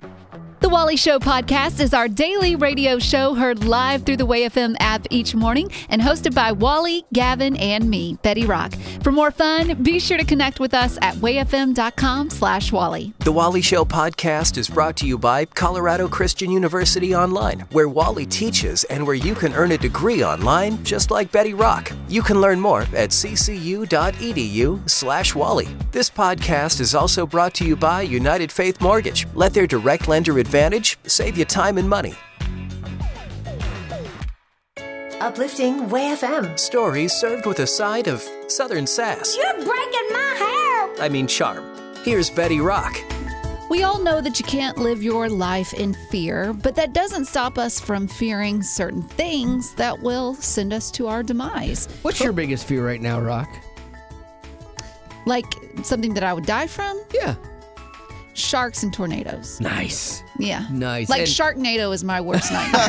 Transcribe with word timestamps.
The 0.00 0.23
Wally 0.74 0.96
Show 0.96 1.20
podcast 1.20 1.78
is 1.78 1.94
our 1.94 2.08
daily 2.08 2.56
radio 2.56 2.98
show 2.98 3.34
heard 3.34 3.62
live 3.62 4.02
through 4.02 4.16
the 4.16 4.26
WayFM 4.26 4.74
app 4.80 5.06
each 5.08 5.32
morning 5.32 5.70
and 5.88 6.02
hosted 6.02 6.34
by 6.34 6.50
Wally, 6.50 7.04
Gavin, 7.12 7.54
and 7.58 7.88
me, 7.88 8.18
Betty 8.22 8.44
Rock. 8.44 8.74
For 9.04 9.12
more 9.12 9.30
fun, 9.30 9.80
be 9.84 10.00
sure 10.00 10.18
to 10.18 10.24
connect 10.24 10.58
with 10.58 10.74
us 10.74 10.98
at 11.00 11.14
wayfm.com 11.14 12.28
slash 12.28 12.72
Wally. 12.72 13.12
The 13.20 13.30
Wally 13.30 13.62
Show 13.62 13.84
podcast 13.84 14.58
is 14.58 14.68
brought 14.68 14.96
to 14.96 15.06
you 15.06 15.16
by 15.16 15.44
Colorado 15.44 16.08
Christian 16.08 16.50
University 16.50 17.14
Online, 17.14 17.60
where 17.70 17.88
Wally 17.88 18.26
teaches 18.26 18.82
and 18.84 19.06
where 19.06 19.14
you 19.14 19.36
can 19.36 19.54
earn 19.54 19.70
a 19.70 19.78
degree 19.78 20.24
online 20.24 20.82
just 20.82 21.12
like 21.12 21.30
Betty 21.30 21.54
Rock. 21.54 21.92
You 22.08 22.20
can 22.20 22.40
learn 22.40 22.58
more 22.58 22.82
at 22.82 23.10
ccu.edu 23.10 24.90
slash 24.90 25.36
Wally. 25.36 25.68
This 25.92 26.10
podcast 26.10 26.80
is 26.80 26.96
also 26.96 27.26
brought 27.28 27.54
to 27.54 27.64
you 27.64 27.76
by 27.76 28.02
United 28.02 28.50
Faith 28.50 28.80
Mortgage. 28.80 29.28
Let 29.36 29.54
their 29.54 29.68
direct 29.68 30.08
lender 30.08 30.36
advantage 30.64 30.98
save 31.06 31.36
you 31.36 31.44
time 31.44 31.76
and 31.78 31.88
money. 31.88 32.14
Uplifting 35.20 35.88
Way 35.90 36.16
FM. 36.16 36.58
Stories 36.58 37.12
served 37.12 37.46
with 37.46 37.58
a 37.60 37.66
side 37.66 38.08
of 38.08 38.22
Southern 38.48 38.86
sass. 38.86 39.36
You're 39.36 39.54
breaking 39.54 40.08
my 40.10 40.34
hair. 40.38 41.02
I 41.04 41.08
mean, 41.10 41.26
charm. 41.26 41.64
Here's 42.02 42.30
Betty 42.30 42.60
Rock. 42.60 42.98
We 43.70 43.82
all 43.82 44.02
know 44.02 44.20
that 44.20 44.38
you 44.38 44.44
can't 44.44 44.76
live 44.78 45.02
your 45.02 45.28
life 45.28 45.72
in 45.74 45.94
fear, 46.10 46.52
but 46.52 46.74
that 46.76 46.92
doesn't 46.92 47.24
stop 47.26 47.58
us 47.58 47.80
from 47.80 48.06
fearing 48.06 48.62
certain 48.62 49.02
things 49.02 49.74
that 49.74 50.00
will 50.00 50.34
send 50.34 50.72
us 50.72 50.90
to 50.92 51.08
our 51.08 51.22
demise. 51.22 51.88
What's 52.02 52.20
your 52.20 52.32
biggest 52.32 52.66
fear 52.66 52.86
right 52.86 53.00
now, 53.00 53.20
Rock? 53.20 53.48
Like 55.26 55.46
something 55.82 56.14
that 56.14 56.24
I 56.24 56.32
would 56.34 56.44
die 56.44 56.66
from? 56.66 57.02
Yeah. 57.12 57.34
Sharks 58.34 58.82
and 58.82 58.92
tornadoes. 58.92 59.60
Nice. 59.60 60.23
Yeah. 60.38 60.66
Nice. 60.70 61.08
Like 61.08 61.20
And- 61.20 61.28
Sharknado 61.28 61.92
is 61.94 62.02
my 62.04 62.20
worst 62.20 62.50
nightmare. 62.52 62.80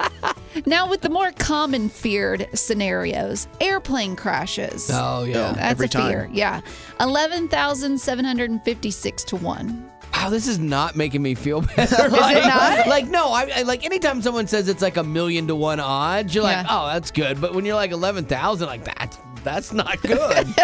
now, 0.66 0.88
with 0.88 1.02
the 1.02 1.10
more 1.10 1.30
common 1.32 1.88
feared 1.90 2.48
scenarios, 2.54 3.46
airplane 3.60 4.16
crashes. 4.16 4.90
Oh 4.92 5.24
yeah. 5.24 5.52
That's 5.52 5.70
every 5.72 5.86
a 5.86 5.90
fear. 5.90 6.22
time. 6.26 6.34
Yeah. 6.34 6.60
11,756 7.00 9.24
to 9.24 9.36
1. 9.36 9.90
Wow, 10.14 10.30
this 10.30 10.48
is 10.48 10.58
not 10.58 10.96
making 10.96 11.22
me 11.22 11.34
feel 11.34 11.60
better. 11.76 12.08
like, 12.08 12.42
not? 12.44 12.88
Like 12.88 13.06
no, 13.06 13.28
I, 13.28 13.50
I 13.56 13.62
like 13.62 13.84
anytime 13.84 14.22
someone 14.22 14.46
says 14.46 14.68
it's 14.68 14.82
like 14.82 14.96
a 14.96 15.04
million 15.04 15.46
to 15.48 15.54
one 15.54 15.78
odds, 15.78 16.34
you're 16.34 16.42
like, 16.44 16.56
Yeah. 16.66 16.66
oh, 16.70 16.86
that's 16.88 17.10
good. 17.10 17.40
But 17.40 17.54
when 17.54 17.64
you're 17.64 17.74
like 17.76 17.90
eleven 17.92 18.24
thousand, 18.24 18.66
like 18.66 18.84
that's 18.84 19.18
that's 19.44 19.72
not 19.72 20.00
good. 20.02 20.46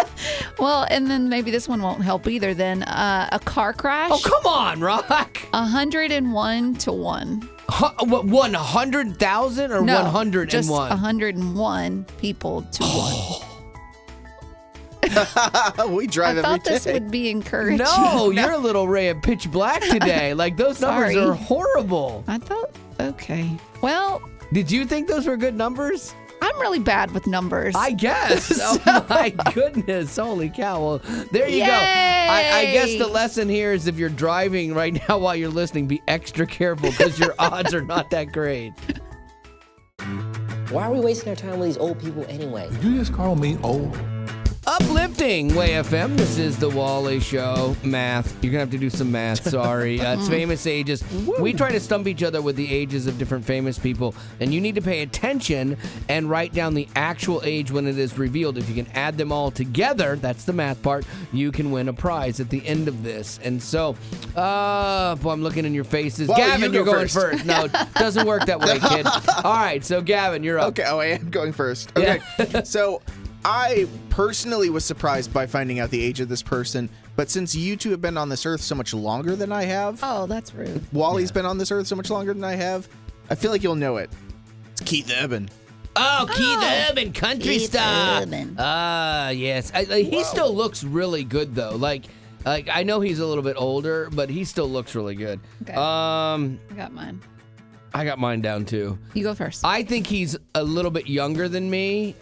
Well, 0.59 0.85
and 0.89 1.07
then 1.09 1.29
maybe 1.29 1.49
this 1.51 1.67
one 1.67 1.81
won't 1.81 2.03
help 2.03 2.27
either. 2.27 2.53
Then 2.53 2.83
uh, 2.83 3.27
a 3.31 3.39
car 3.39 3.73
crash. 3.73 4.11
oh 4.13 4.19
come 4.23 4.45
on, 4.45 4.79
Rock. 4.81 5.09
101 5.51 6.75
to 6.75 6.91
1. 6.91 7.49
Hu- 7.71 8.05
what 8.05 8.25
one 8.25 8.53
hundred 8.53 9.17
thousand 9.17 9.71
or 9.71 9.81
No, 9.81 10.03
one 10.03 10.11
hundred 10.11 10.41
and 10.43 10.51
just 10.51 10.69
one? 10.69 10.89
101 10.89 12.05
people 12.19 12.61
to 12.61 12.83
1. 12.83 13.49
we 15.89 16.07
drive 16.07 16.37
I 16.37 16.39
every 16.39 16.43
thought 16.43 16.63
this 16.63 16.85
would 16.85 17.11
be 17.11 17.29
encouraging. 17.29 17.77
No, 17.77 18.29
you're 18.33 18.51
a 18.51 18.57
little 18.57 18.87
ray 18.87 19.09
of 19.09 19.21
pitch 19.21 19.51
black 19.51 19.81
today. 19.81 20.33
Like 20.33 20.57
those 20.57 20.81
numbers 20.81 21.15
are 21.15 21.33
horrible. 21.33 22.23
I 22.27 22.37
thought, 22.37 22.75
okay. 22.99 23.49
Well, 23.81 24.21
Did 24.51 24.71
you 24.71 24.85
think 24.85 25.07
those 25.07 25.27
were 25.27 25.37
good 25.37 25.55
numbers? 25.55 26.13
I'm 26.41 26.59
really 26.59 26.79
bad 26.79 27.11
with 27.11 27.25
numbers. 27.25 27.73
I 27.73 27.91
guess. 27.91 28.59
oh 28.61 29.05
my 29.09 29.29
goodness. 29.53 30.17
Holy 30.17 30.49
cow. 30.49 30.83
Well, 30.83 31.01
there 31.31 31.47
you 31.47 31.65
go. 31.65 31.71
I, 31.71 32.49
I 32.53 32.65
guess 32.73 32.97
the 32.97 33.07
lesson 33.07 33.47
here 33.47 33.71
is 33.71 33.87
if 33.87 33.97
you're 33.97 34.09
driving 34.09 34.73
right 34.73 34.93
now 35.07 35.19
while 35.19 35.37
you're 35.37 35.49
listening, 35.49 35.87
be 35.87 36.01
extra 36.09 36.45
careful 36.45 36.89
because 36.91 37.17
your 37.17 37.33
odds 37.39 37.73
are 37.73 37.81
not 37.81 38.09
that 38.09 38.33
great. 38.33 38.73
Why 40.69 40.87
are 40.87 40.91
we 40.91 40.99
wasting 40.99 41.29
our 41.29 41.35
time 41.35 41.59
with 41.59 41.69
these 41.69 41.77
old 41.77 41.99
people 41.99 42.25
anyway? 42.27 42.67
You 42.81 42.97
just 42.97 43.13
call 43.13 43.35
me 43.35 43.57
old. 43.63 43.97
Uplifting 44.65 45.53
Way 45.55 45.71
FM. 45.71 46.15
This 46.15 46.37
is 46.37 46.57
the 46.57 46.69
Wally 46.69 47.19
Show. 47.19 47.75
Math. 47.83 48.41
You're 48.41 48.53
gonna 48.53 48.61
have 48.61 48.71
to 48.71 48.77
do 48.77 48.89
some 48.89 49.11
math. 49.11 49.43
Sorry. 49.49 49.99
Uh, 49.99 50.17
it's 50.17 50.29
famous 50.29 50.65
ages. 50.65 51.03
We 51.37 51.51
try 51.51 51.69
to 51.69 51.81
stump 51.81 52.07
each 52.07 52.23
other 52.23 52.41
with 52.41 52.55
the 52.55 52.73
ages 52.73 53.05
of 53.05 53.17
different 53.17 53.43
famous 53.43 53.77
people, 53.77 54.15
and 54.39 54.53
you 54.53 54.61
need 54.61 54.75
to 54.75 54.81
pay 54.81 55.01
attention 55.01 55.75
and 56.07 56.29
write 56.29 56.53
down 56.53 56.75
the 56.75 56.87
actual 56.95 57.41
age 57.43 57.71
when 57.71 57.85
it 57.87 57.97
is 57.97 58.17
revealed. 58.17 58.57
If 58.57 58.69
you 58.69 58.75
can 58.75 58.87
add 58.93 59.17
them 59.17 59.33
all 59.33 59.51
together, 59.51 60.15
that's 60.15 60.45
the 60.45 60.53
math 60.53 60.81
part. 60.81 61.05
You 61.33 61.51
can 61.51 61.69
win 61.71 61.89
a 61.89 61.93
prize 61.93 62.39
at 62.39 62.49
the 62.49 62.65
end 62.65 62.87
of 62.87 63.03
this. 63.03 63.41
And 63.43 63.61
so, 63.61 63.97
uh, 64.33 65.15
boy, 65.15 65.31
I'm 65.31 65.43
looking 65.43 65.65
in 65.65 65.73
your 65.73 65.83
faces. 65.83 66.29
Well, 66.29 66.37
Gavin, 66.37 66.71
you 66.71 66.81
are 66.81 66.85
go 66.85 66.91
going 66.93 67.07
first. 67.09 67.43
first. 67.43 67.45
No, 67.45 67.65
it 67.65 67.71
doesn't 67.95 68.25
work 68.25 68.45
that 68.45 68.61
way, 68.61 68.79
kid. 68.79 69.05
All 69.43 69.55
right. 69.55 69.83
So, 69.83 70.01
Gavin, 70.01 70.41
you're 70.41 70.59
up. 70.59 70.69
Okay, 70.69 70.85
oh, 70.87 70.99
I 70.99 71.07
am 71.07 71.29
going 71.29 71.51
first. 71.51 71.91
Okay, 71.97 72.21
so 72.63 73.01
I 73.45 73.87
personally 74.09 74.69
was 74.69 74.85
surprised 74.85 75.33
by 75.33 75.45
finding 75.47 75.79
out 75.79 75.89
the 75.89 76.01
age 76.01 76.19
of 76.19 76.29
this 76.29 76.41
person, 76.41 76.89
but 77.15 77.29
since 77.29 77.53
you 77.53 77.75
two 77.75 77.91
have 77.91 78.01
been 78.01 78.17
on 78.17 78.29
this 78.29 78.45
earth 78.45 78.61
so 78.61 78.73
much 78.75 78.93
longer 78.93 79.35
than 79.35 79.51
I 79.51 79.63
have, 79.63 79.99
oh, 80.01 80.27
that's 80.27 80.53
rude. 80.53 80.81
Wally's 80.93 81.31
been 81.31 81.45
on 81.45 81.57
this 81.57 81.71
earth 81.71 81.87
so 81.87 81.95
much 81.95 82.09
longer 82.09 82.33
than 82.33 82.43
I 82.43 82.55
have, 82.55 82.87
I 83.29 83.35
feel 83.35 83.51
like 83.51 83.61
you'll 83.63 83.75
know 83.75 83.97
it. 83.97 84.09
It's 84.71 84.81
Keith 84.81 85.11
Urban. 85.21 85.49
Oh, 85.95 86.25
Keith 86.33 86.89
Urban, 86.89 87.13
country 87.13 87.57
Keith 87.59 87.69
star. 87.71 88.21
Urban. 88.23 88.55
Ah, 88.57 89.29
yes. 89.29 89.71
I, 89.75 89.85
I- 89.91 90.01
he 90.03 90.23
still 90.23 90.53
looks 90.55 90.83
really 90.83 91.23
good 91.23 91.53
though. 91.53 91.75
Like, 91.75 92.05
like 92.45 92.67
I 92.71 92.83
know 92.83 92.99
he's 93.01 93.19
a 93.19 93.25
little 93.25 93.43
bit 93.43 93.55
older, 93.59 94.09
but 94.13 94.29
he 94.29 94.43
still 94.45 94.67
looks 94.69 94.95
really 94.95 95.15
good. 95.15 95.39
Okay. 95.63 95.73
Um, 95.73 96.59
I 96.71 96.75
got 96.75 96.93
mine. 96.93 97.21
I 97.93 98.05
got 98.05 98.17
mine 98.17 98.41
down 98.41 98.65
too. 98.65 98.97
You 99.13 99.23
go 99.23 99.35
first. 99.35 99.63
I 99.63 99.83
think 99.83 100.07
he's 100.07 100.35
a 100.55 100.63
little 100.63 100.89
bit 100.89 101.07
younger 101.07 101.47
than 101.47 101.69
me, 101.69 102.15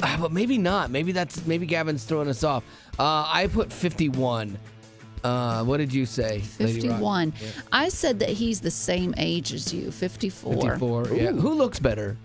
but 0.00 0.32
maybe 0.32 0.58
not. 0.58 0.90
Maybe 0.90 1.12
that's 1.12 1.46
maybe 1.46 1.66
Gavin's 1.66 2.04
throwing 2.04 2.28
us 2.28 2.44
off. 2.44 2.64
Uh, 2.98 3.24
I 3.26 3.48
put 3.52 3.72
51. 3.72 4.58
Uh, 5.22 5.64
what 5.64 5.76
did 5.76 5.92
you 5.92 6.06
say? 6.06 6.42
Lady 6.58 6.88
Rock? 6.88 6.96
51. 6.98 7.32
I 7.72 7.88
said 7.90 8.18
that 8.20 8.30
he's 8.30 8.60
the 8.60 8.70
same 8.70 9.14
age 9.18 9.52
as 9.52 9.72
you, 9.72 9.90
54. 9.90 10.54
54. 10.54 11.08
Yeah. 11.08 11.32
Who 11.32 11.52
looks 11.52 11.78
better? 11.78 12.16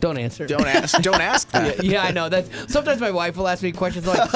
Don't 0.00 0.16
answer. 0.18 0.46
Don't 0.46 0.66
ask. 0.66 1.00
don't 1.02 1.20
ask 1.20 1.50
that. 1.52 1.82
yeah, 1.82 2.04
I 2.04 2.12
know. 2.12 2.28
That's 2.28 2.48
sometimes 2.72 3.00
my 3.00 3.10
wife 3.10 3.36
will 3.36 3.48
ask 3.48 3.62
me 3.62 3.72
questions 3.72 4.06
like, 4.06 4.30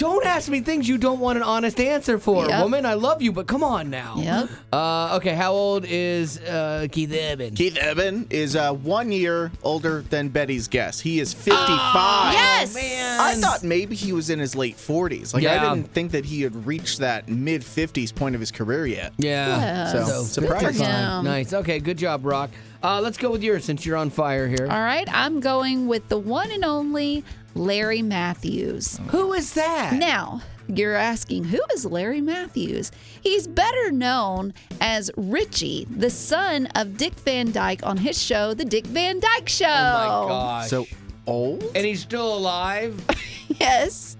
Don't 0.00 0.24
ask 0.24 0.48
me 0.48 0.60
things 0.62 0.88
you 0.88 0.96
don't 0.96 1.20
want 1.20 1.36
an 1.36 1.42
honest 1.42 1.78
answer 1.78 2.18
for, 2.18 2.46
Yep. 2.48 2.62
woman. 2.62 2.86
I 2.86 2.94
love 2.94 3.20
you, 3.20 3.32
but 3.32 3.46
come 3.46 3.62
on 3.62 3.90
now. 3.90 4.14
Yep. 4.16 4.48
Uh, 4.72 5.16
okay, 5.18 5.34
how 5.34 5.52
old 5.52 5.84
is 5.86 6.38
uh, 6.38 6.86
Keith 6.90 7.12
Urban? 7.14 7.54
Keith 7.54 7.76
Urban 7.82 8.26
is 8.30 8.56
uh, 8.56 8.72
one 8.72 9.12
year 9.12 9.52
older 9.62 10.00
than 10.08 10.30
Betty's 10.30 10.68
guess. 10.68 11.00
He 11.00 11.20
is 11.20 11.34
55. 11.34 12.32
Yes. 12.32 12.74
man. 12.74 13.20
I 13.20 13.34
thought 13.34 13.62
maybe 13.62 13.94
he 13.94 14.14
was 14.14 14.30
in 14.30 14.38
his 14.38 14.56
late 14.56 14.78
40s. 14.78 15.34
Like, 15.34 15.42
Yeah. 15.42 15.62
I 15.70 15.74
didn't 15.74 15.92
think 15.92 16.12
that 16.12 16.24
he 16.24 16.40
had 16.40 16.66
reached 16.66 17.00
that 17.00 17.28
mid 17.28 17.60
50s 17.60 18.14
point 18.14 18.34
of 18.34 18.40
his 18.40 18.50
career 18.50 18.86
yet. 18.86 19.12
Yeah. 19.18 19.58
Yes. 19.58 19.92
So, 19.92 20.40
Good 20.40 20.48
for 20.48 20.56
surprising. 20.72 21.24
Nice. 21.24 21.52
Okay, 21.52 21.78
good 21.78 21.98
job, 21.98 22.24
Rock. 22.24 22.48
Uh, 22.82 22.98
let's 23.02 23.18
go 23.18 23.30
with 23.30 23.42
yours 23.42 23.62
since 23.66 23.84
you're 23.84 23.98
on 23.98 24.08
fire 24.08 24.48
here. 24.48 24.66
All 24.70 24.80
right, 24.80 25.06
I'm 25.12 25.40
going 25.40 25.86
with 25.86 26.08
the 26.08 26.16
one 26.18 26.50
and 26.50 26.64
only 26.64 27.22
Larry 27.54 28.02
Matthews. 28.02 28.98
Who 29.08 29.32
is 29.32 29.54
that? 29.54 29.94
Now, 29.94 30.42
you're 30.68 30.94
asking, 30.94 31.44
who 31.44 31.60
is 31.74 31.84
Larry 31.84 32.20
Matthews? 32.20 32.92
He's 33.20 33.46
better 33.46 33.90
known 33.90 34.54
as 34.80 35.10
Richie, 35.16 35.86
the 35.90 36.10
son 36.10 36.66
of 36.74 36.96
Dick 36.96 37.14
Van 37.14 37.50
Dyke 37.50 37.84
on 37.84 37.96
his 37.96 38.20
show, 38.22 38.54
The 38.54 38.64
Dick 38.64 38.86
Van 38.86 39.20
Dyke 39.20 39.48
Show. 39.48 39.66
Oh 39.66 40.22
my 40.22 40.28
gosh. 40.28 40.68
So 40.68 40.86
old? 41.26 41.64
and 41.74 41.84
he's 41.84 42.00
still 42.00 42.36
alive? 42.36 43.02
Yes. 43.58 44.16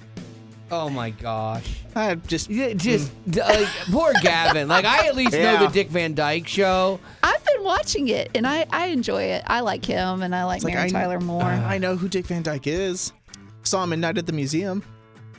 oh 0.73 0.91
my 0.91 1.11
gosh. 1.11 1.81
I 1.95 2.17
just. 2.17 2.51
Just 2.51 3.11
hmm. 3.11 3.39
like 3.39 3.69
poor 3.91 4.13
Gavin. 4.23 4.69
Like 4.69 4.85
I 4.85 5.07
at 5.07 5.15
least 5.15 5.33
know 5.33 5.59
the 5.59 5.69
Dick 5.69 5.89
Van 5.89 6.15
Dyke 6.15 6.47
show. 6.49 7.01
I've 7.23 7.43
been 7.45 7.63
watching 7.63 8.09
it 8.09 8.31
and 8.35 8.47
I, 8.47 8.67
I 8.71 8.87
enjoy 8.87 9.23
it. 9.23 9.45
I 9.47 9.61
like 9.61 9.85
him 9.85 10.23
and 10.23 10.35
I 10.35 10.45
like 10.45 10.57
It's 10.57 10.65
like 10.65 10.75
Mary 10.75 10.89
I- 10.89 10.91
Tyler 10.91 11.21
Moore. 11.21 11.43
I 11.45 11.79
know 11.79 11.97
who 11.97 12.09
Dick 12.09 12.27
Van 12.27 12.43
Dyke 12.43 12.67
is. 12.67 13.13
Saw 13.63 13.85
him 13.85 13.93
in 13.93 14.01
Night 14.01 14.19
at 14.19 14.27
the 14.27 14.33
Museum. 14.33 14.83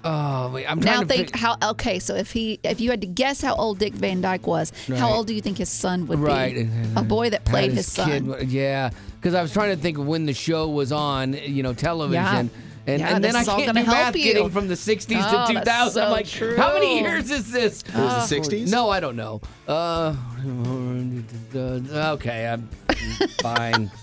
Oh 0.03 0.49
wait, 0.51 0.65
I'm 0.65 0.81
trying 0.81 0.95
now 0.95 1.01
to 1.01 1.05
think 1.05 1.27
fig- 1.27 1.35
how 1.35 1.57
okay, 1.71 1.99
so 1.99 2.15
if 2.15 2.31
he 2.31 2.59
if 2.63 2.81
you 2.81 2.89
had 2.89 3.01
to 3.01 3.07
guess 3.07 3.39
how 3.41 3.53
old 3.55 3.77
Dick 3.77 3.93
Van 3.93 4.19
Dyke 4.19 4.47
was, 4.47 4.73
how 4.95 5.11
old 5.11 5.27
do 5.27 5.35
you 5.35 5.41
think 5.41 5.59
his 5.59 5.69
son 5.69 6.07
would 6.07 6.17
Right. 6.17 6.55
be? 6.55 6.69
A 6.95 7.03
boy 7.03 7.29
that 7.29 7.45
played 7.45 7.71
his, 7.73 7.85
son. 7.91 8.33
kid- 8.33 8.49
yeah, 8.49 8.89
because 9.19 9.35
I 9.35 9.43
was 9.43 9.53
trying 9.53 9.75
to 9.75 9.79
think 9.81 9.99
of 9.99 10.07
when 10.07 10.25
the 10.25 10.33
show 10.33 10.67
was 10.69 10.91
on, 10.91 11.33
you 11.33 11.61
know, 11.61 11.73
television. 11.73 12.23
Yeah. 12.23 12.39
And, 12.87 12.99
Yeah, 12.99 13.13
and 13.15 13.23
then 13.23 13.35
I 13.35 13.41
is 13.41 13.47
can't 13.47 13.63
gonna 13.67 13.79
do 13.81 13.85
help 13.85 13.97
math 13.97 14.15
you. 14.15 14.23
getting 14.23 14.49
from 14.49 14.67
the 14.67 14.73
60s 14.75 15.17
Oh, 15.23 15.47
to 15.49 15.53
that's 15.53 15.65
2000. 15.67 15.93
so 15.93 16.03
I'm 16.03 16.11
like, 16.11 16.25
true. 16.25 16.57
how 16.57 16.73
many 16.73 16.99
years 17.01 17.29
is 17.29 17.51
this? 17.51 17.83
It 17.83 17.93
was 17.93 18.27
the 18.27 18.35
60s? 18.35 18.71
No, 18.71 18.89
I 18.89 18.99
don't 18.99 19.15
know. 19.15 19.39
Uh, 19.67 20.15
okay, 22.15 22.47
I'm 22.47 22.67
fine. 23.39 23.91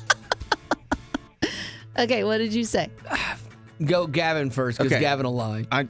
Okay, 1.98 2.22
what 2.22 2.38
did 2.38 2.54
you 2.54 2.62
say? 2.62 2.88
Go 3.84 4.06
Gavin 4.06 4.50
first, 4.50 4.78
because 4.78 4.92
Okay. 4.92 5.00
Gavin 5.00 5.24
will 5.26 5.34
lie. 5.36 5.64
I, 5.70 5.80
I 5.82 5.84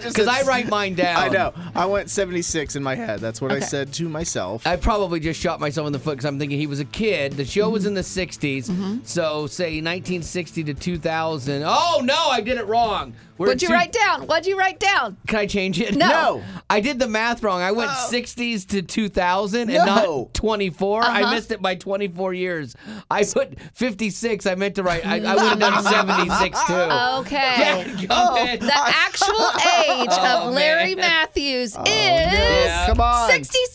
just 0.00 0.14
Because 0.14 0.26
I 0.28 0.38
said- 0.38 0.46
write 0.46 0.68
mine 0.68 0.94
down. 0.94 1.16
I 1.16 1.28
know. 1.28 1.52
I 1.74 1.86
went 1.86 2.08
76 2.10 2.76
in 2.76 2.82
my 2.82 2.94
head. 2.94 3.20
That's 3.20 3.40
what 3.40 3.52
I 3.52 3.56
Okay. 3.56 3.66
said 3.66 3.92
to 3.94 4.08
myself. 4.08 4.66
I 4.66 4.76
probably 4.76 5.20
just 5.20 5.40
shot 5.40 5.60
myself 5.60 5.86
in 5.86 5.92
the 5.92 5.98
foot 5.98 6.12
because 6.12 6.24
I'm 6.24 6.38
thinking 6.38 6.58
he 6.58 6.66
was 6.66 6.80
a 6.80 6.84
kid. 6.86 7.32
The 7.32 7.44
show 7.44 7.68
was 7.70 7.84
in 7.86 7.94
the 7.94 8.00
Mm-hmm. 8.00 8.96
60s. 9.00 9.06
So, 9.06 9.46
say 9.46 9.66
1960 9.82 10.64
to 10.64 10.74
2000. 10.74 11.62
Oh, 11.66 12.00
no, 12.04 12.28
I 12.30 12.40
did 12.40 12.56
it 12.58 12.66
wrong. 12.66 13.14
We're 13.38 13.48
What'd 13.48 13.62
you 13.62 13.68
two- 13.68 13.74
write 13.74 13.92
down? 13.92 14.22
What'd 14.26 14.46
you 14.46 14.58
write 14.58 14.80
down? 14.80 15.16
Can 15.26 15.38
I 15.38 15.46
change 15.46 15.78
it? 15.80 15.94
No. 15.94 16.06
No. 16.08 16.42
I 16.70 16.80
did 16.80 16.98
the 16.98 17.06
math 17.06 17.42
wrong. 17.42 17.60
I 17.60 17.70
went 17.72 17.90
Oh. 17.92 18.08
60s 18.10 18.64
to 18.66 18.80
2000 18.82 19.68
and 19.70 19.84
No. 19.84 19.84
not 20.24 20.34
24. 20.34 21.02
I 21.02 21.22
Uh-huh. 21.22 21.34
missed 21.34 21.50
it 21.52 21.60
by 21.60 21.74
24 21.74 22.32
years. 22.34 22.74
I 23.10 23.24
put 23.24 23.54
56. 23.74 24.46
I 24.46 24.54
meant 24.54 24.74
to 24.76 24.82
write, 24.82 25.04
I, 25.06 25.16
I 25.20 25.34
would 25.34 25.44
have 25.44 25.58
done 25.58 25.82
76 25.84 26.64
too. 26.64 26.72
Okay. 26.74 27.34
Yeah, 27.36 27.84
come 28.06 28.36
in. 28.38 28.60
The 28.60 28.72
actual 28.74 29.34
age 29.84 30.08
Oh, 30.12 30.48
of 30.48 30.54
Larry 30.54 30.94
man. 30.94 31.06
Matthews 31.06 31.72
is 31.76 31.78
Yeah. 31.86 32.86
Come 32.86 33.00
on. 33.00 33.30
67. 33.30 33.68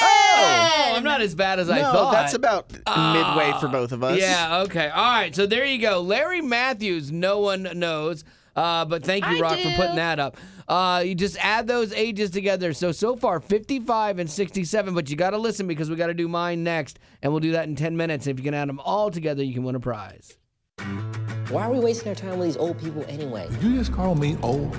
Oh, 0.00 0.92
I'm 0.96 1.02
not 1.04 1.20
as 1.20 1.34
bad 1.34 1.58
as 1.58 1.68
I 1.70 1.80
no, 1.80 1.92
thought. 1.92 2.12
that's 2.12 2.34
about 2.34 2.70
midway 2.72 3.52
for 3.60 3.68
both 3.68 3.92
of 3.92 4.04
us. 4.04 4.18
Yeah, 4.20 4.60
okay. 4.62 4.88
All 4.88 5.02
right, 5.12 5.34
so 5.34 5.46
there 5.46 5.64
you 5.64 5.78
go. 5.78 6.00
Larry 6.00 6.40
Matthews, 6.40 7.10
no 7.10 7.38
one 7.40 7.68
knows. 7.74 8.22
Uh, 8.58 8.84
but 8.84 9.04
thank 9.04 9.24
you, 9.28 9.36
I 9.36 9.40
Rock, 9.40 9.58
for 9.58 9.70
putting 9.76 9.96
that 9.96 10.18
up. 10.18 10.36
Uh, 10.66 11.02
you 11.04 11.14
just 11.14 11.36
add 11.38 11.68
those 11.68 11.92
ages 11.92 12.30
together. 12.30 12.72
So, 12.72 12.90
so 12.90 13.14
far, 13.14 13.38
55 13.38 14.18
and 14.18 14.28
67, 14.28 14.94
but 14.94 15.08
you 15.08 15.16
got 15.16 15.30
to 15.30 15.38
listen 15.38 15.68
because 15.68 15.88
we 15.88 15.94
got 15.94 16.08
to 16.08 16.14
do 16.14 16.26
mine 16.26 16.64
next, 16.64 16.98
and 17.22 17.32
we'll 17.32 17.40
do 17.40 17.52
that 17.52 17.68
in 17.68 17.76
10 17.76 17.96
minutes. 17.96 18.26
And 18.26 18.32
If 18.36 18.40
you 18.40 18.44
can 18.44 18.54
add 18.54 18.68
them 18.68 18.80
all 18.80 19.10
together, 19.10 19.44
you 19.44 19.54
can 19.54 19.62
win 19.62 19.76
a 19.76 19.80
prize. 19.80 20.36
Why 21.50 21.62
are 21.62 21.72
we 21.72 21.78
wasting 21.78 22.08
our 22.08 22.14
time 22.14 22.38
with 22.38 22.48
these 22.48 22.56
old 22.56 22.78
people 22.78 23.04
anyway? 23.08 23.48
You 23.62 23.76
just 23.76 23.92
call 23.92 24.16
me 24.16 24.36
old. 24.42 24.76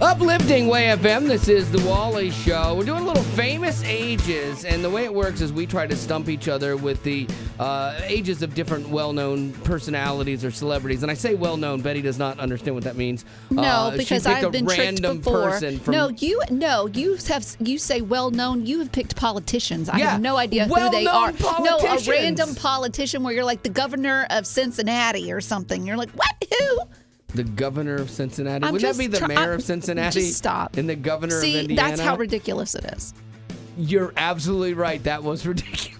Uplifting 0.00 0.66
Way 0.66 0.84
FM. 0.96 1.28
This 1.28 1.46
is 1.46 1.70
the 1.70 1.86
Wally 1.86 2.30
Show. 2.30 2.74
We're 2.74 2.84
doing 2.86 3.02
a 3.02 3.06
little 3.06 3.22
famous 3.22 3.84
ages, 3.84 4.64
and 4.64 4.82
the 4.82 4.88
way 4.88 5.04
it 5.04 5.12
works 5.12 5.42
is 5.42 5.52
we 5.52 5.66
try 5.66 5.86
to 5.86 5.94
stump 5.94 6.30
each 6.30 6.48
other 6.48 6.74
with 6.78 7.02
the 7.04 7.28
uh, 7.58 8.00
ages 8.04 8.40
of 8.40 8.54
different 8.54 8.88
well-known 8.88 9.52
personalities 9.52 10.42
or 10.42 10.50
celebrities. 10.50 11.02
And 11.02 11.10
I 11.10 11.14
say 11.14 11.34
well-known. 11.34 11.82
Betty 11.82 12.00
does 12.00 12.18
not 12.18 12.38
understand 12.40 12.76
what 12.76 12.84
that 12.84 12.96
means. 12.96 13.26
No, 13.50 13.62
Uh, 13.62 13.96
because 13.98 14.24
I've 14.24 14.50
been 14.50 14.64
tricked 14.64 14.80
random 14.80 15.18
before. 15.18 15.50
person 15.50 15.78
from 15.78 15.92
no, 15.92 16.08
you 16.08 16.40
no, 16.50 16.86
you 16.86 17.16
have 17.28 17.44
you 17.60 17.76
say 17.76 18.00
well 18.00 18.30
known. 18.30 18.64
You 18.64 18.78
have 18.78 18.92
picked 18.92 19.16
politicians. 19.16 19.90
I 19.90 19.98
Yeah, 19.98 20.10
have 20.12 20.22
no 20.22 20.38
idea 20.38 20.66
who 20.66 20.90
they 20.90 21.04
are. 21.06 21.32
No, 21.60 21.76
a 21.78 21.98
random 22.08 22.54
politician 22.54 23.22
where 23.22 23.34
you're 23.34 23.44
like 23.44 23.62
the 23.62 23.68
governor 23.68 24.26
of 24.30 24.46
Cincinnati 24.46 25.30
or 25.30 25.42
something. 25.42 25.86
You're 25.86 25.98
like, 25.98 26.10
what? 26.12 26.32
Who? 26.58 26.78
The 27.34 27.44
governor 27.44 27.96
of 27.96 28.10
Cincinnati. 28.10 28.64
I'm 28.64 28.72
Wouldn't 28.72 28.96
that 28.96 28.98
be 28.98 29.06
the 29.06 29.18
try- 29.18 29.28
mayor 29.28 29.38
I'm- 29.38 29.50
of 29.52 29.62
Cincinnati? 29.62 30.20
just 30.20 30.36
stop. 30.38 30.76
And 30.76 30.88
the 30.88 30.96
governor 30.96 31.36
of 31.36 31.42
See, 31.42 31.58
Indiana. 31.60 31.88
that's 31.90 32.00
how 32.00 32.16
ridiculous 32.16 32.74
it 32.74 32.84
is. 32.86 33.14
You're 33.78 34.12
absolutely 34.16 34.74
right. 34.74 35.02
That 35.04 35.22
was 35.22 35.46
ridiculous. 35.46 35.96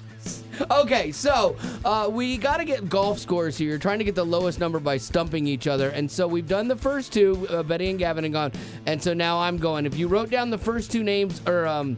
Okay, 0.71 1.11
so 1.11 1.56
uh, 1.87 2.06
we 2.12 2.37
got 2.37 2.59
to 2.59 2.67
get 2.67 2.91
golf 2.91 3.19
scores 3.19 3.56
here. 3.56 3.79
Trying 3.79 3.99
to 3.99 4.05
get 4.05 4.15
the 4.15 4.27
lowest 4.27 4.61
number 4.61 4.79
by 4.79 4.99
stumping 4.99 5.47
each 5.47 5.67
other. 5.67 5.88
And 5.88 6.11
so 6.11 6.29
we've 6.29 6.47
done 6.49 6.69
the 6.69 6.77
first 6.77 7.15
two. 7.15 7.47
Uh, 7.49 7.62
Betty 7.62 7.88
and 7.88 7.99
Gavin 7.99 8.25
have 8.25 8.32
gone. 8.35 8.53
And 8.85 9.03
so 9.03 9.15
now 9.15 9.38
I'm 9.38 9.56
going. 9.56 9.87
If 9.87 9.97
you 9.97 10.06
wrote 10.06 10.29
down 10.29 10.50
the 10.50 10.59
first 10.59 10.93
two 10.93 11.03
names 11.03 11.41
or 11.47 11.67
um, 11.67 11.97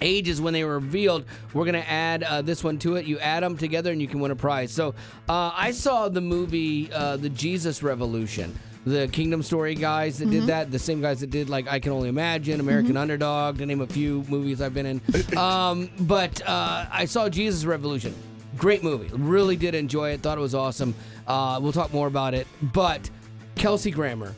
ages 0.00 0.40
when 0.40 0.52
they 0.52 0.64
were 0.64 0.74
revealed, 0.74 1.24
we're 1.52 1.64
to 1.64 1.90
add 1.90 2.22
uh, 2.22 2.42
this 2.42 2.62
one 2.62 2.78
to 2.80 2.96
it. 2.96 3.06
You 3.06 3.18
add 3.18 3.42
them 3.42 3.56
together 3.56 3.92
and 3.92 4.00
you 4.00 4.08
can 4.08 4.20
win 4.20 4.30
a 4.30 4.36
prize. 4.36 4.72
So 4.72 4.94
uh, 5.28 5.52
I 5.54 5.70
saw 5.70 6.08
the 6.08 6.20
movie 6.20 6.92
uh, 6.92 7.16
The 7.16 7.28
Jesus 7.30 7.82
Revolution. 7.82 8.58
The 8.86 9.08
Kingdom 9.08 9.42
Story 9.42 9.74
guys 9.74 10.18
that 10.18 10.28
did 10.28 10.44
that, 10.48 10.70
the 10.70 10.78
same 10.78 11.00
guys 11.00 11.20
that 11.20 11.30
did 11.30 11.48
like 11.48 11.66
I 11.66 11.80
Can 11.80 11.92
Only 11.92 12.10
Imagine, 12.10 12.60
American 12.60 12.98
Underdog, 12.98 13.56
to 13.56 13.64
name 13.64 13.80
a 13.80 13.86
few 13.86 14.26
movies 14.28 14.60
I've 14.60 14.74
been 14.74 14.84
in. 14.84 15.00
um, 15.38 15.88
but 16.00 16.46
uh, 16.46 16.84
I 16.92 17.06
saw 17.06 17.30
Jesus 17.30 17.64
Revolution. 17.64 18.14
Great 18.58 18.84
movie. 18.84 19.08
Really 19.16 19.56
did 19.56 19.74
enjoy 19.74 20.10
it. 20.10 20.20
Thought 20.20 20.36
it 20.36 20.42
was 20.42 20.54
awesome. 20.54 20.94
Uh, 21.26 21.58
we'll 21.62 21.72
talk 21.72 21.94
more 21.94 22.06
about 22.06 22.34
it. 22.34 22.46
But 22.60 23.08
Kelsey 23.56 23.90
Grammer. 23.90 24.34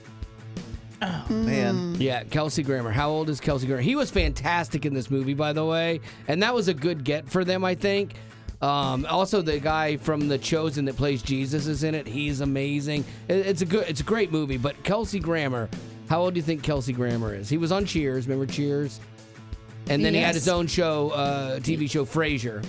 Oh 1.02 1.26
man. 1.30 1.96
Yeah, 1.98 2.24
Kelsey 2.24 2.62
Grammer. 2.62 2.90
How 2.90 3.10
old 3.10 3.28
is 3.28 3.40
Kelsey 3.40 3.66
Grammer? 3.66 3.82
He 3.82 3.96
was 3.96 4.10
fantastic 4.10 4.86
in 4.86 4.94
this 4.94 5.10
movie, 5.10 5.34
by 5.34 5.52
the 5.52 5.64
way, 5.64 6.00
and 6.28 6.42
that 6.42 6.54
was 6.54 6.68
a 6.68 6.74
good 6.74 7.04
get 7.04 7.28
for 7.28 7.44
them, 7.44 7.64
I 7.64 7.74
think. 7.74 8.14
Um, 8.62 9.04
also, 9.10 9.42
the 9.42 9.58
guy 9.60 9.98
from 9.98 10.28
The 10.28 10.38
Chosen 10.38 10.86
that 10.86 10.96
plays 10.96 11.22
Jesus 11.22 11.66
is 11.66 11.84
in 11.84 11.94
it. 11.94 12.06
He's 12.06 12.40
amazing. 12.40 13.04
It- 13.28 13.46
It's 13.46 13.60
a 13.60 13.66
good, 13.66 13.86
it's 13.86 14.00
a 14.00 14.04
great 14.04 14.32
movie. 14.32 14.56
But 14.56 14.82
Kelsey 14.82 15.20
Grammer, 15.20 15.68
how 16.08 16.22
old 16.22 16.32
do 16.34 16.38
you 16.38 16.42
think 16.42 16.62
Kelsey 16.62 16.94
Grammer 16.94 17.34
is? 17.34 17.50
He 17.50 17.58
was 17.58 17.70
on 17.70 17.84
Cheers. 17.84 18.26
Remember 18.26 18.50
Cheers? 18.50 18.98
And 19.90 20.02
then 20.02 20.14
he 20.14 20.20
had 20.20 20.34
his 20.34 20.48
own 20.48 20.66
show, 20.66 21.10
uh, 21.10 21.58
TV 21.60 21.88
show 21.90 22.06
Frasier. 22.06 22.64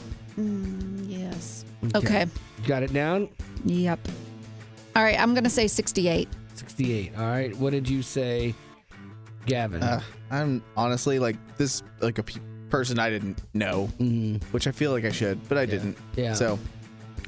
Yes. 1.08 1.64
Okay. 1.96 2.26
Got 2.68 2.84
it 2.84 2.92
down? 2.92 3.30
Yep. 3.66 4.00
All 4.96 5.04
right. 5.04 5.18
I'm 5.20 5.34
gonna 5.34 5.50
say 5.50 5.68
68. 5.68 6.28
68. 6.58 7.12
All 7.18 7.24
right. 7.26 7.56
What 7.58 7.72
did 7.72 7.88
you 7.90 8.02
say, 8.02 8.54
Gavin? 9.46 9.82
Uh, 9.84 10.02
I'm 10.32 10.64
honestly 10.76 11.20
like 11.20 11.36
this, 11.58 11.84
like 12.02 12.18
a 12.18 12.24
pe- 12.24 12.40
person 12.70 13.00
I 13.00 13.10
didn't 13.10 13.42
know, 13.54 13.86
which 14.52 14.68
I 14.68 14.72
feel 14.72 14.92
like 14.92 15.06
I 15.06 15.12
should, 15.12 15.48
but 15.48 15.58
I 15.58 15.66
didn't. 15.66 15.96
Mm-hmm. 15.96 16.20
Yeah. 16.20 16.34
So 16.34 16.60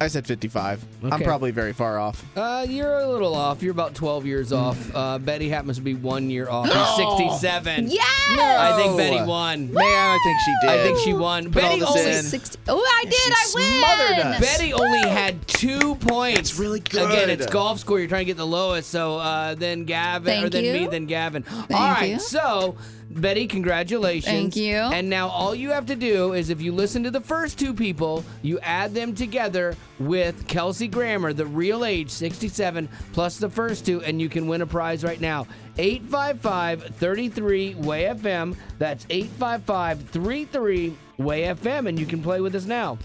I 0.02 0.08
said 0.08 0.26
55. 0.26 0.86
I'm 1.12 1.22
probably 1.24 1.52
very 1.52 1.74
far 1.74 2.00
off. 2.00 2.24
Uh, 2.36 2.66
you're 2.68 3.00
a 3.00 3.08
little 3.08 3.36
off. 3.36 3.62
You're 3.62 3.74
about 3.74 3.96
12 3.96 4.26
years 4.26 4.54
off. 4.54 4.96
Uh, 4.96 5.20
Betty 5.20 5.50
happens 5.50 5.76
to 5.78 5.84
be 5.84 5.94
one 5.94 6.30
year 6.30 6.50
off. 6.50 6.68
He's 6.98 7.08
67. 7.08 7.88
Yes. 7.90 8.06
I 8.40 8.82
think 8.82 8.98
Betty 8.98 9.22
won. 9.26 9.74
Man, 9.74 9.84
I 9.84 10.18
think 10.24 10.40
she 10.40 10.54
did. 10.62 10.70
I 10.70 10.84
think 10.84 11.00
she 11.00 11.14
won. 11.14 11.52
Put 11.52 11.64
all 11.64 11.70
Betty 11.70 11.80
this 11.82 11.90
only, 11.90 12.22
60. 12.22 12.60
Oh, 12.70 12.80
I 12.80 13.04
did. 13.04 13.14
she 13.14 13.32
I 13.32 13.52
win. 13.56 13.80
smothered 13.80 14.26
us. 14.36 14.40
Betty 14.40 14.74
only 14.74 15.10
had 15.10 15.48
two 15.48 15.96
points. 15.96 16.38
That's 16.38 16.60
really 16.60 16.80
good. 16.80 17.12
Again, 17.12 17.30
it's 17.30 17.46
golf 17.48 17.80
score. 17.80 18.00
You're 18.00 18.08
trying 18.08 18.22
to 18.22 18.26
get 18.26 18.38
the 18.38 18.48
lowest. 18.48 18.90
So 18.90 19.18
uh, 19.18 19.56
then 19.56 19.84
Gavin, 19.84 20.46
or 20.46 20.50
then 20.50 20.64
you. 20.64 20.74
me, 20.74 20.88
then 20.88 21.06
Gavin. 21.08 21.44
All 21.52 21.66
right. 21.70 22.12
you. 22.12 22.20
So 22.20 22.78
Betty, 23.10 23.48
congratulations. 23.48 24.26
Thank 24.26 24.56
you. 24.56 24.76
And 24.76 25.10
now 25.10 25.30
all 25.30 25.56
you 25.56 25.72
have 25.72 25.88
to 25.88 25.96
do 25.96 26.34
is 26.34 26.50
if 26.50 26.62
you 26.62 26.72
listen 26.72 27.04
to 27.04 27.12
the 27.12 27.22
first 27.22 27.58
two 27.58 27.74
people, 27.74 28.24
you 28.44 28.60
add 28.60 28.94
them 28.94 29.16
together 29.16 29.76
with 30.00 30.48
Kelsey 30.48 30.88
Grammer, 30.88 31.34
the 31.34 31.46
real 31.46 31.86
age 31.86 32.12
67, 32.12 32.88
plus 33.14 33.38
the 33.38 33.50
first 33.50 33.86
two, 33.86 34.02
and 34.04 34.22
you 34.22 34.30
can 34.30 34.48
win 34.48 34.62
a 34.62 34.68
prize 34.68 35.04
right 35.04 35.20
now. 35.20 35.48
855 35.78 36.84
33 36.96 37.76
Way 37.76 38.04
FM. 38.04 38.56
That's 38.78 39.06
855 39.10 40.02
33 40.10 40.96
Way 41.18 41.42
FM, 41.44 41.88
and 41.88 42.00
you 42.00 42.06
can 42.06 42.22
play 42.22 42.42
with 42.42 42.54
us 42.54 42.66
now. 42.66 42.98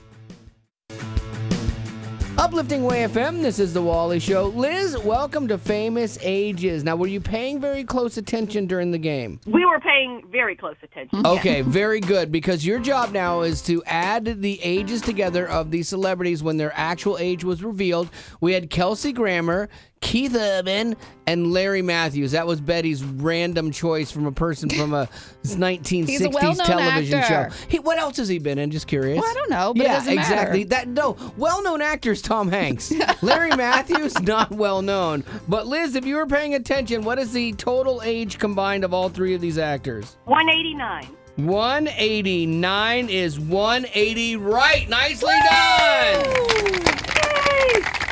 Uplifting 2.36 2.82
Way 2.82 3.04
FM, 3.04 3.42
this 3.42 3.60
is 3.60 3.72
the 3.72 3.80
Wally 3.80 4.18
Show. 4.18 4.46
Liz, 4.48 4.98
welcome 4.98 5.46
to 5.46 5.56
Famous 5.56 6.18
Ages. 6.20 6.82
Now, 6.82 6.96
were 6.96 7.06
you 7.06 7.20
paying 7.20 7.60
very 7.60 7.84
close 7.84 8.16
attention 8.16 8.66
during 8.66 8.90
the 8.90 8.98
game? 8.98 9.38
We 9.46 9.64
were 9.64 9.78
paying 9.78 10.24
very 10.32 10.56
close 10.56 10.74
attention. 10.82 11.24
Okay, 11.24 11.62
very 11.62 12.00
good. 12.00 12.32
Because 12.32 12.66
your 12.66 12.80
job 12.80 13.12
now 13.12 13.42
is 13.42 13.62
to 13.62 13.84
add 13.84 14.42
the 14.42 14.60
ages 14.62 15.00
together 15.00 15.48
of 15.48 15.70
these 15.70 15.88
celebrities 15.88 16.42
when 16.42 16.56
their 16.56 16.72
actual 16.74 17.18
age 17.18 17.44
was 17.44 17.62
revealed. 17.62 18.10
We 18.40 18.52
had 18.52 18.68
Kelsey 18.68 19.12
Grammer, 19.12 19.68
Keith 20.04 20.36
Urban, 20.36 20.96
and 21.26 21.50
Larry 21.50 21.80
Matthews. 21.80 22.32
That 22.32 22.46
was 22.46 22.60
Betty's 22.60 23.02
random 23.02 23.72
choice 23.72 24.10
from 24.10 24.26
a 24.26 24.32
person 24.32 24.68
from 24.68 24.92
a 24.92 25.06
1960s 25.44 26.62
television 26.62 27.18
actor. 27.20 27.50
show. 27.50 27.66
He, 27.68 27.78
what 27.78 27.98
else 27.98 28.18
has 28.18 28.28
he 28.28 28.38
been 28.38 28.58
in? 28.58 28.70
Just 28.70 28.86
curious. 28.86 29.18
Well, 29.18 29.28
I 29.28 29.32
don't 29.34 29.50
know, 29.50 29.72
but 29.72 29.80
it 29.80 29.88
yeah, 29.88 29.94
doesn't 29.94 30.14
matter. 30.14 30.32
exactly. 30.34 30.64
That 30.64 30.88
no, 30.88 31.16
well-known 31.38 31.80
actors. 31.80 32.20
Tom 32.20 32.50
Hanks, 32.50 32.92
Larry 33.22 33.56
Matthews, 33.56 34.20
not 34.20 34.50
well 34.50 34.82
known. 34.82 35.24
But 35.48 35.66
Liz, 35.66 35.94
if 35.96 36.04
you 36.04 36.16
were 36.16 36.26
paying 36.26 36.54
attention, 36.54 37.02
what 37.02 37.18
is 37.18 37.32
the 37.32 37.52
total 37.54 38.02
age 38.04 38.38
combined 38.38 38.84
of 38.84 38.92
all 38.92 39.08
three 39.08 39.34
of 39.34 39.40
these 39.40 39.56
actors? 39.56 40.18
189. 40.26 41.16
189 41.36 43.08
is 43.08 43.40
180 43.40 44.36
right. 44.36 44.86
Nicely 44.88 45.32
done. 45.50 47.13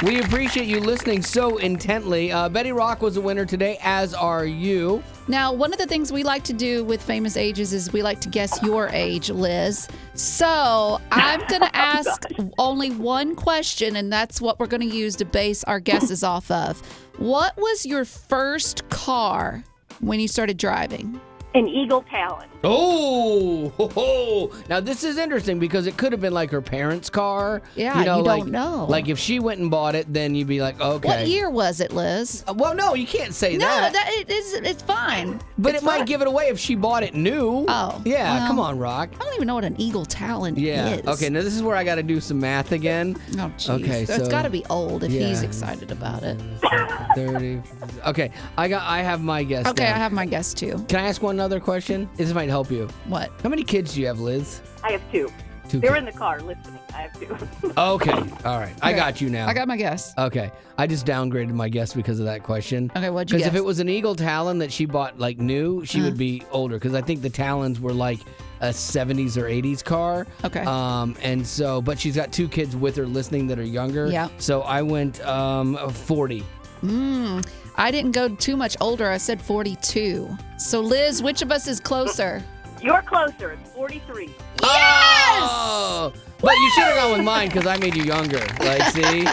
We 0.02 0.20
appreciate 0.20 0.66
you 0.66 0.80
listening 0.80 1.22
so 1.22 1.58
intently. 1.58 2.32
Uh, 2.32 2.48
Betty 2.48 2.72
Rock 2.72 3.02
was 3.02 3.16
a 3.16 3.20
winner 3.20 3.46
today, 3.46 3.78
as 3.82 4.14
are 4.14 4.44
you. 4.44 5.00
Now, 5.28 5.52
one 5.52 5.72
of 5.72 5.78
the 5.78 5.86
things 5.86 6.12
we 6.12 6.24
like 6.24 6.42
to 6.44 6.52
do 6.52 6.82
with 6.82 7.00
famous 7.00 7.36
ages 7.36 7.72
is 7.72 7.92
we 7.92 8.02
like 8.02 8.20
to 8.22 8.28
guess 8.28 8.60
your 8.64 8.88
age, 8.88 9.30
Liz. 9.30 9.86
So 10.14 11.00
I'm 11.12 11.38
going 11.48 11.60
to 11.60 11.76
ask 11.76 12.24
only 12.58 12.90
one 12.90 13.36
question, 13.36 13.94
and 13.94 14.12
that's 14.12 14.40
what 14.40 14.58
we're 14.58 14.66
going 14.66 14.88
to 14.88 14.96
use 14.96 15.14
to 15.16 15.24
base 15.24 15.62
our 15.64 15.78
guesses 15.78 16.24
off 16.24 16.50
of. 16.50 16.80
What 17.18 17.56
was 17.56 17.86
your 17.86 18.04
first 18.04 18.88
car 18.88 19.62
when 20.00 20.18
you 20.18 20.26
started 20.26 20.56
driving? 20.56 21.20
An 21.54 21.68
Eagle 21.68 22.02
Talon. 22.02 22.48
Oh, 22.64 23.68
ho, 23.76 23.88
ho. 23.88 24.52
now 24.68 24.80
this 24.80 25.04
is 25.04 25.18
interesting 25.18 25.58
because 25.58 25.86
it 25.86 25.96
could 25.96 26.12
have 26.12 26.20
been 26.20 26.32
like 26.32 26.50
her 26.50 26.62
parents' 26.62 27.10
car. 27.10 27.60
Yeah, 27.74 27.98
you, 27.98 28.04
know, 28.06 28.18
you 28.18 28.24
don't 28.24 28.38
like, 28.40 28.46
know. 28.46 28.86
Like 28.88 29.08
if 29.08 29.18
she 29.18 29.38
went 29.40 29.60
and 29.60 29.70
bought 29.70 29.94
it, 29.94 30.10
then 30.12 30.34
you'd 30.34 30.46
be 30.48 30.62
like, 30.62 30.80
okay. 30.80 31.08
What 31.08 31.26
year 31.26 31.50
was 31.50 31.80
it, 31.80 31.92
Liz? 31.92 32.44
Uh, 32.48 32.54
Well, 32.56 32.74
no, 32.74 32.94
you 32.94 33.06
can't 33.06 33.34
say 33.34 33.56
No, 33.56 33.66
that. 33.66 33.92
No, 33.92 33.98
that 33.98 34.10
it 34.14 34.30
is. 34.30 34.54
It's 34.54 34.82
fine. 34.82 35.40
but 35.58 35.74
It's 35.74 35.82
it 35.82 35.86
might 35.86 35.98
fine. 35.98 36.06
give 36.06 36.22
it 36.22 36.28
away 36.28 36.44
if 36.48 36.58
she 36.58 36.74
bought 36.74 37.02
it 37.02 37.14
new. 37.14 37.66
Oh, 37.68 38.00
yeah. 38.04 38.38
well. 38.38 38.46
come 38.46 38.58
on, 38.60 38.78
Rock. 38.78 39.10
I 39.20 39.24
don't 39.24 39.34
even 39.34 39.46
know 39.48 39.56
what 39.56 39.64
an 39.64 39.78
Eagle 39.80 40.04
Talon 40.06 40.54
Yeah. 40.56 40.88
is. 40.94 41.06
Okay. 41.06 41.28
Now 41.28 41.42
this 41.42 41.54
is 41.54 41.62
where 41.62 41.76
I 41.76 41.84
got 41.84 41.96
to 41.96 42.02
do 42.02 42.20
some 42.20 42.40
math 42.40 42.72
again. 42.72 43.16
Oh, 43.32 43.52
jeez. 43.58 43.70
Okay, 43.82 44.04
so, 44.06 44.14
so- 44.14 44.20
it's 44.20 44.30
got 44.30 44.42
to 44.42 44.50
be 44.50 44.64
old 44.70 45.04
if 45.04 45.10
he's 45.12 45.42
excited 45.42 45.90
about 45.90 46.22
it. 46.22 46.40
Thirty. 47.14 47.60
Okay. 48.06 48.30
I 48.56 48.68
got. 48.68 48.82
I 48.88 49.02
have 49.02 49.20
my 49.20 49.42
guess. 49.42 49.66
Okay, 49.66 49.84
down. 49.84 49.94
I 49.94 49.98
have 49.98 50.12
my 50.12 50.24
guess 50.24 50.54
too. 50.54 50.82
Can 50.88 51.00
I 51.00 51.08
ask 51.08 51.20
one 51.20 51.36
other 51.42 51.60
question? 51.60 52.08
This 52.16 52.32
might 52.32 52.48
help 52.48 52.70
you. 52.70 52.88
What? 53.06 53.30
How 53.42 53.48
many 53.48 53.64
kids 53.64 53.94
do 53.94 54.00
you 54.00 54.06
have, 54.06 54.20
Liz? 54.20 54.60
I 54.82 54.92
have 54.92 55.02
two. 55.12 55.30
Two 55.68 55.78
They're 55.80 55.90
kids. 55.94 56.00
in 56.00 56.04
the 56.06 56.12
car 56.12 56.40
listening. 56.42 56.78
I 56.90 57.02
have 57.02 57.18
two. 57.18 57.72
Okay. 57.78 58.10
All 58.44 58.58
right. 58.58 58.74
I 58.82 58.92
got 58.92 59.20
you 59.20 59.30
now. 59.30 59.46
I 59.48 59.54
got 59.54 59.66
my 59.68 59.76
guess. 59.76 60.12
Okay. 60.18 60.50
I 60.76 60.86
just 60.86 61.06
downgraded 61.06 61.52
my 61.52 61.68
guess 61.68 61.94
because 61.94 62.18
of 62.18 62.26
that 62.26 62.42
question. 62.42 62.90
Okay, 62.96 63.08
what'd 63.08 63.30
you 63.30 63.36
Because 63.38 63.46
if 63.46 63.52
guess? 63.54 63.60
it 63.60 63.64
was 63.64 63.78
an 63.78 63.88
Eagle 63.88 64.14
Talon 64.14 64.58
that 64.58 64.70
she 64.72 64.84
bought 64.84 65.18
like 65.18 65.38
new, 65.38 65.84
she 65.84 65.98
Uh-huh. 66.00 66.08
would 66.10 66.18
be 66.18 66.42
older. 66.50 66.76
Because 66.76 66.94
I 66.94 67.00
think 67.00 67.22
the 67.22 67.30
Talons 67.30 67.80
were 67.80 67.92
like 67.92 68.18
a 68.60 68.68
70s 68.68 69.36
or 69.36 69.44
80s 69.48 69.82
car. 69.82 70.26
Okay. 70.44 70.60
Um, 70.64 71.16
and 71.22 71.46
so, 71.46 71.80
but 71.80 71.98
she's 71.98 72.16
got 72.16 72.32
two 72.32 72.48
kids 72.48 72.76
with 72.76 72.94
her 72.96 73.06
listening 73.06 73.46
that 73.46 73.58
are 73.58 73.62
younger. 73.64 74.08
Yeah. 74.08 74.28
So 74.38 74.62
I 74.62 74.82
went 74.82 75.24
um 75.24 75.76
40. 75.90 76.44
Mm, 76.82 77.46
I 77.76 77.90
didn't 77.90 78.12
go 78.12 78.28
too 78.28 78.56
much 78.56 78.76
older. 78.80 79.08
I 79.08 79.16
said 79.18 79.40
42. 79.40 80.36
So, 80.58 80.80
Liz, 80.80 81.22
which 81.22 81.42
of 81.42 81.52
us 81.52 81.68
is 81.68 81.80
closer? 81.80 82.42
You're 82.80 83.02
closer. 83.02 83.52
It's 83.52 83.70
43. 83.70 84.34
Oh! 84.62 86.12
But 86.40 86.54
you 86.56 86.70
should 86.72 86.84
have 86.84 86.96
gone 86.96 87.12
with 87.12 87.24
mine 87.24 87.48
because 87.48 87.66
I 87.68 87.76
made 87.76 87.94
you 87.94 88.02
younger. 88.02 88.44
Like, 88.58 88.82
see? 88.90 89.24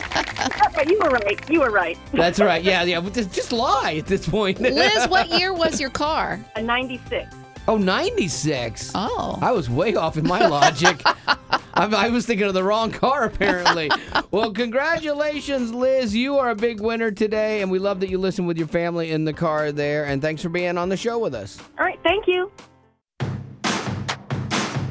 But 0.76 0.88
you 0.90 1.00
were 1.00 1.10
right. 1.10 1.50
You 1.50 1.62
were 1.62 1.72
right. 1.72 1.98
That's 2.14 2.40
right. 2.40 2.64
Yeah, 2.64 2.84
yeah. 2.84 3.00
but 3.02 3.14
Just, 3.14 3.34
just 3.34 3.52
lie 3.52 3.96
at 3.98 4.06
this 4.06 4.30
point. 4.30 4.60
Liz, 4.62 5.08
what 5.08 5.28
year 5.40 5.52
was 5.52 5.82
your 5.82 5.90
car? 5.90 6.40
A 6.56 6.62
96. 6.62 7.36
oh, 7.68 7.78
96. 7.78 8.92
Oh. 8.94 9.40
I 9.42 9.52
was 9.52 9.68
way 9.70 9.96
off 9.96 10.18
in 10.18 10.28
my 10.28 10.46
logic. 10.46 11.02
I, 11.80 12.08
I 12.08 12.10
was 12.10 12.26
thinking 12.26 12.46
of 12.46 12.54
the 12.54 12.64
wrong 12.64 12.92
car, 12.92 13.24
apparently. 13.24 13.90
well, 14.32 14.52
congratulations, 14.52 15.74
Liz. 15.74 16.14
You 16.14 16.38
are 16.38 16.50
a 16.50 16.56
big 16.56 16.82
winner 16.82 17.10
today, 17.10 17.62
and 17.62 17.72
we 17.72 17.80
love 17.80 18.02
that 18.02 18.10
you 18.10 18.18
listen 18.18 18.46
with 18.46 18.58
your 18.58 18.68
family 18.68 19.12
in 19.12 19.24
the 19.24 19.32
car 19.32 19.72
there. 19.72 20.04
And 20.04 20.22
thanks 20.22 20.42
for 20.42 20.50
being 20.50 20.78
on 20.78 20.90
the 20.90 20.98
show 20.98 21.18
with 21.20 21.34
us. 21.34 21.58
All 21.78 21.86
right. 21.86 22.00
Thank 22.04 22.28
you. 22.28 22.52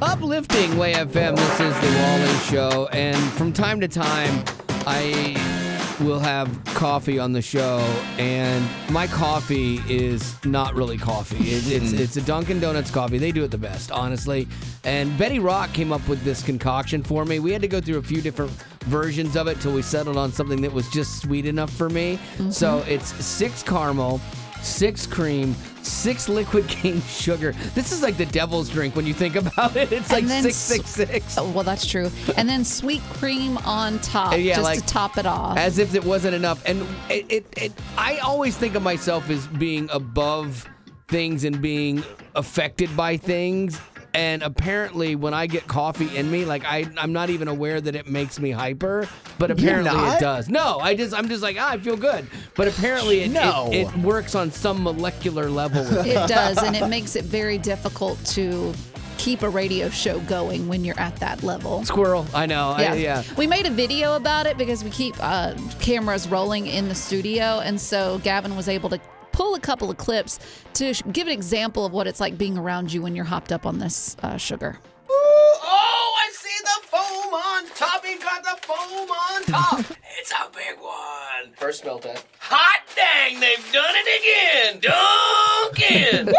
Uplifting 0.00 0.78
Way 0.78 0.95
FM. 0.95 1.37
This 1.37 1.61
is 1.61 1.75
the 1.75 1.99
Wally 1.99 2.38
Show, 2.45 2.88
and 2.92 3.18
from 3.33 3.52
time 3.52 3.80
to 3.80 3.88
time, 3.88 4.45
I 4.87 5.67
will 6.00 6.19
have 6.19 6.49
coffee 6.67 7.19
on 7.19 7.33
the 7.33 7.43
show, 7.43 7.78
and 8.19 8.64
my 8.90 9.07
coffee 9.07 9.81
is 9.88 10.43
not 10.45 10.75
really 10.75 10.99
coffee. 10.99 11.37
It, 11.37 11.71
it's 11.71 11.90
hmm. 11.93 11.99
it's 11.99 12.17
a 12.17 12.23
Dunkin' 12.23 12.61
Donuts 12.61 12.90
coffee. 12.90 13.19
They 13.19 13.33
do 13.33 13.45
it 13.45 13.50
the 13.50 13.59
best, 13.59 13.90
honestly. 13.90 14.49
And 14.85 15.17
Betty 15.19 15.38
Rock 15.38 15.73
came 15.73 15.93
up 15.93 16.07
with 16.09 16.23
this 16.23 16.43
concoction 16.43 17.02
for 17.02 17.25
me. 17.25 17.40
We 17.40 17.52
had 17.52 17.62
to 17.62 17.69
go 17.69 17.81
through 17.81 17.99
a 17.99 18.02
few 18.02 18.21
different 18.21 18.52
versions 18.85 19.37
of 19.37 19.49
it 19.49 19.61
till 19.61 19.73
we 19.73 19.83
settled 19.83 20.17
on 20.17 20.33
something 20.33 20.61
that 20.62 20.73
was 20.73 20.88
just 20.90 21.21
sweet 21.21 21.47
enough 21.47 21.71
for 21.71 21.90
me. 21.90 22.19
So 22.50 22.81
mm-hmm. 22.81 22.90
it's 22.90 23.09
six 23.25 23.62
caramel 23.62 24.21
six 24.62 25.07
cream, 25.07 25.55
six 25.83 26.29
liquid 26.29 26.69
cane 26.69 27.00
sugar. 27.03 27.53
This 27.75 27.93
is 27.93 28.03
like 28.03 28.17
the 28.17 28.27
devil's 28.27 28.69
drink 28.69 28.95
when 28.97 29.07
you 29.07 29.15
think 29.15 29.37
about 29.37 29.77
it. 29.77 29.91
It's 29.93 30.11
like 30.12 30.25
six, 30.27 30.57
six, 30.57 30.88
six. 30.91 31.38
Oh, 31.38 31.50
well, 31.50 31.65
that's 31.65 31.87
true. 31.87 32.11
And 32.37 32.49
then 32.49 32.65
sweet 32.65 33.03
cream 33.15 33.57
on 33.59 33.99
top, 34.00 34.35
yeah, 34.38 34.55
just 34.55 34.65
like- 34.65 34.81
to 34.81 34.87
top 34.87 35.19
it 35.19 35.27
off. 35.27 35.57
As 35.59 35.79
if 35.79 35.95
it 35.95 36.05
wasn't 36.05 36.35
enough. 36.35 36.62
And 36.67 36.83
it, 37.09 37.27
it, 37.31 37.47
it, 37.57 37.73
I 37.97 38.19
always 38.19 38.57
think 38.57 38.75
of 38.75 38.83
myself 38.83 39.29
as 39.31 39.47
being 39.47 39.88
above 39.93 40.69
things 41.09 41.45
and 41.45 41.61
being 41.62 42.03
affected 42.35 42.95
by 42.97 43.17
things. 43.17 43.81
And 44.18 44.42
apparently, 44.42 45.14
when 45.14 45.32
I 45.32 45.46
get 45.46 45.68
coffee 45.68 46.16
in 46.16 46.28
me, 46.28 46.44
like 46.44 46.64
I, 46.64 46.87
I'm 46.96 47.12
not 47.12 47.30
even 47.30 47.46
aware 47.46 47.80
that 47.80 47.94
it 47.94 48.08
makes 48.08 48.40
me 48.40 48.50
hyper, 48.50 49.08
but 49.38 49.52
apparently 49.52 49.92
it 49.92 50.18
does. 50.18 50.48
No, 50.48 50.80
I 50.80 50.96
just, 50.96 51.14
I'm 51.14 51.28
just 51.28 51.40
like, 51.40 51.56
ah, 51.56 51.70
I 51.70 51.78
feel 51.78 51.96
good. 51.96 52.26
But 52.56 52.66
apparently, 52.66 53.20
it, 53.20 53.30
No. 53.30 53.68
it, 53.72 53.87
it 53.87 53.96
works 53.98 54.34
on 54.34 54.50
some 54.50 54.82
molecular 54.82 55.48
level. 55.48 55.84
With 55.84 56.04
me. 56.04 56.10
it 56.10 56.28
does, 56.28 56.58
and 56.60 56.75
it 56.75 56.88
makes 56.96 57.14
it 57.14 57.26
very 57.26 57.58
difficult 57.58 58.18
to 58.34 58.75
keep 59.18 59.42
a 59.42 59.48
radio 59.48 59.88
show 59.88 60.18
going 60.22 60.66
when 60.66 60.84
you're 60.84 60.98
at 60.98 61.14
that 61.16 61.44
level. 61.44 61.84
Squirrel, 61.84 62.26
I 62.34 62.46
know. 62.46 62.70
I- 62.70 62.94
yeah. 62.94 63.22
We 63.37 63.46
made 63.46 63.66
a 63.66 63.70
video 63.70 64.16
about 64.16 64.46
it 64.46 64.58
because 64.58 64.82
we 64.82 64.90
keep 64.90 65.14
uh, 65.20 65.54
cameras 65.78 66.28
rolling 66.28 66.66
in 66.66 66.88
the 66.88 66.94
studio. 66.96 67.60
And 67.60 67.80
so 67.80 68.18
Gavin 68.25 68.56
was 68.56 68.68
able 68.68 68.90
to 68.90 69.00
pull 69.38 69.54
a 69.54 69.61
couple 69.61 69.88
of 69.88 69.97
clips 69.97 70.40
to 70.75 70.92
sh- 70.92 71.02
give 71.12 71.28
an 71.28 71.33
example 71.33 71.87
of 71.87 71.92
what 71.92 72.09
it's 72.09 72.18
like 72.18 72.37
being 72.37 72.59
around 72.59 72.92
you 72.92 73.00
when 73.00 73.14
you're 73.14 73.25
hopped 73.25 73.52
up 73.52 73.66
on 73.66 73.78
this 73.78 74.16
uh, 74.25 74.37
sugar. 74.37 74.76
Oh, 75.09 76.16
I 76.26 76.33
see 76.33 76.59
the 76.64 76.88
foam 76.88 77.33
on 77.33 77.66
top. 77.76 78.04
He 78.04 78.18
got 78.18 78.42
the 78.42 78.59
foam 78.66 79.09
on 79.09 79.45
top. 79.45 79.78
it's 80.18 80.33
a 80.33 80.50
big 80.50 80.80
one. 80.80 81.54
First 81.57 81.83
smell 81.83 82.00
test. 82.00 82.26
Hot 82.40 82.80
dang, 82.97 83.38
they've 83.38 83.73
done 83.73 83.95
it 83.95 84.09
again. 84.18 84.80
Dunkin'. 84.83 86.35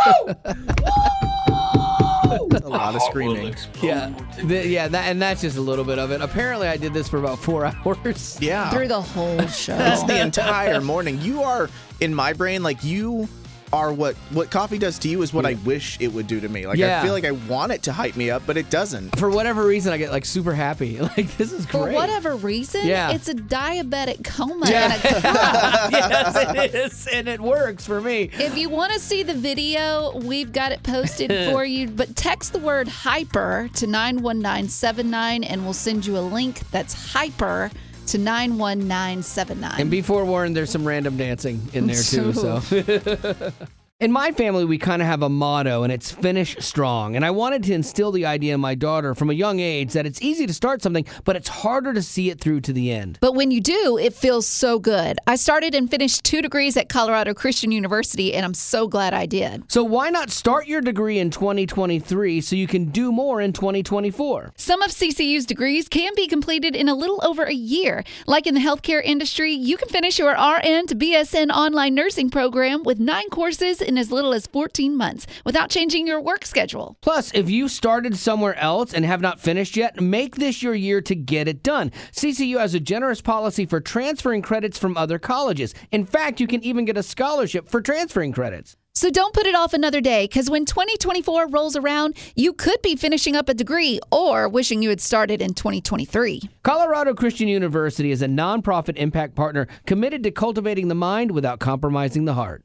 Woo! 0.83 2.49
A 2.65 2.69
lot 2.69 2.95
of 2.95 3.01
screaming. 3.03 3.55
Yeah, 3.81 4.13
the, 4.43 4.67
yeah, 4.67 4.89
that, 4.89 5.07
and 5.07 5.21
that's 5.21 5.39
just 5.39 5.55
a 5.55 5.61
little 5.61 5.85
bit 5.85 5.99
of 5.99 6.11
it. 6.11 6.19
Apparently, 6.21 6.67
I 6.67 6.75
did 6.75 6.93
this 6.93 7.07
for 7.07 7.17
about 7.17 7.39
four 7.39 7.65
hours. 7.85 8.37
Yeah. 8.41 8.69
Through 8.71 8.89
the 8.89 9.01
whole 9.01 9.47
show. 9.47 9.77
That's 9.77 10.03
the 10.03 10.19
entire 10.21 10.81
morning. 10.81 11.21
You 11.21 11.41
are 11.43 11.69
in 11.99 12.13
my 12.13 12.33
brain 12.33 12.63
like 12.63 12.83
you 12.83 13.27
are 13.71 13.93
what 13.93 14.15
what 14.31 14.49
coffee 14.49 14.79
does 14.79 14.97
to 14.97 15.07
you 15.07 15.21
is 15.21 15.31
what 15.31 15.45
I 15.45 15.53
wish 15.63 15.95
it 16.01 16.07
would 16.11 16.25
do 16.25 16.39
to 16.39 16.49
me. 16.49 16.65
Like 16.65 16.79
Yeah. 16.79 17.01
I 17.01 17.03
feel 17.03 17.13
like 17.13 17.23
I 17.23 17.29
want 17.31 17.71
it 17.71 17.83
to 17.83 17.91
hype 17.93 18.15
me 18.15 18.31
up, 18.31 18.41
but 18.47 18.57
it 18.57 18.71
doesn't. 18.71 19.15
For 19.19 19.29
whatever 19.29 19.63
reason, 19.63 19.93
I 19.93 19.97
get 19.99 20.09
like 20.11 20.25
super 20.25 20.53
happy. 20.55 20.97
Like 21.01 21.37
this 21.37 21.51
is 21.51 21.67
For 21.67 21.91
whatever 21.91 22.35
reason, 22.35 22.87
Yeah. 22.87 23.11
it's 23.11 23.27
a 23.29 23.35
diabetic 23.35 24.23
coma 24.23 24.67
Yeah. 24.67 24.85
in 24.87 24.91
a 24.93 24.97
cup. 25.21 25.91
yes, 25.91 26.35
it 26.65 26.73
is, 26.75 27.07
and 27.13 27.27
it 27.27 27.39
works 27.39 27.85
for 27.85 28.01
me. 28.01 28.31
If 28.33 28.57
you 28.57 28.69
want 28.69 28.91
to 28.93 28.99
see 28.99 29.21
the 29.21 29.35
video, 29.35 30.17
we've 30.17 30.51
got 30.51 30.71
it 30.71 30.81
posted 30.81 31.29
for 31.51 31.63
you. 31.63 31.89
But 31.89 32.15
text 32.15 32.53
the 32.53 32.59
word 32.59 32.87
hyper 32.87 33.69
to 33.75 33.85
91979 33.85 35.43
and 35.43 35.63
we'll 35.63 35.73
send 35.73 36.07
you 36.07 36.17
a 36.17 36.21
link 36.21 36.61
that's 36.71 37.13
hyper 37.13 37.69
to 38.11 38.17
91979. 38.17 39.79
And 39.79 39.91
be 39.91 40.01
forewarned, 40.01 40.55
there's 40.55 40.69
some 40.69 40.87
random 40.87 41.17
dancing 41.17 41.61
in 41.73 41.87
there 41.87 41.95
too. 41.95 42.33
So. 42.33 42.61
In 43.99 44.13
my 44.13 44.31
family, 44.31 44.63
we 44.63 44.77
kind 44.77 45.01
of 45.01 45.09
have 45.09 45.23
a 45.23 45.27
motto, 45.27 45.83
and 45.83 45.91
it's 45.91 46.09
finish 46.09 46.55
strong. 46.59 47.17
And 47.17 47.25
I 47.25 47.31
wanted 47.31 47.63
to 47.63 47.73
instill 47.73 48.13
the 48.13 48.25
idea 48.25 48.53
in 48.53 48.61
my 48.61 48.73
daughter 48.73 49.13
from 49.13 49.29
a 49.29 49.33
young 49.33 49.59
age 49.59 49.91
that 49.91 50.05
it's 50.05 50.21
easy 50.21 50.47
to 50.47 50.53
start 50.53 50.81
something, 50.81 51.05
but 51.25 51.35
it's 51.35 51.49
harder 51.49 51.93
to 51.93 52.01
see 52.01 52.29
it 52.29 52.39
through 52.39 52.61
to 52.61 52.71
the 52.71 52.93
end. 52.93 53.17
But 53.19 53.35
when 53.35 53.51
you 53.51 53.59
do, 53.59 53.97
it 54.01 54.13
feels 54.13 54.47
so 54.47 54.79
good. 54.79 55.19
I 55.27 55.35
started 55.35 55.75
and 55.75 55.91
finished 55.91 56.23
two 56.23 56.41
degrees 56.41 56.77
at 56.77 56.87
Colorado 56.87 57.33
Christian 57.33 57.73
University, 57.73 58.33
and 58.33 58.45
I'm 58.45 58.53
so 58.53 58.87
glad 58.87 59.13
I 59.13 59.25
did. 59.25 59.69
So 59.69 59.83
why 59.83 60.09
not 60.09 60.29
start 60.29 60.65
your 60.65 60.79
degree 60.79 61.19
in 61.19 61.29
2023 61.29 62.39
so 62.39 62.55
you 62.55 62.67
can 62.67 62.85
do 62.85 63.11
more 63.11 63.41
in 63.41 63.51
2024? 63.51 64.53
Some 64.55 64.81
of 64.81 64.91
CCU's 64.91 65.45
degrees 65.45 65.89
can 65.89 66.13
be 66.15 66.25
completed 66.25 66.73
in 66.73 66.87
a 66.87 66.95
little 66.95 67.19
over 67.21 67.43
a 67.43 67.53
year. 67.53 68.05
Like 68.27 68.47
in 68.47 68.53
the 68.53 68.61
healthcare 68.61 69.01
industry, 69.03 69.51
you 69.51 69.75
can 69.75 69.89
finish 69.89 70.17
your 70.17 70.31
RN 70.31 70.87
to 70.87 70.95
BSN 70.95 71.49
online 71.49 71.95
nursing 71.95 72.29
program 72.29 72.83
with 72.83 72.97
nine 72.97 73.27
courses 73.27 73.81
in 73.89 73.97
as 73.97 74.11
little 74.11 74.33
as 74.33 74.47
14 74.47 74.95
months 74.95 75.27
without 75.43 75.69
changing 75.69 76.07
your 76.07 76.21
work 76.21 76.45
schedule. 76.45 76.95
Plus, 77.01 77.33
if 77.33 77.49
you 77.49 77.67
started 77.67 78.15
somewhere 78.15 78.55
else 78.55 78.93
and 78.93 79.03
have 79.03 79.19
not 79.19 79.41
finished 79.41 79.75
yet, 79.75 79.99
make 79.99 80.35
this 80.37 80.63
your 80.63 80.75
year 80.75 81.01
to 81.01 81.15
get 81.15 81.49
it 81.49 81.63
done. 81.63 81.91
CCU 82.13 82.59
has 82.59 82.73
a 82.73 82.79
generous 82.79 83.19
policy 83.19 83.65
for 83.65 83.81
transferring 83.81 84.41
credits 84.41 84.79
from 84.79 84.95
other 84.95 85.19
colleges. 85.19 85.73
In 85.91 86.05
fact, 86.05 86.39
you 86.39 86.47
can 86.47 86.63
even 86.63 86.85
get 86.85 86.97
a 86.97 87.03
scholarship 87.03 87.67
for 87.67 87.81
transferring 87.81 88.31
credits. 88.31 88.77
So 88.93 89.09
don't 89.09 89.33
put 89.33 89.45
it 89.45 89.55
off 89.55 89.73
another 89.73 90.01
day 90.01 90.25
because 90.25 90.49
when 90.49 90.65
2024 90.65 91.47
rolls 91.47 91.77
around, 91.77 92.17
you 92.35 92.51
could 92.51 92.81
be 92.81 92.95
finishing 92.95 93.35
up 93.35 93.47
a 93.47 93.53
degree 93.53 93.99
or 94.11 94.49
wishing 94.49 94.81
you 94.81 94.89
had 94.89 94.99
started 94.99 95.41
in 95.41 95.53
2023. 95.53 96.41
Colorado 96.63 97.13
Christian 97.13 97.47
University 97.47 98.11
is 98.11 98.21
a 98.21 98.27
nonprofit 98.27 98.97
impact 98.97 99.35
partner 99.35 99.67
committed 99.85 100.23
to 100.23 100.31
cultivating 100.31 100.89
the 100.89 100.95
mind 100.95 101.31
without 101.31 101.59
compromising 101.59 102.25
the 102.25 102.33
heart. 102.33 102.63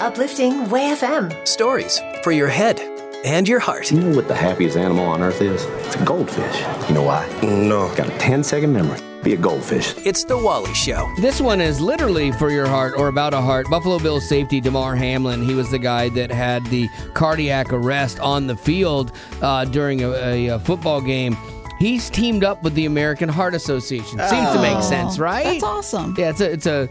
Uplifting 0.00 0.68
Way 0.70 0.94
FM. 0.94 1.46
Stories 1.46 2.00
for 2.22 2.32
your 2.32 2.48
head 2.48 2.80
and 3.22 3.46
your 3.46 3.60
heart. 3.60 3.90
You 3.90 4.00
know 4.00 4.16
what 4.16 4.28
the 4.28 4.34
happiest 4.34 4.78
animal 4.78 5.04
on 5.04 5.22
earth 5.22 5.42
is? 5.42 5.62
It's 5.86 5.96
a 5.96 6.04
goldfish. 6.04 6.60
You 6.88 6.94
know 6.94 7.02
why? 7.02 7.28
No. 7.42 7.94
Got 7.94 8.08
a 8.08 8.18
10 8.18 8.42
second 8.42 8.72
memory. 8.72 8.98
Be 9.22 9.34
a 9.34 9.36
goldfish. 9.36 9.94
It's 10.06 10.24
The 10.24 10.38
Wally 10.38 10.72
Show. 10.72 11.06
This 11.20 11.38
one 11.42 11.60
is 11.60 11.82
literally 11.82 12.32
for 12.32 12.50
your 12.50 12.66
heart 12.66 12.94
or 12.96 13.08
about 13.08 13.34
a 13.34 13.42
heart. 13.42 13.66
Buffalo 13.68 13.98
Bills 13.98 14.26
safety 14.26 14.58
Damar 14.58 14.96
Hamlin, 14.96 15.42
he 15.44 15.54
was 15.54 15.70
the 15.70 15.78
guy 15.78 16.08
that 16.10 16.30
had 16.30 16.64
the 16.66 16.88
cardiac 17.12 17.70
arrest 17.70 18.18
on 18.20 18.46
the 18.46 18.56
field 18.56 19.12
uh, 19.42 19.66
during 19.66 20.02
a, 20.02 20.12
a, 20.12 20.46
a 20.46 20.58
football 20.60 21.02
game. 21.02 21.36
He's 21.78 22.08
teamed 22.08 22.42
up 22.42 22.62
with 22.62 22.74
the 22.74 22.86
American 22.86 23.28
Heart 23.28 23.54
Association. 23.54 24.18
Seems 24.18 24.50
to 24.52 24.62
make 24.62 24.82
sense, 24.82 25.18
right? 25.18 25.44
That's 25.44 25.62
awesome. 25.62 26.14
Yeah, 26.16 26.30
it's 26.30 26.40
a, 26.40 26.52
it's 26.52 26.66
a 26.66 26.88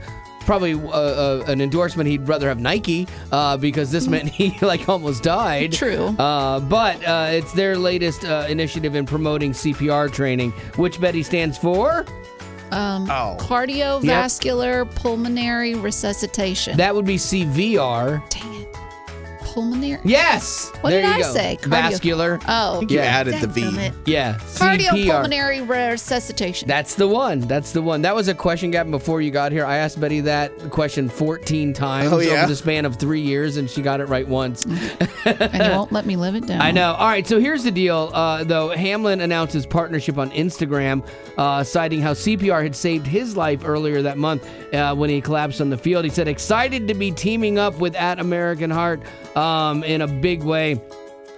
probably 0.50 0.74
uh, 0.74 0.88
uh, 0.90 1.44
an 1.46 1.62
endorsement 1.62 2.10
he'd 2.10 2.28
rather 2.28 2.48
have 2.48 2.60
Nike 2.60 3.08
uh, 3.32 3.56
because 3.56 3.92
this 3.92 4.08
meant 4.08 4.30
he 4.30 4.58
like 4.66 4.90
almost 4.90 5.22
died. 5.22 5.72
True. 5.72 6.08
Uh, 6.18 6.60
but 6.60 6.96
uh, 7.08 7.28
it's 7.30 7.54
their 7.54 7.78
latest 7.78 8.26
uh, 8.26 8.48
initiative 8.50 8.96
in 8.96 9.06
promoting 9.06 9.52
CPR 9.52 10.12
training, 10.12 10.50
which 10.76 11.00
Betty 11.00 11.22
stands 11.22 11.56
for. 11.56 12.04
Um, 12.72 13.08
Oh. 13.12 13.38
Cardiovascular 13.40 14.90
pulmonary 14.96 15.76
resuscitation. 15.76 16.78
That 16.78 16.96
would 16.96 17.06
be 17.06 17.18
CVR. 17.18 18.28
Dang 18.30 18.54
it. 18.56 18.59
Pulmonary? 19.54 20.00
Yes. 20.04 20.72
What 20.82 20.92
there 20.92 21.02
did 21.02 21.08
you 21.08 21.14
I 21.14 21.20
go. 21.22 21.34
say? 21.34 21.58
Cardio- 21.62 21.70
Vascular. 21.70 22.40
Oh. 22.48 22.82
You 22.82 22.98
Yeah. 22.98 23.02
added 23.04 23.42
the 23.42 23.48
V. 23.48 23.62
Dadgummit. 23.62 23.94
Yeah. 24.06 24.36
CPR. 24.38 24.78
Cardiopulmonary 25.28 25.68
resuscitation. 25.68 26.68
That's 26.68 26.96
the 26.96 27.08
one. 27.08 27.40
That's 27.42 27.72
the 27.72 27.82
one. 27.82 28.02
That 28.04 28.16
was 28.16 28.28
a 28.28 28.34
question, 28.36 28.72
Gavin, 28.72 28.92
before 28.92 29.22
you 29.22 29.32
got 29.32 29.52
here. 29.52 29.66
I 29.66 29.78
asked 29.78 30.00
Betty 30.00 30.22
that 30.22 30.58
question 30.70 31.10
14 31.10 31.74
times 31.74 32.12
Oh, 32.14 32.20
yeah? 32.20 32.40
over 32.40 32.48
the 32.48 32.56
span 32.56 32.86
of 32.86 32.96
three 32.98 33.22
years, 33.22 33.58
and 33.58 33.70
she 33.70 33.82
got 33.82 34.00
it 34.00 34.06
right 34.06 34.28
once. 34.28 34.66
and 35.26 35.54
you 35.64 35.72
won't 35.72 35.92
let 35.92 36.06
me 36.06 36.16
live 36.16 36.36
it 36.36 36.46
down. 36.48 36.62
I 36.62 36.72
know. 36.72 36.94
All 36.94 37.08
right, 37.08 37.26
so 37.28 37.40
here's 37.40 37.64
the 37.64 37.72
deal. 37.72 38.10
Uh, 38.14 38.44
though 38.44 38.70
Hamlin 38.70 39.22
announced 39.22 39.54
his 39.54 39.66
partnership 39.66 40.18
on 40.18 40.30
Instagram, 40.32 41.06
uh, 41.38 41.64
citing 41.64 42.02
how 42.02 42.14
CPR 42.14 42.62
had 42.64 42.76
saved 42.76 43.08
his 43.08 43.36
life 43.38 43.62
earlier 43.66 44.02
that 44.02 44.18
month 44.18 44.48
uh, 44.74 44.96
when 44.96 45.10
he 45.10 45.22
collapsed 45.22 45.62
on 45.62 45.70
the 45.70 45.78
field. 45.78 46.04
He 46.06 46.10
said, 46.12 46.28
"Excited 46.28 46.88
to 46.88 46.94
be 46.94 47.12
teaming 47.12 47.58
up 47.58 47.76
with 47.80 47.96
at 47.96 48.20
American 48.20 48.70
Heart 48.70 49.02
um, 49.40 49.84
in 49.84 50.02
a 50.02 50.08
big 50.08 50.44
way." 50.44 50.80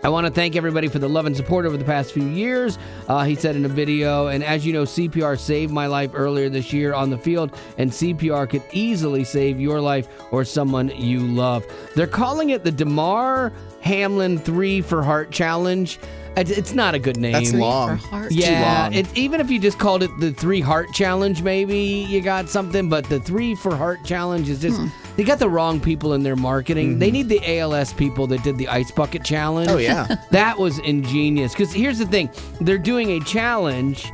I 0.03 0.09
want 0.09 0.25
to 0.25 0.33
thank 0.33 0.55
everybody 0.55 0.87
for 0.87 0.97
the 0.97 1.07
love 1.07 1.27
and 1.27 1.37
support 1.37 1.65
over 1.65 1.77
the 1.77 1.85
past 1.85 2.11
few 2.11 2.25
years. 2.25 2.79
Uh, 3.07 3.23
he 3.23 3.35
said 3.35 3.55
in 3.55 3.65
a 3.65 3.69
video, 3.69 4.27
and 4.27 4.43
as 4.43 4.65
you 4.65 4.73
know, 4.73 4.83
CPR 4.83 5.37
saved 5.37 5.71
my 5.71 5.85
life 5.85 6.11
earlier 6.15 6.49
this 6.49 6.73
year 6.73 6.93
on 6.93 7.11
the 7.11 7.19
field, 7.19 7.55
and 7.77 7.91
CPR 7.91 8.49
could 8.49 8.63
easily 8.71 9.23
save 9.23 9.59
your 9.59 9.79
life 9.79 10.07
or 10.31 10.43
someone 10.43 10.89
you 10.89 11.19
love. 11.19 11.63
They're 11.95 12.07
calling 12.07 12.49
it 12.49 12.63
the 12.63 12.71
Damar 12.71 13.53
Hamlin 13.81 14.39
Three 14.39 14.81
for 14.81 15.03
Heart 15.03 15.29
Challenge. 15.31 15.99
It's 16.35 16.49
it's 16.49 16.73
not 16.73 16.95
a 16.95 16.99
good 16.99 17.17
name. 17.17 17.33
That's 17.33 17.53
long. 17.53 17.97
For 17.97 18.07
heart. 18.07 18.31
Yeah, 18.31 18.83
long. 18.83 18.93
it's 18.93 19.11
even 19.15 19.41
if 19.41 19.51
you 19.51 19.59
just 19.59 19.77
called 19.77 20.01
it 20.01 20.09
the 20.19 20.31
three 20.31 20.61
heart 20.61 20.87
challenge, 20.93 21.43
maybe 21.43 21.77
you 21.77 22.21
got 22.21 22.49
something. 22.49 22.89
But 22.89 23.05
the 23.05 23.19
three 23.19 23.53
for 23.53 23.75
heart 23.75 23.99
challenge 24.05 24.49
is 24.49 24.61
just 24.61 24.79
they 25.15 25.23
got 25.23 25.39
the 25.39 25.49
wrong 25.49 25.79
people 25.79 26.13
in 26.13 26.23
their 26.23 26.35
marketing. 26.35 26.99
They 26.99 27.11
need 27.11 27.29
the 27.29 27.59
ALS 27.59 27.93
people 27.93 28.27
that 28.27 28.43
did 28.43 28.57
the 28.57 28.67
ice 28.67 28.91
bucket 28.91 29.23
challenge. 29.23 29.69
Oh, 29.69 29.77
yeah. 29.77 30.15
that 30.31 30.57
was 30.57 30.79
ingenious. 30.79 31.53
Because 31.53 31.73
here's 31.73 31.99
the 31.99 32.05
thing: 32.05 32.29
they're 32.59 32.77
doing 32.77 33.11
a 33.11 33.19
challenge. 33.21 34.11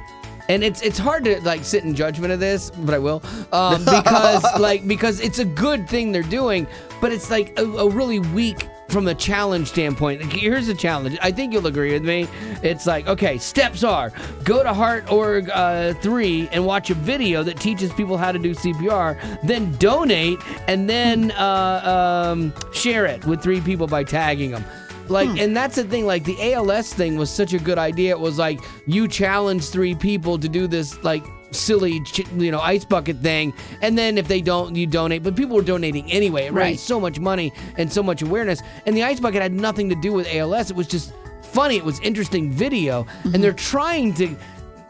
And 0.49 0.63
it's 0.63 0.81
it's 0.81 0.97
hard 0.97 1.25
to 1.25 1.41
like 1.41 1.65
sit 1.65 1.83
in 1.83 1.93
judgment 1.93 2.31
of 2.31 2.39
this, 2.39 2.69
but 2.69 2.93
I 2.95 2.99
will, 2.99 3.21
um, 3.51 3.79
because 3.83 4.45
like 4.57 4.88
because 4.88 5.19
it's 5.19 5.39
a 5.39 5.45
good 5.45 5.89
thing 5.89 6.13
they're 6.13 6.23
doing, 6.23 6.65
but 7.01 7.12
it's 7.12 7.29
like 7.29 7.60
a, 7.60 7.63
a 7.63 7.89
really 7.89 8.19
weak 8.19 8.65
from 8.89 9.08
a 9.08 9.15
challenge 9.15 9.67
standpoint. 9.67 10.21
Here's 10.21 10.67
the 10.67 10.73
challenge. 10.73 11.17
I 11.21 11.32
think 11.32 11.54
you'll 11.54 11.67
agree 11.67 11.93
with 11.93 12.04
me. 12.04 12.28
It's 12.63 12.86
like 12.86 13.08
okay, 13.08 13.38
steps 13.38 13.84
are 13.84 14.12
go 14.43 14.63
to 14.63 14.73
heart.org 14.73 15.50
uh, 15.50 15.93
3 15.95 16.50
and 16.52 16.65
watch 16.65 16.89
a 16.89 16.93
video 16.95 17.43
that 17.43 17.60
teaches 17.60 17.91
people 17.93 18.17
how 18.17 18.32
to 18.32 18.39
do 18.39 18.54
CPR, 18.54 19.17
then 19.43 19.73
donate, 19.76 20.39
and 20.67 20.89
then 20.89 21.32
uh, 21.32 22.28
um, 22.32 22.54
share 22.73 23.06
it 23.06 23.26
with 23.26 23.41
three 23.41 23.62
people 23.62 23.88
by 23.88 24.04
tagging 24.04 24.52
them. 24.52 24.63
Like, 25.10 25.30
and 25.39 25.56
that's 25.56 25.76
the 25.76 25.84
thing. 25.84 26.06
Like, 26.06 26.26
the 26.26 26.54
ALS 26.54 26.93
thing 26.93 27.17
was 27.17 27.30
such 27.30 27.54
a 27.54 27.60
good 27.60 27.78
idea. 27.78 28.12
It 28.12 28.19
was 28.19 28.38
like 28.38 28.60
you 28.86 29.08
challenge 29.08 29.69
three 29.69 29.95
people 29.95 30.38
to 30.38 30.50
do 30.50 30.67
this, 30.67 31.02
like 31.04 31.23
silly, 31.51 32.01
ch- 32.01 32.27
you 32.38 32.51
know, 32.51 32.60
ice 32.60 32.86
bucket 32.86 33.17
thing, 33.17 33.53
and 33.81 33.97
then 33.97 34.17
if 34.17 34.27
they 34.27 34.41
don't, 34.41 34.75
you 34.75 34.88
donate. 34.88 35.23
But 35.23 35.36
people 35.36 35.55
were 35.55 35.63
donating 35.63 36.12
anyway. 36.12 36.47
It 36.47 36.53
Right. 36.53 36.63
raised 36.69 36.81
so 36.81 36.99
much 36.99 37.19
money 37.19 37.53
and 37.77 37.91
so 37.91 38.03
much 38.03 38.21
awareness. 38.21 38.62
And 38.86 38.95
the 38.95 39.03
ice 39.03 39.19
bucket 39.19 39.41
had 39.41 39.53
nothing 39.53 39.89
to 39.89 39.95
do 39.95 40.13
with 40.13 40.27
ALS. 40.27 40.71
It 40.71 40.77
was 40.77 40.88
just 40.88 41.13
funny. 41.41 41.77
It 41.77 41.86
was 41.86 41.99
interesting 42.01 42.51
video, 42.51 43.05
and 43.23 43.33
mm-hmm. 43.33 43.41
they're 43.41 43.53
trying 43.53 44.13
to 44.15 44.36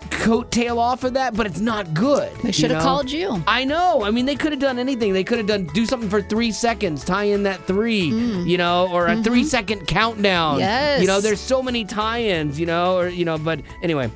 coattail 0.10 0.78
off 0.78 1.04
of 1.04 1.14
that, 1.14 1.36
but 1.36 1.46
it's 1.46 1.60
not 1.60 1.94
good. 1.94 2.32
They 2.44 2.52
should 2.52 2.72
have 2.72 2.80
know? 2.80 2.86
called 2.86 3.12
you. 3.12 3.44
I 3.48 3.64
know. 3.64 4.04
I 4.04 4.12
mean, 4.12 4.26
they 4.26 4.36
could 4.36 4.52
have 4.52 4.62
done 4.62 4.80
anything. 4.80 5.14
They 5.14 5.24
could 5.24 5.38
have 5.38 5.48
done 5.48 5.66
do 5.74 5.86
something 5.86 6.10
for 6.10 6.22
three 6.22 6.52
seconds, 6.52 7.04
tie 7.04 7.26
in 7.26 7.44
that 7.44 7.66
three, 7.66 8.12
mm. 8.12 8.48
you 8.48 8.58
know, 8.58 8.90
or 8.92 9.08
a 9.08 9.12
mm-hmm. 9.12 9.24
three 9.24 9.44
second 9.44 9.88
countdown. 9.88 10.60
Yes. 10.60 11.02
You 11.02 11.08
know, 11.08 11.22
there's 11.22 11.40
so 11.40 11.62
many 11.62 11.86
tie-ins, 11.86 12.60
you 12.60 12.66
know, 12.66 12.98
or 12.98 13.10
you 13.10 13.26
know, 13.26 13.38
but 13.38 13.62
anyway. 13.84 14.10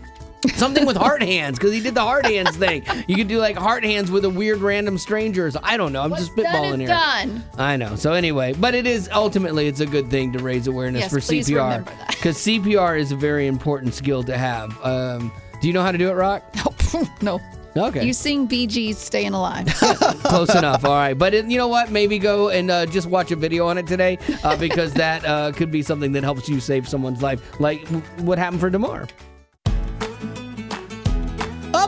Something 0.56 0.86
with 0.86 0.97
heart 0.97 1.21
hands 1.21 1.58
because 1.60 1.73
he 1.73 1.80
did 1.82 1.93
the 1.93 2.01
heart 2.01 2.25
hands 2.25 2.56
thing. 2.58 2.84
You 3.08 3.15
could 3.15 3.27
do 3.27 3.38
like 3.39 3.56
heart 3.56 3.84
hands 3.84 4.10
with 4.10 4.25
a 4.25 4.30
weird 4.30 4.60
random 4.60 4.97
strangers. 4.97 5.56
I 5.62 5.77
don't 5.77 5.93
know. 5.93 6.01
I'm 6.01 6.12
just 6.15 6.36
Done 6.36 6.45
spitballing 6.45 6.73
is 6.73 6.80
here. 6.80 6.88
done. 6.89 7.43
I 7.58 7.77
know. 7.77 7.95
So 7.95 8.13
anyway, 8.13 8.54
but 8.54 8.73
it 8.73 8.88
is 8.88 9.10
ultimately 9.13 9.67
it's 9.67 9.80
a 9.82 9.86
good 9.86 10.10
thing 10.10 10.32
to 10.34 10.39
raise 10.39 10.67
awareness 10.67 11.01
Yes, 11.04 11.12
for 11.12 11.19
CPR 11.19 11.86
because 12.10 12.38
CPR 12.38 12.99
is 12.99 13.12
a 13.12 13.15
very 13.15 13.47
important 13.47 13.93
skill 13.93 14.23
to 14.23 14.38
have. 14.38 14.71
Um, 14.84 15.32
do 15.62 15.67
you 15.67 15.73
know 15.73 15.84
how 15.84 15.91
to 15.91 15.97
do 15.97 16.10
it, 16.10 16.13
Rock? 16.13 16.43
no. 17.21 17.39
Okay. 17.77 18.04
You 18.06 18.12
sing 18.12 18.47
Gees 18.49 18.97
Staying 18.97 19.34
Alive. 19.34 19.65
Close 20.23 20.54
enough. 20.56 20.84
All 20.84 20.91
right. 20.91 21.13
But 21.13 21.34
it, 21.34 21.45
you 21.45 21.58
know 21.58 21.69
what? 21.69 21.89
Maybe 21.89 22.19
go 22.19 22.49
and 22.49 22.69
uh, 22.69 22.86
just 22.86 23.08
watch 23.08 23.32
a 23.32 23.36
video 23.38 23.65
on 23.67 23.77
it 23.77 23.88
today 23.88 24.17
uh, 24.43 24.58
because 24.58 24.91
that 24.95 25.23
uh, 25.23 25.54
could 25.54 25.71
be 25.71 25.82
something 25.82 26.12
that 26.12 26.23
helps 26.23 26.49
you 26.49 26.60
save 26.60 26.89
someone's 26.89 27.21
life, 27.21 27.60
like 27.62 27.84
w- 27.86 28.01
what 28.25 28.38
happened 28.38 28.60
for 28.60 28.69
Damar. 28.69 29.08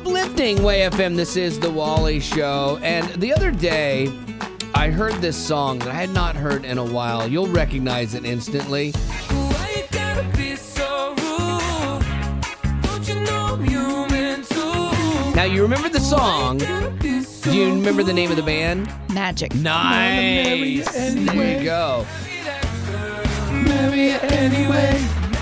Uplifting 0.06 0.62
Way 0.64 0.82
FM. 0.82 1.16
This 1.16 1.38
is 1.38 1.62
the 1.62 1.72
Wally 1.72 2.20
Show. 2.20 2.78
And 2.84 3.08
the 3.22 3.32
other 3.32 3.52
day, 3.52 4.12
I 4.76 4.84
I 4.84 4.92
heard 4.92 5.14
this 5.22 5.38
song 5.38 5.80
that 5.80 5.88
I 5.88 5.94
had 5.94 6.10
not 6.10 6.36
heard 6.36 6.66
in 6.66 6.78
a 6.78 6.84
while. 6.84 7.26
You'll 7.26 7.48
recognize 7.48 8.16
it 8.16 8.26
instantly. 8.26 8.92
Now 15.34 15.46
you 15.46 15.62
remember 15.62 15.88
the 15.88 16.02
song. 16.02 16.58
Do 16.58 17.58
you 17.58 17.74
remember 17.74 18.04
the 18.04 18.12
name 18.12 18.30
of 18.30 18.36
the 18.36 18.44
band? 18.44 18.92
Magic. 19.14 19.56
Nice. 19.56 20.92
There 20.92 21.60
you 21.60 21.64
go. 21.64 22.06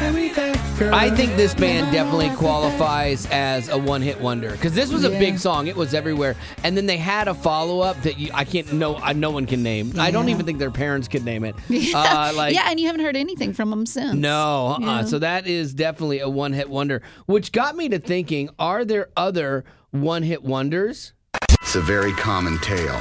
I 0.04 1.12
think 1.16 1.36
this 1.36 1.54
band 1.54 1.92
definitely 1.92 2.30
qualifies 2.32 3.28
as 3.30 3.70
a 3.70 3.78
one-hit 3.78 4.20
wonder 4.20 4.50
because 4.52 4.74
this 4.74 4.92
was 4.92 5.06
a 5.06 5.12
Yeah. 5.12 5.20
big 5.20 5.38
song. 5.38 5.68
It 5.68 5.76
was 5.76 5.94
everywhere, 5.94 6.36
and 6.64 6.76
then 6.76 6.88
they 6.88 6.98
had 6.98 7.28
a 7.28 7.36
follow-up 7.36 8.02
that 8.02 8.18
you, 8.18 8.32
I 8.34 8.44
can't 8.44 8.74
no 8.74 8.96
I, 8.98 9.14
no 9.14 9.30
one 9.30 9.46
can 9.46 9.62
name. 9.62 9.94
I 10.00 10.10
don't 10.10 10.30
even 10.30 10.46
think 10.46 10.58
their 10.58 10.72
parents 10.72 11.08
could 11.08 11.24
name 11.24 11.44
it. 11.46 11.56
Uh, 11.94 12.32
like 12.36 12.56
yeah, 12.56 12.68
and 12.70 12.80
you 12.80 12.88
haven't 12.88 13.02
heard 13.02 13.16
anything 13.16 13.54
from 13.54 13.70
them 13.70 13.86
since. 13.86 14.16
no, 14.16 14.70
uh-uh. 14.70 14.80
Yeah. 14.80 15.06
so 15.06 15.20
that 15.20 15.46
is 15.46 15.74
definitely 15.74 16.20
a 16.20 16.30
one-hit 16.30 16.70
wonder, 16.70 17.02
which 17.28 17.52
got 17.52 17.76
me 17.76 17.88
to 17.90 18.00
thinking: 18.00 18.50
Are 18.58 18.84
there 18.84 19.10
other 19.16 19.64
one-hit 19.92 20.42
wonders 20.44 21.14
It's 21.62 21.76
a 21.76 21.82
very 21.82 22.14
common 22.14 22.58
tale. 22.60 22.96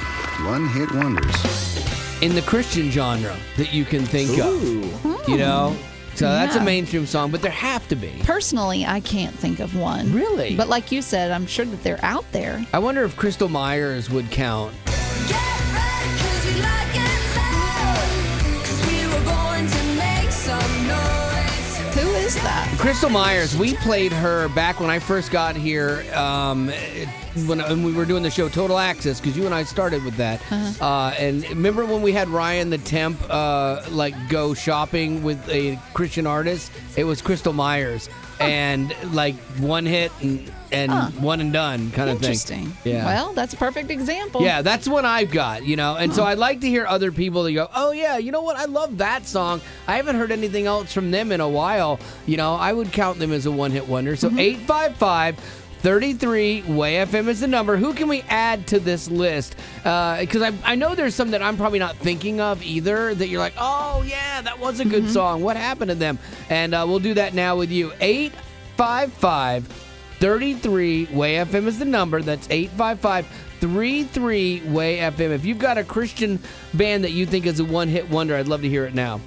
One 0.44 0.68
hit 0.68 0.92
wonders. 0.92 1.34
in 2.20 2.34
the 2.34 2.42
Christian 2.42 2.90
genre 2.90 3.34
that 3.56 3.72
you 3.72 3.84
can 3.86 4.04
think 4.04 4.38
of? 4.38 5.28
You 5.28 5.38
know, 5.38 5.74
so 6.20 6.26
that's 6.26 6.54
a 6.54 6.60
mainstream 6.60 7.06
song, 7.06 7.30
but 7.30 7.40
there 7.40 7.50
have 7.50 7.88
to 7.88 7.96
be. 7.96 8.12
Personally, 8.24 8.84
I 8.84 9.00
can't 9.00 9.34
think 9.34 9.58
of 9.58 9.74
one. 9.74 10.12
Really? 10.12 10.54
But 10.54 10.68
like 10.68 10.92
you 10.92 11.00
said, 11.00 11.30
I'm 11.30 11.46
sure 11.46 11.64
that 11.64 11.82
they're 11.82 12.04
out 12.04 12.30
there. 12.30 12.62
I 12.74 12.78
wonder 12.78 13.04
if 13.04 13.16
Krystal 13.16 13.48
Meyers 13.48 14.10
would 14.10 14.30
count. 14.30 14.74
Who 21.94 22.08
is 22.16 22.34
that? 22.42 22.68
Krystal 22.76 23.10
Meyers, 23.10 23.56
we 23.56 23.74
played 23.76 24.12
her 24.12 24.50
back 24.50 24.78
when 24.78 24.90
I 24.90 24.98
first 24.98 25.30
got 25.30 25.56
here 25.56 26.04
um, 26.14 26.70
when, 27.46 27.58
when 27.60 27.82
we 27.82 27.92
were 27.92 28.04
doing 28.04 28.22
the 28.22 28.30
show 28.30 28.48
Total 28.48 28.78
Access 28.78 29.20
because 29.20 29.36
you 29.36 29.46
and 29.46 29.54
I 29.54 29.62
started 29.64 30.04
with 30.04 30.16
that. 30.16 30.40
Uh-huh. 30.50 30.84
uh 30.84 31.14
and 31.18 31.48
remember 31.50 31.84
when 31.86 32.02
we 32.02 32.12
had 32.12 32.28
Ryan 32.28 32.70
the 32.70 32.78
Temp 32.78 33.20
uh, 33.30 33.82
like 33.90 34.14
go 34.28 34.54
shopping 34.54 35.22
with 35.22 35.48
a 35.48 35.78
Christian 35.94 36.26
artist? 36.26 36.70
It 36.96 37.04
was 37.04 37.22
Krystal 37.22 37.54
Meyers. 37.54 38.08
And 38.40 38.94
like 39.12 39.34
one 39.58 39.84
hit 39.84 40.10
and, 40.22 40.50
and 40.72 40.90
Huh. 40.90 41.10
one 41.20 41.42
and 41.42 41.52
done 41.52 41.90
kind 41.90 42.08
of 42.08 42.20
thing. 42.20 42.30
Interesting. 42.30 42.72
Yeah. 42.84 43.04
Well, 43.04 43.32
that's 43.34 43.52
a 43.52 43.56
perfect 43.58 43.90
example. 43.90 44.40
Yeah, 44.40 44.62
that's 44.62 44.88
what 44.88 45.04
I've 45.04 45.30
got, 45.30 45.66
you 45.66 45.76
know. 45.76 45.96
And 45.96 46.14
so 46.14 46.24
I'd 46.24 46.38
like 46.38 46.62
to 46.62 46.66
hear 46.66 46.86
other 46.86 47.12
people 47.12 47.42
that 47.42 47.52
go, 47.52 47.68
oh, 47.74 47.90
yeah, 47.92 48.16
you 48.16 48.32
know 48.32 48.40
what? 48.40 48.56
I 48.56 48.64
love 48.64 48.96
that 48.96 49.26
song. 49.26 49.60
I 49.86 49.96
haven't 49.96 50.16
heard 50.16 50.32
anything 50.32 50.64
else 50.64 50.90
from 50.90 51.10
them 51.10 51.32
in 51.32 51.42
a 51.42 51.48
while. 51.48 52.00
You 52.24 52.38
know, 52.38 52.54
I 52.54 52.72
would 52.72 52.92
count 52.92 53.18
them 53.18 53.30
as 53.30 53.44
a 53.44 53.50
one 53.52 53.72
hit 53.72 53.86
wonder. 53.86 54.16
So 54.16 54.28
855 54.28 55.36
33 55.82 56.62
Way 56.62 56.94
FM 56.96 57.28
is 57.28 57.40
the 57.40 57.46
number. 57.46 57.76
Who 57.76 57.94
can 57.94 58.06
we 58.06 58.20
add 58.28 58.66
to 58.68 58.78
this 58.78 59.10
list? 59.10 59.56
Because 59.76 60.42
I, 60.42 60.52
I 60.64 60.74
know 60.74 60.94
there's 60.94 61.14
some 61.14 61.30
that 61.30 61.40
I'm 61.40 61.56
probably 61.56 61.78
not 61.78 61.96
thinking 61.96 62.38
of 62.38 62.62
either 62.62 63.14
that 63.14 63.28
you're 63.28 63.40
like, 63.40 63.54
oh, 63.56 64.04
yeah, 64.06 64.42
that 64.42 64.58
was 64.58 64.80
a 64.80 64.84
good 64.84 65.08
song. 65.10 65.42
What 65.42 65.56
happened 65.56 65.88
to 65.88 65.94
them? 65.94 66.18
And 66.50 66.74
uh, 66.74 66.84
we'll 66.86 66.98
do 66.98 67.14
that 67.14 67.32
now 67.32 67.56
with 67.56 67.70
you. 67.70 67.92
855 68.00 69.66
33 70.18 71.06
Way 71.12 71.36
FM 71.36 71.66
is 71.66 71.78
the 71.78 71.86
number. 71.86 72.20
That's 72.20 72.46
855 72.50 73.26
33 73.60 74.62
Way 74.66 74.98
FM. 74.98 75.30
If 75.30 75.46
you've 75.46 75.58
got 75.58 75.78
a 75.78 75.84
Christian 75.84 76.38
band 76.74 77.04
that 77.04 77.12
you 77.12 77.24
think 77.24 77.46
is 77.46 77.58
a 77.58 77.64
one 77.64 77.88
hit 77.88 78.08
wonder, 78.10 78.36
I'd 78.36 78.48
love 78.48 78.60
to 78.60 78.68
hear 78.68 78.84
it 78.84 78.94
now. 78.94 79.18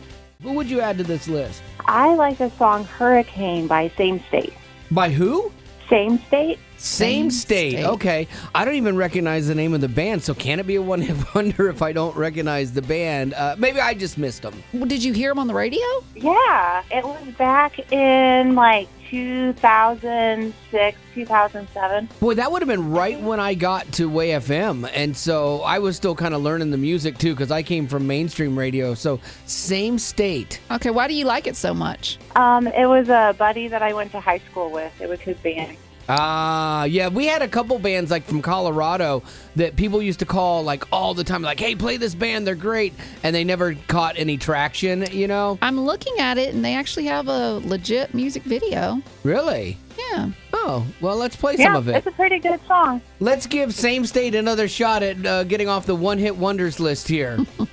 Who 0.43 0.53
would 0.53 0.69
you 0.69 0.81
add 0.81 0.99
to 0.99 1.03
this 1.03 1.27
list? 1.27 1.63
I 1.85 2.13
like 2.13 2.37
the 2.37 2.51
song 2.51 2.83
Hurricane 2.83 3.65
by 3.65 3.91
Same 3.97 4.19
State. 4.27 4.53
By 4.91 5.09
who? 5.09 5.51
Same 5.89 6.19
State? 6.27 6.59
Same, 6.83 7.29
Same 7.29 7.31
state. 7.31 7.71
State. 7.71 7.85
Okay. 7.85 8.27
I 8.53 8.65
don't 8.65 8.75
even 8.75 8.97
recognize 8.97 9.47
the 9.47 9.55
name 9.55 9.73
of 9.73 9.79
the 9.79 9.87
band, 9.87 10.21
so 10.21 10.33
can 10.33 10.59
it 10.59 10.67
be 10.67 10.75
a 10.75 10.81
one 10.81 11.01
hit 11.01 11.15
wonder 11.35 11.69
if 11.69 11.81
I 11.81 11.93
don't 11.93 12.13
recognize 12.15 12.73
the 12.73 12.81
band? 12.81 13.33
Uh, 13.33 13.55
maybe 13.57 13.79
I 13.79 13.93
just 13.93 14.17
missed 14.17 14.41
them. 14.41 14.61
Well, 14.73 14.85
Did 14.85 15.01
you 15.01 15.13
hear 15.13 15.31
them 15.31 15.39
on 15.39 15.47
the 15.47 15.53
radio? 15.53 15.81
Yeah, 16.13 16.83
it 16.91 17.05
was 17.05 17.25
back 17.37 17.79
in 17.93 18.55
like 18.55 18.89
2006, 19.09 20.97
2007. 21.13 22.09
Boy, 22.19 22.33
that 22.33 22.51
would 22.51 22.61
have 22.61 22.67
been 22.67 22.91
right 22.91 23.17
when 23.21 23.39
I 23.39 23.53
got 23.53 23.89
to 23.93 24.09
Way 24.09 24.29
FM. 24.31 24.89
And 24.93 25.15
so 25.15 25.61
I 25.61 25.79
was 25.79 25.95
still 25.95 26.15
kind 26.15 26.33
of 26.33 26.41
learning 26.41 26.71
the 26.71 26.77
music 26.77 27.17
too, 27.17 27.33
because 27.33 27.49
I 27.49 27.63
came 27.63 27.87
from 27.87 28.05
mainstream 28.07 28.59
radio. 28.59 28.93
So 28.93 29.21
same 29.45 29.97
state. 29.97 30.59
Okay, 30.69 30.89
why 30.89 31.07
do 31.07 31.13
you 31.13 31.23
like 31.25 31.47
it 31.47 31.55
so 31.55 31.73
much? 31.73 32.17
Um, 32.35 32.67
it 32.67 32.87
was 32.87 33.07
a 33.07 33.33
buddy 33.37 33.69
that 33.69 33.81
I 33.81 33.93
went 33.93 34.11
to 34.11 34.19
high 34.19 34.39
school 34.39 34.69
with. 34.69 34.91
It 34.99 35.07
was 35.07 35.21
his 35.21 35.37
band. 35.37 35.77
Ah, 36.09 36.83
yeah, 36.83 37.07
we 37.07 37.27
had 37.27 37.41
a 37.41 37.47
couple 37.47 37.79
bands 37.79 38.11
like 38.11 38.25
from 38.25 38.41
Colorado 38.41 39.23
that 39.55 39.75
people 39.75 40.01
used 40.01 40.19
to 40.19 40.25
call 40.25 40.63
like 40.63 40.83
all 40.91 41.13
the 41.13 41.23
time, 41.23 41.41
like, 41.41 41.59
"Hey, 41.59 41.75
play 41.75 41.97
this 41.97 42.13
band, 42.13 42.45
they're 42.45 42.55
great," 42.55 42.93
and 43.23 43.33
they 43.35 43.43
never 43.43 43.75
caught 43.87 44.15
any 44.17 44.37
traction. 44.37 45.05
You 45.11 45.27
know? 45.27 45.57
I'm 45.61 45.79
looking 45.79 46.19
at 46.19 46.37
it, 46.37 46.53
and 46.53 46.63
they 46.63 46.75
actually 46.75 47.05
have 47.05 47.27
a 47.27 47.59
legit 47.63 48.13
music 48.13 48.43
video. 48.43 49.01
Really? 49.23 49.77
Yeah. 49.97 50.29
Oh, 50.53 50.85
well, 51.01 51.15
let's 51.17 51.35
play 51.35 51.55
some 51.57 51.75
of 51.75 51.87
it. 51.87 51.95
it's 51.95 52.07
a 52.07 52.11
pretty 52.11 52.39
good 52.39 52.59
song. 52.67 53.01
Let's 53.19 53.45
give 53.47 53.73
Same 53.73 54.05
State 54.05 54.35
another 54.35 54.67
shot 54.67 55.03
at 55.03 55.25
uh, 55.25 55.43
getting 55.43 55.67
off 55.67 55.85
the 55.85 55.95
one 55.95 56.17
hit 56.17 56.35
wonders 56.35 56.79
list 56.79 57.07
here. 57.07 57.37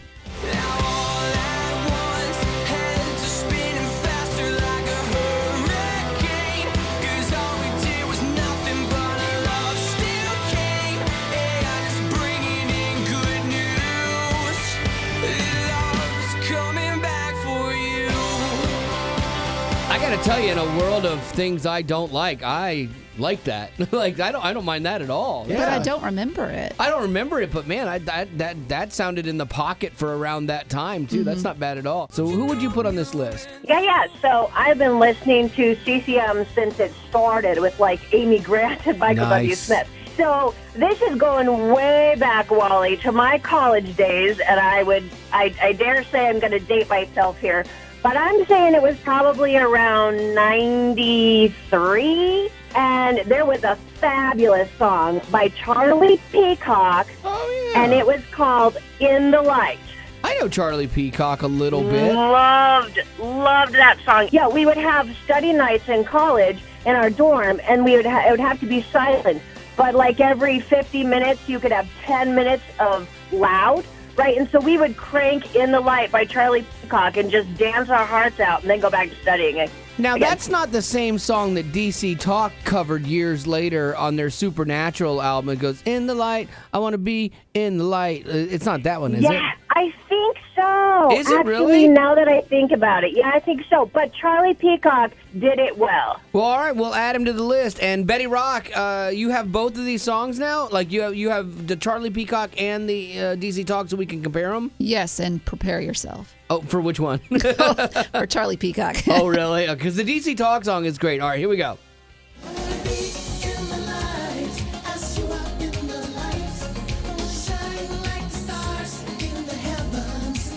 tell 20.41 20.57
you, 20.57 20.63
in 20.63 20.77
a 20.77 20.79
world 20.79 21.07
of 21.07 21.23
things 21.23 21.67
I 21.67 21.83
don't 21.83 22.13
like, 22.13 22.43
I 22.43 22.89
like 23.19 23.45
that. 23.45 23.73
like 23.93 24.21
I 24.21 24.33
don't, 24.33 24.45
I 24.45 24.53
don't 24.53 24.65
mind 24.65 24.87
that 24.87 25.03
at 25.03 25.11
all. 25.11 25.45
But 25.47 25.69
I 25.69 25.79
don't 25.79 26.03
remember 26.03 26.47
it. 26.47 26.75
I 26.79 26.89
don't 26.89 27.03
remember 27.03 27.41
it, 27.41 27.53
but 27.53 27.67
man, 27.67 27.89
I, 27.89 27.99
that 27.99 28.39
that 28.39 28.69
that 28.69 28.93
sounded 28.93 29.27
in 29.27 29.37
the 29.39 29.47
pocket 29.47 29.93
for 29.93 30.17
around 30.17 30.47
that 30.47 30.69
time 30.69 31.07
too. 31.07 31.25
That's 31.25 31.39
mm-hmm. 31.39 31.49
not 31.49 31.61
bad 31.61 31.79
at 31.79 31.87
all. 31.87 32.09
So 32.11 32.27
who 32.27 32.47
would 32.47 32.63
you 32.63 32.71
put 32.71 32.87
on 32.87 32.95
this 32.95 33.15
list? 33.15 33.49
Yeah, 33.65 33.81
yeah. 33.81 34.07
So 34.21 34.51
I've 34.55 34.79
been 34.79 34.99
listening 34.99 35.51
to 35.51 35.77
CCM 35.85 36.47
since 36.55 36.79
it 36.79 36.93
started 37.09 37.61
with 37.61 37.79
like 37.79 38.01
Amy 38.15 38.39
Grant 38.39 38.87
and 38.87 38.99
Michael 38.99 39.29
W. 39.29 39.49
Nice. 39.49 39.61
Smith. 39.61 39.89
So 40.17 40.55
this 40.75 41.01
is 41.03 41.17
going 41.17 41.73
way 41.73 42.15
back, 42.19 42.51
Wally, 42.51 42.97
to 42.99 43.13
my 43.13 43.39
college 43.39 43.97
days, 43.97 44.39
and 44.41 44.61
I 44.61 44.83
would, 44.83 45.09
I, 45.33 45.55
I 45.63 45.73
dare 45.73 46.05
say, 46.05 46.29
I'm 46.29 46.39
going 46.41 46.53
to 46.53 46.59
date 46.59 46.91
myself 46.91 47.39
here, 47.39 47.65
but 48.03 48.17
I'm 48.17 48.45
saying 48.47 48.75
it 48.75 48.83
was 48.83 48.97
probably 48.99 49.57
around 49.57 50.35
'93, 50.35 52.51
and 52.75 53.19
there 53.27 53.45
was 53.45 53.63
a 53.65 53.77
fabulous 53.97 54.69
song 54.79 55.21
by 55.31 55.49
Charlie 55.49 56.21
Peacock, 56.33 57.07
Oh 57.25 57.71
yeah, 57.75 57.83
and 57.83 57.93
it 57.93 58.07
was 58.07 58.23
called 58.31 58.77
"In 59.01 59.31
the 59.31 59.43
Light." 59.43 59.79
I 60.23 60.35
know 60.39 60.49
Charlie 60.49 60.87
Peacock 60.87 61.43
a 61.43 61.47
little 61.47 61.83
bit. 61.83 62.15
Loved, 62.15 62.99
loved 63.19 63.73
that 63.73 63.99
song. 64.05 64.29
Yeah, 64.33 64.49
we 64.49 64.67
would 64.67 64.77
have 64.77 65.09
study 65.25 65.53
nights 65.53 65.89
in 65.89 66.05
college 66.05 66.59
in 66.85 66.95
our 66.95 67.11
dorm, 67.11 67.61
and 67.69 67.85
we 67.85 67.97
would 67.97 68.07
ha- 68.07 68.25
it 68.27 68.31
would 68.31 68.41
have 68.41 68.61
to 68.61 68.67
be 68.67 68.83
silent. 68.83 69.41
But 69.77 69.95
like 69.95 70.21
every 70.21 70.61
50 70.61 71.05
minutes, 71.05 71.49
you 71.49 71.59
could 71.59 71.73
have 71.73 71.89
10 72.03 72.35
minutes 72.35 72.63
of 72.79 73.09
loud, 73.33 73.85
right? 74.21 74.37
And 74.37 74.49
so 74.51 74.61
we 74.61 74.77
would 74.79 74.97
crank 74.97 75.55
"In 75.57 75.73
the 75.73 75.81
Light" 75.81 76.13
by 76.13 76.25
Charlie 76.25 76.65
Peacock 76.83 77.17
and 77.17 77.31
just 77.31 77.53
dance 77.57 77.89
our 77.89 78.05
hearts 78.05 78.39
out, 78.39 78.61
and 78.63 78.71
then 78.71 78.79
go 78.81 78.91
back 78.91 79.09
to 79.11 79.17
studying. 79.17 79.57
it. 79.57 79.71
Now 79.99 80.15
Again. 80.17 80.29
that's 80.29 80.49
not 80.49 80.73
the 80.73 80.81
same 80.83 81.19
song 81.19 81.55
that 81.55 81.73
DC 81.73 82.19
Talk 82.19 82.53
covered 82.65 83.05
years 83.07 83.47
later 83.47 83.95
on 83.97 84.17
their 84.17 84.31
Supernatural 84.31 85.21
album. 85.21 85.51
It 85.51 85.59
goes 85.59 85.83
in 85.85 86.07
the 86.07 86.15
light. 86.15 86.49
I 86.73 86.79
want 86.79 86.95
to 86.95 86.99
be 86.99 87.33
in 87.55 87.77
the 87.79 87.85
light. 87.85 88.27
Uh, 88.27 88.31
It's 88.31 88.65
not 88.65 88.83
that 88.85 89.01
one, 89.01 89.15
is 89.15 89.23
yeah, 89.25 89.53
it? 89.53 89.59
I 89.73 89.95
think 90.09 90.37
so. 90.57 91.09
Is 91.13 91.31
it 91.31 91.39
Actually, 91.39 91.51
really? 91.51 91.89
Now 91.89 92.17
that 92.17 92.27
I 92.29 92.41
think 92.41 92.73
about 92.73 93.05
it, 93.05 93.13
yeah, 93.17 93.31
I 93.33 93.39
think 93.39 93.63
so. 93.71 93.87
But 93.87 94.13
Charlie 94.13 94.55
Peacock 94.55 95.13
did 95.39 95.61
it 95.61 95.79
well. 95.79 96.21
Well, 96.33 96.43
all 96.45 96.59
right, 96.59 96.75
we'll 96.75 96.95
add 96.95 97.15
him 97.15 97.25
to 97.27 97.33
the 97.33 97.45
list. 97.45 97.81
And 97.81 98.05
Betty 98.05 98.27
Rock, 98.27 98.69
uh, 98.75 99.13
you 99.15 99.31
have 99.31 99.53
both 99.53 99.79
of 99.79 99.85
these 99.85 100.03
songs 100.03 100.41
now. 100.41 100.69
Like 100.69 100.91
you 100.91 101.03
have 101.03 101.15
you 101.15 101.31
have 101.31 101.69
the 101.69 101.77
Charlie 101.77 102.11
Peacock 102.11 102.51
and 102.61 102.91
the 102.91 103.19
uh, 103.19 103.37
DC 103.37 103.65
Talk, 103.65 103.89
so 103.89 103.97
we 103.97 104.07
can 104.07 104.23
compare 104.23 104.51
them. 104.53 104.73
Yes, 104.79 105.21
and 105.21 105.45
prepare 105.45 105.81
yourself 105.81 106.35
Oh, 106.51 106.63
for 106.63 106.81
which 106.81 106.99
one? 106.99 107.19
for 107.29 108.27
Charlie 108.27 108.57
Peacock. 108.57 108.97
oh, 109.07 109.29
really? 109.29 109.69
Because 109.69 109.95
the 109.95 110.05
DC 110.05 110.37
Talk 110.37 110.65
song 110.65 110.85
is 110.85 110.99
great. 110.99 111.21
All 111.21 111.29
right, 111.29 111.39
here 111.39 111.49
we 111.49 111.57
go. 111.57 111.79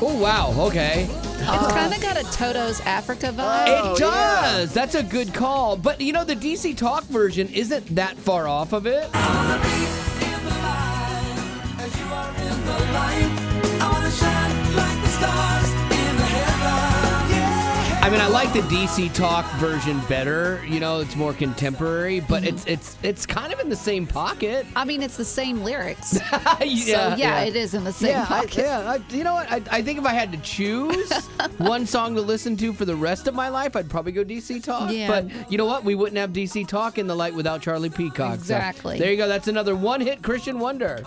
Oh 0.01 0.19
wow. 0.19 0.53
Okay. 0.67 1.07
It's 1.09 1.73
kind 1.73 1.93
of 1.93 2.01
got 2.01 2.17
a 2.17 2.23
Toto's 2.31 2.79
Africa 2.81 3.27
vibe. 3.27 3.65
Oh, 3.67 3.95
it 3.95 3.99
does. 3.99 4.73
That's 4.73 4.95
a 4.95 5.03
good 5.03 5.33
call. 5.33 5.75
But 5.75 5.99
you 5.99 6.13
know, 6.13 6.23
the 6.23 6.35
DC 6.35 6.77
Talk 6.77 7.03
version 7.05 7.49
isn't 7.49 7.95
that 7.95 8.17
far 8.17 8.47
off 8.47 8.73
of 8.73 8.85
it. 8.85 9.09
I 18.03 18.09
mean, 18.09 18.19
I 18.19 18.27
like 18.27 18.51
the 18.51 18.59
DC 18.59 19.13
Talk 19.13 19.49
version 19.53 19.97
better. 20.09 20.61
You 20.67 20.81
know, 20.81 20.99
it's 20.99 21.15
more 21.15 21.31
contemporary, 21.31 22.19
but 22.19 22.43
mm-hmm. 22.43 22.53
it's 22.53 22.65
it's 22.65 22.97
it's 23.01 23.25
kind 23.25 23.53
of 23.53 23.61
in 23.61 23.69
the 23.69 23.77
same 23.77 24.05
pocket. 24.05 24.65
I 24.75 24.83
mean, 24.83 25.01
it's 25.01 25.15
the 25.15 25.23
same 25.23 25.63
lyrics. 25.63 26.19
yeah, 26.61 27.11
so 27.11 27.15
yeah, 27.15 27.43
it 27.43 27.55
is 27.55 27.73
in 27.73 27.85
the 27.85 27.93
same 27.93 28.09
yeah, 28.09 28.23
I, 28.23 28.41
pocket. 28.41 28.57
yeah. 28.57 28.97
I, 28.97 29.15
you 29.15 29.23
know 29.23 29.35
what? 29.35 29.49
I, 29.49 29.61
I 29.71 29.81
think 29.81 29.99
if 29.99 30.05
I 30.05 30.11
had 30.11 30.33
to 30.33 30.37
choose 30.39 31.13
one 31.59 31.85
song 31.85 32.13
to 32.15 32.21
listen 32.21 32.57
to 32.57 32.73
for 32.73 32.83
the 32.83 32.95
rest 32.95 33.27
of 33.27 33.35
my 33.35 33.47
life, 33.47 33.77
I'd 33.77 33.89
probably 33.89 34.11
go 34.11 34.25
DC 34.25 34.61
Talk. 34.61 34.91
Yeah. 34.91 35.07
But 35.07 35.49
you 35.49 35.57
know 35.57 35.65
what? 35.65 35.85
We 35.85 35.95
wouldn't 35.95 36.17
have 36.17 36.31
DC 36.31 36.67
Talk 36.67 36.97
in 36.97 37.07
the 37.07 37.15
light 37.15 37.33
without 37.33 37.61
Charlie 37.61 37.89
Peacock. 37.89 38.31
So 38.39 38.41
Exactly. 38.41 38.99
there 38.99 39.11
you 39.11 39.17
go. 39.17 39.29
That's 39.29 39.47
another 39.47 39.77
one-hit 39.77 40.21
Christian 40.21 40.59
wonder. 40.59 41.05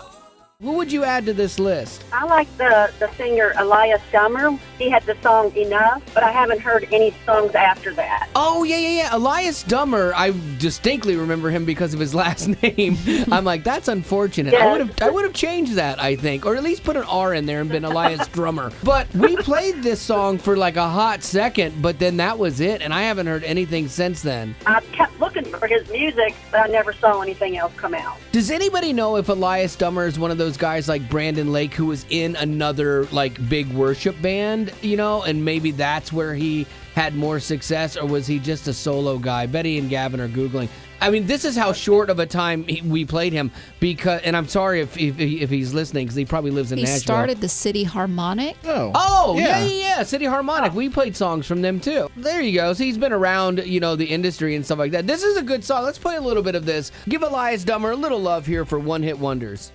Who 0.63 0.71
would 0.71 0.91
you 0.91 1.03
add 1.03 1.27
to 1.27 1.33
this 1.33 1.59
list? 1.59 2.03
I 2.11 2.25
like 2.25 2.47
the, 2.57 2.91
the 2.97 3.13
singer 3.13 3.53
Elias 3.57 4.01
Dummer. 4.11 4.57
He 4.79 4.89
had 4.89 5.03
the 5.03 5.15
song 5.21 5.55
Enough, 5.55 6.01
but 6.15 6.23
I 6.23 6.31
haven't 6.31 6.61
heard 6.61 6.87
any 6.91 7.13
songs 7.27 7.53
after 7.53 7.93
that. 7.93 8.27
Oh 8.35 8.63
yeah, 8.63 8.77
yeah, 8.77 8.89
yeah. 8.89 9.09
Elias 9.11 9.61
Dummer. 9.61 10.13
I 10.15 10.33
distinctly 10.57 11.15
remember 11.15 11.51
him 11.51 11.63
because 11.63 11.93
of 11.93 11.99
his 11.99 12.15
last 12.23 12.47
name. 12.63 12.97
I'm 13.31 13.45
like, 13.45 13.63
that's 13.63 13.87
unfortunate. 13.87 14.55
I 14.55 14.71
would 14.71 14.81
have, 14.81 14.99
I 14.99 15.11
would 15.11 15.25
have 15.25 15.33
changed 15.33 15.73
that. 15.73 16.01
I 16.01 16.15
think, 16.15 16.43
or 16.43 16.55
at 16.55 16.63
least 16.63 16.83
put 16.83 16.97
an 16.97 17.03
R 17.03 17.35
in 17.35 17.45
there 17.45 17.61
and 17.61 17.69
been 17.69 17.85
Elias 17.85 18.27
Drummer. 18.33 18.71
But 18.83 19.13
we 19.13 19.37
played 19.37 19.83
this 19.83 20.01
song 20.01 20.39
for 20.39 20.57
like 20.57 20.75
a 20.75 20.89
hot 20.89 21.21
second, 21.21 21.83
but 21.83 21.99
then 21.99 22.17
that 22.17 22.39
was 22.39 22.61
it, 22.61 22.81
and 22.81 22.95
I 22.95 23.03
haven't 23.03 23.27
heard 23.27 23.43
anything 23.43 23.87
since 23.87 24.23
then. 24.23 24.55
I 24.65 24.81
kept 24.91 25.16
for 25.45 25.67
his 25.67 25.89
music, 25.89 26.35
but 26.51 26.61
I 26.61 26.67
never 26.67 26.93
saw 26.93 27.21
anything 27.21 27.57
else 27.57 27.73
come 27.75 27.93
out. 27.93 28.17
Does 28.31 28.51
anybody 28.51 28.93
know 28.93 29.17
if 29.17 29.29
Elias 29.29 29.75
Dummer 29.75 30.05
is 30.05 30.19
one 30.19 30.31
of 30.31 30.37
those 30.37 30.57
guys 30.57 30.87
like 30.87 31.07
Brandon 31.09 31.51
Lake 31.51 31.73
who 31.73 31.85
was 31.85 32.05
in 32.09 32.35
another 32.35 33.05
like 33.05 33.49
big 33.49 33.71
worship 33.73 34.19
band, 34.21 34.73
you 34.81 34.97
know, 34.97 35.23
and 35.23 35.43
maybe 35.43 35.71
that's 35.71 36.11
where 36.13 36.33
he 36.33 36.65
had 36.95 37.15
more 37.15 37.39
success, 37.39 37.95
or 37.95 38.07
was 38.07 38.25
he 38.25 38.39
just 38.39 38.67
a 38.67 38.73
solo 38.73 39.17
guy? 39.19 39.45
Betty 39.45 39.77
and 39.77 39.89
Gavin 39.89 40.19
are 40.19 40.27
googling. 40.27 40.67
I 40.99 41.09
mean, 41.09 41.27
this 41.27 41.45
is 41.45 41.55
how 41.55 41.73
short 41.73 42.09
of 42.09 42.19
a 42.19 42.25
time 42.25 42.63
he, 42.67 42.81
we 42.81 43.05
played 43.05 43.33
him 43.33 43.51
because, 43.79 44.21
and 44.23 44.35
I'm 44.35 44.47
sorry 44.47 44.81
if 44.81 44.97
if, 44.97 45.19
if 45.19 45.49
he's 45.49 45.73
listening 45.73 46.05
because 46.05 46.15
he 46.15 46.25
probably 46.25 46.51
lives 46.51 46.71
in 46.71 46.77
He 46.77 46.83
Nashville. 46.85 46.99
started 47.01 47.41
the 47.41 47.49
City 47.49 47.83
Harmonic. 47.83 48.55
Oh. 48.65 48.91
Oh, 48.95 49.35
yeah. 49.37 49.59
Yeah. 49.59 49.65
yeah, 49.65 49.97
yeah, 49.97 50.03
City 50.03 50.25
Harmonic. 50.25 50.73
We 50.73 50.89
played 50.89 51.15
songs 51.15 51.45
from 51.45 51.61
them 51.61 51.79
too. 51.79 52.09
There 52.17 52.41
you 52.41 52.53
go. 52.59 52.73
So 52.73 52.83
he's 52.83 52.97
been 52.97 53.13
around, 53.13 53.63
you 53.65 53.79
know, 53.79 53.95
the 53.95 54.05
industry 54.05 54.55
and 54.55 54.65
stuff 54.65 54.79
like 54.79 54.91
that. 54.91 55.05
This 55.07 55.23
is 55.23 55.37
a 55.37 55.43
good 55.43 55.63
song. 55.63 55.83
Let's 55.83 55.99
play 55.99 56.15
a 56.15 56.21
little 56.21 56.43
bit 56.43 56.55
of 56.55 56.65
this. 56.65 56.91
Give 57.07 57.21
Elias 57.23 57.63
Dummer 57.63 57.91
a 57.91 57.95
little 57.95 58.19
love 58.19 58.45
here 58.45 58.65
for 58.65 58.79
One 58.79 59.03
Hit 59.03 59.17
Wonders. 59.19 59.71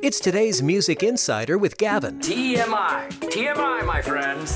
It's 0.00 0.20
today's 0.20 0.62
Music 0.62 1.02
Insider 1.02 1.58
with 1.58 1.76
Gavin. 1.76 2.20
TMI. 2.20 3.08
TMI, 3.08 3.84
my 3.84 4.00
friends. 4.00 4.52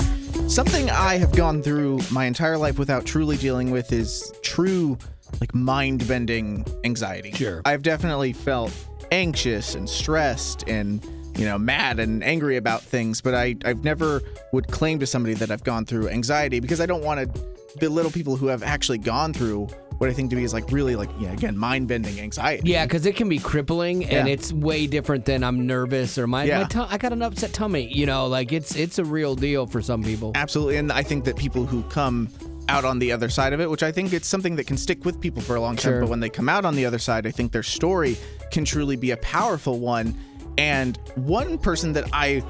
Something 0.47 0.89
I 0.89 1.17
have 1.17 1.35
gone 1.35 1.61
through 1.61 1.99
my 2.11 2.23
entire 2.23 2.57
life 2.57 2.79
without 2.79 3.05
truly 3.05 3.35
dealing 3.35 3.69
with 3.69 3.91
is 3.91 4.31
true, 4.41 4.97
like 5.41 5.53
mind 5.53 6.07
bending 6.07 6.65
anxiety. 6.85 7.33
Sure. 7.33 7.61
I've 7.65 7.83
definitely 7.83 8.31
felt 8.31 8.71
anxious 9.11 9.75
and 9.75 9.89
stressed 9.89 10.63
and, 10.69 11.03
you 11.37 11.43
know, 11.43 11.57
mad 11.57 11.99
and 11.99 12.23
angry 12.23 12.55
about 12.55 12.81
things, 12.81 13.19
but 13.19 13.35
I, 13.35 13.57
I've 13.65 13.83
never 13.83 14.21
would 14.53 14.69
claim 14.69 14.97
to 14.99 15.05
somebody 15.05 15.33
that 15.33 15.51
I've 15.51 15.65
gone 15.65 15.85
through 15.85 16.07
anxiety 16.07 16.61
because 16.61 16.79
I 16.79 16.85
don't 16.85 17.03
want 17.03 17.19
to 17.19 17.41
belittle 17.79 18.11
people 18.11 18.37
who 18.37 18.47
have 18.47 18.63
actually 18.63 18.99
gone 18.99 19.33
through 19.33 19.67
what 19.97 20.09
I 20.09 20.13
think 20.13 20.29
to 20.31 20.35
be 20.35 20.43
is 20.43 20.53
like 20.53 20.71
really, 20.71 20.95
like, 20.95 21.09
yeah, 21.19 21.31
again, 21.33 21.57
mind 21.57 21.87
bending 21.87 22.19
anxiety. 22.19 22.69
Yeah, 22.69 22.85
because 22.85 23.05
it 23.05 23.15
can 23.15 23.29
be 23.29 23.39
crippling, 23.39 24.03
and 24.05 24.27
Yeah. 24.27 24.33
it's 24.33 24.51
way 24.53 24.87
different 24.87 25.25
than 25.25 25.43
I'm 25.43 25.65
nervous 25.67 26.17
or 26.17 26.27
my, 26.27 26.43
my 26.43 26.45
Yeah. 26.45 26.63
tu- 26.67 26.85
I 26.87 26.97
got 26.97 27.13
an 27.13 27.21
upset 27.21 27.53
tummy. 27.53 27.91
You 27.93 28.05
know, 28.05 28.27
like 28.27 28.51
it's 28.51 28.75
it's 28.75 28.99
a 28.99 29.05
real 29.05 29.35
deal 29.35 29.65
for 29.67 29.81
some 29.81 30.03
people. 30.03 30.31
Absolutely. 30.35 30.77
And 30.77 30.91
I 30.91 31.03
think 31.03 31.23
that 31.25 31.35
people 31.35 31.65
who 31.65 31.83
come 31.83 32.29
out 32.69 32.85
on 32.85 32.97
the 32.99 33.11
other 33.11 33.29
side 33.29 33.51
of 33.53 33.59
it, 33.59 33.69
which 33.69 33.83
I 33.83 33.91
think 33.91 34.13
it's 34.13 34.27
something 34.27 34.55
that 34.55 34.67
can 34.67 34.77
stick 34.77 35.03
with 35.05 35.19
people 35.19 35.41
for 35.41 35.55
a 35.55 35.61
long 35.61 35.75
time, 35.75 35.91
Sure. 35.93 35.99
but 36.01 36.09
when 36.09 36.19
they 36.21 36.29
come 36.29 36.47
out 36.47 36.63
on 36.65 36.75
the 36.75 36.85
other 36.85 36.99
side, 36.99 37.27
I 37.27 37.31
think 37.31 37.51
their 37.51 37.63
story 37.63 38.17
can 38.51 38.63
truly 38.63 38.95
be 38.95 39.11
a 39.11 39.17
powerful 39.17 39.79
one. 39.79 40.15
And 40.57 40.97
one 41.15 41.57
person 41.57 41.93
that 41.93 42.05
I 42.13 42.41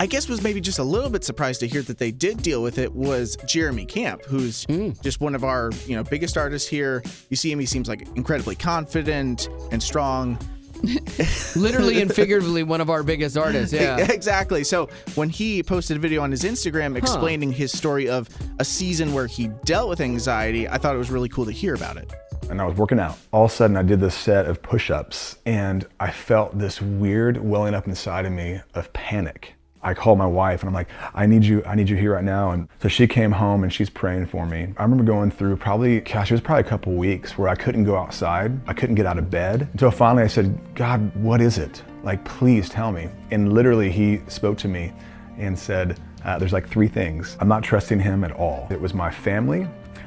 I 0.00 0.06
guess 0.06 0.30
was 0.30 0.42
maybe 0.42 0.62
just 0.62 0.78
a 0.78 0.82
little 0.82 1.10
bit 1.10 1.24
surprised 1.24 1.60
to 1.60 1.68
hear 1.68 1.82
that 1.82 1.98
they 1.98 2.10
did 2.10 2.42
deal 2.42 2.62
with 2.62 2.78
it 2.78 2.94
was 2.94 3.36
Jeremy 3.46 3.84
Camp, 3.84 4.24
who's 4.24 4.64
mm. 4.64 4.98
just 5.02 5.20
one 5.20 5.34
of 5.34 5.44
our, 5.44 5.70
you 5.86 5.94
know, 5.94 6.02
biggest 6.02 6.38
artists 6.38 6.66
here. 6.66 7.02
You 7.28 7.36
see 7.36 7.52
him, 7.52 7.58
he 7.58 7.66
seems 7.66 7.86
like 7.86 8.08
incredibly 8.16 8.56
confident 8.56 9.50
and 9.70 9.82
strong. 9.82 10.38
Literally 11.54 12.00
and 12.00 12.10
figuratively, 12.10 12.62
one 12.62 12.80
of 12.80 12.88
our 12.88 13.02
biggest 13.02 13.36
artists. 13.36 13.74
Yeah. 13.74 13.98
exactly. 14.10 14.64
So 14.64 14.88
when 15.16 15.28
he 15.28 15.62
posted 15.62 15.98
a 15.98 16.00
video 16.00 16.22
on 16.22 16.30
his 16.30 16.44
Instagram 16.44 16.96
explaining 16.96 17.52
his 17.52 17.70
story 17.70 18.08
of 18.08 18.26
a 18.58 18.64
season 18.64 19.12
where 19.12 19.26
he 19.26 19.48
dealt 19.66 19.90
with 19.90 20.00
anxiety, 20.00 20.66
I 20.66 20.78
thought 20.78 20.94
it 20.94 20.98
was 20.98 21.10
really 21.10 21.28
cool 21.28 21.44
to 21.44 21.52
hear 21.52 21.74
about 21.74 21.98
it. 21.98 22.10
and 22.48 22.58
I 22.58 22.64
was 22.64 22.78
working 22.78 22.98
out. 22.98 23.18
All 23.32 23.44
of 23.44 23.50
a 23.50 23.54
sudden, 23.54 23.76
I 23.76 23.82
did 23.82 24.00
this 24.00 24.14
set 24.14 24.46
of 24.46 24.62
push 24.62 24.90
ups, 24.90 25.36
and 25.44 25.86
I 26.00 26.10
felt 26.10 26.58
this 26.58 26.80
weird 26.80 27.36
welling 27.36 27.74
up 27.74 27.86
inside 27.86 28.24
of 28.24 28.32
me 28.32 28.62
of 28.72 28.90
panic. 28.94 29.56
I 29.82 29.94
called 29.94 30.18
my 30.18 30.26
wife 30.26 30.60
and 30.60 30.68
I'm 30.68 30.74
like, 30.74 30.88
I 31.14 31.26
need 31.26 31.44
you, 31.44 31.62
I 31.64 31.74
need 31.74 31.88
you 31.88 31.96
here 31.96 32.14
right 32.14 32.24
now. 32.24 32.50
And 32.50 32.68
so 32.82 32.88
she 32.88 33.06
came 33.06 33.32
home 33.32 33.62
and 33.62 33.72
she's 33.72 33.88
praying 33.88 34.26
for 34.26 34.46
me. 34.46 34.74
I 34.76 34.82
remember 34.82 35.04
going 35.04 35.30
through 35.30 35.56
probably, 35.56 36.00
gosh, 36.00 36.30
it 36.30 36.34
was 36.34 36.40
probably 36.40 36.62
a 36.62 36.68
couple 36.68 36.92
weeks 36.92 37.38
where 37.38 37.48
I 37.48 37.54
couldn't 37.54 37.84
go 37.84 37.96
outside. 37.96 38.60
I 38.68 38.74
couldn't 38.74 38.96
get 38.96 39.06
out 39.06 39.18
of 39.18 39.30
bed 39.30 39.68
until 39.72 39.90
finally 39.90 40.24
I 40.24 40.28
said, 40.28 40.58
God, 40.74 41.14
what 41.16 41.40
is 41.40 41.58
it? 41.58 41.82
Like, 42.02 42.24
please 42.24 42.68
tell 42.68 42.92
me. 42.92 43.08
And 43.30 43.52
literally, 43.52 43.90
he 43.90 44.20
spoke 44.28 44.58
to 44.58 44.68
me 44.68 44.92
and 45.38 45.58
said, 45.58 45.98
uh, 46.24 46.38
There's 46.38 46.52
like 46.52 46.68
three 46.68 46.88
things. 46.88 47.36
I'm 47.40 47.48
not 47.48 47.62
trusting 47.62 48.00
him 48.00 48.24
at 48.24 48.32
all. 48.32 48.66
It 48.70 48.80
was 48.80 48.94
my 48.94 49.10
family, 49.10 49.66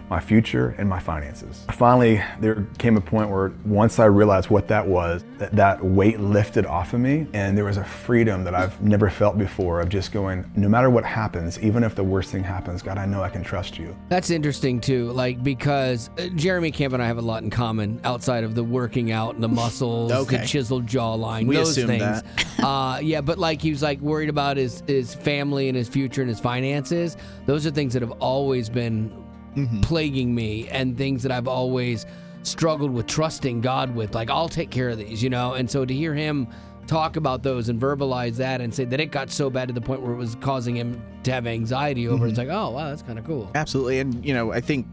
my 0.09 0.19
future, 0.19 0.75
and 0.77 0.87
my 0.87 0.99
finances. 0.99 1.65
Finally, 1.71 2.21
there 2.39 2.67
came 2.77 2.97
a 2.97 3.01
point 3.01 3.29
where 3.29 3.51
once 3.65 3.99
I 3.99 4.05
realized 4.05 4.49
what 4.49 4.67
that 4.67 4.85
was, 4.87 5.23
that, 5.39 5.51
that 5.53 5.83
weight 5.83 6.19
lifted 6.19 6.65
off 6.65 6.93
of 6.93 6.99
me, 6.99 7.25
and 7.33 7.57
there 7.57 7.65
was 7.65 7.77
a 7.77 7.83
freedom 7.83 8.43
that 8.43 8.53
I've 8.53 8.79
never 8.81 9.09
felt 9.09 9.37
before 9.37 9.81
of 9.81 9.89
just 9.89 10.11
going, 10.11 10.49
no 10.55 10.69
matter 10.69 10.89
what 10.89 11.03
happens, 11.03 11.59
even 11.59 11.83
if 11.83 11.95
the 11.95 12.03
worst 12.03 12.31
thing 12.31 12.43
happens, 12.43 12.81
God, 12.81 12.97
I 12.97 13.05
know 13.05 13.23
I 13.23 13.29
can 13.29 13.43
trust 13.43 13.77
you. 13.79 13.95
That's 14.09 14.29
interesting 14.29 14.79
too, 14.79 15.11
like 15.11 15.41
because 15.43 16.09
uh, 16.19 16.27
Jeremy 16.35 16.71
Camp 16.71 16.93
and 16.93 17.01
I 17.01 17.07
have 17.07 17.17
a 17.17 17.21
lot 17.21 17.43
in 17.43 17.49
common 17.49 17.99
outside 18.03 18.43
of 18.43 18.55
the 18.55 18.63
working 18.63 19.11
out, 19.11 19.35
and 19.35 19.43
the 19.43 19.47
muscles, 19.47 20.11
the 20.27 20.37
chiseled 20.45 20.85
jawline, 20.85 21.47
We 21.47 21.55
those 21.55 21.69
assumed 21.77 21.87
things. 21.87 22.21
that. 22.21 22.63
uh, 22.63 22.99
yeah, 23.01 23.21
but 23.21 23.37
like 23.39 23.61
he 23.61 23.71
was 23.71 23.81
like 23.81 23.99
worried 24.01 24.29
about 24.29 24.57
his 24.57 24.83
his 24.85 25.15
family 25.15 25.69
and 25.69 25.77
his 25.77 25.87
future 25.89 26.21
and 26.21 26.29
his 26.29 26.39
finances. 26.39 27.17
Those 27.45 27.65
are 27.65 27.71
things 27.71 27.93
that 27.93 28.01
have 28.01 28.11
always 28.19 28.69
been 28.69 29.11
Mm-hmm. 29.55 29.81
plaguing 29.81 30.33
me 30.33 30.67
and 30.69 30.97
things 30.97 31.21
that 31.23 31.31
I've 31.31 31.47
always 31.47 32.05
struggled 32.41 32.91
with 32.91 33.07
trusting 33.07 33.61
God 33.61 33.93
with. 33.95 34.15
Like 34.15 34.29
I'll 34.29 34.49
take 34.49 34.69
care 34.69 34.89
of 34.89 34.97
these, 34.97 35.21
you 35.21 35.29
know. 35.29 35.53
And 35.53 35.69
so 35.69 35.85
to 35.85 35.93
hear 35.93 36.13
him 36.13 36.47
talk 36.87 37.15
about 37.15 37.43
those 37.43 37.69
and 37.69 37.79
verbalize 37.79 38.35
that 38.37 38.61
and 38.61 38.73
say 38.73 38.85
that 38.85 38.99
it 38.99 39.11
got 39.11 39.29
so 39.29 39.49
bad 39.49 39.67
to 39.67 39.73
the 39.73 39.81
point 39.81 40.01
where 40.01 40.11
it 40.11 40.17
was 40.17 40.35
causing 40.41 40.75
him 40.75 41.01
to 41.23 41.31
have 41.31 41.47
anxiety 41.47 42.07
over, 42.07 42.25
it, 42.25 42.29
it's 42.29 42.39
mm-hmm. 42.39 42.49
like, 42.49 42.57
oh 42.57 42.71
wow, 42.71 42.89
that's 42.89 43.01
kind 43.01 43.17
of 43.17 43.25
cool. 43.25 43.49
Absolutely. 43.55 43.99
And, 43.99 44.25
you 44.25 44.33
know, 44.33 44.51
I 44.51 44.59
think 44.59 44.87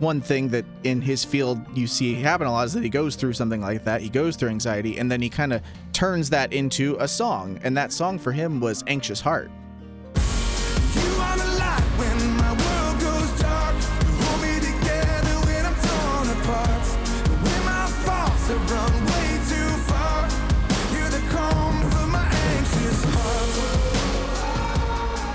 one 0.00 0.20
thing 0.20 0.48
that 0.48 0.64
in 0.84 1.00
his 1.00 1.24
field 1.24 1.60
you 1.76 1.86
see 1.86 2.14
happen 2.14 2.46
a 2.46 2.52
lot 2.52 2.66
is 2.66 2.72
that 2.72 2.82
he 2.82 2.88
goes 2.88 3.16
through 3.16 3.32
something 3.32 3.60
like 3.60 3.84
that. 3.84 4.00
He 4.00 4.08
goes 4.08 4.36
through 4.36 4.50
anxiety 4.50 4.98
and 4.98 5.10
then 5.10 5.20
he 5.20 5.28
kind 5.28 5.52
of 5.52 5.62
turns 5.92 6.30
that 6.30 6.52
into 6.52 6.96
a 7.00 7.08
song. 7.08 7.58
And 7.62 7.76
that 7.76 7.92
song 7.92 8.18
for 8.18 8.32
him 8.32 8.60
was 8.60 8.84
Anxious 8.86 9.20
Heart. 9.20 9.50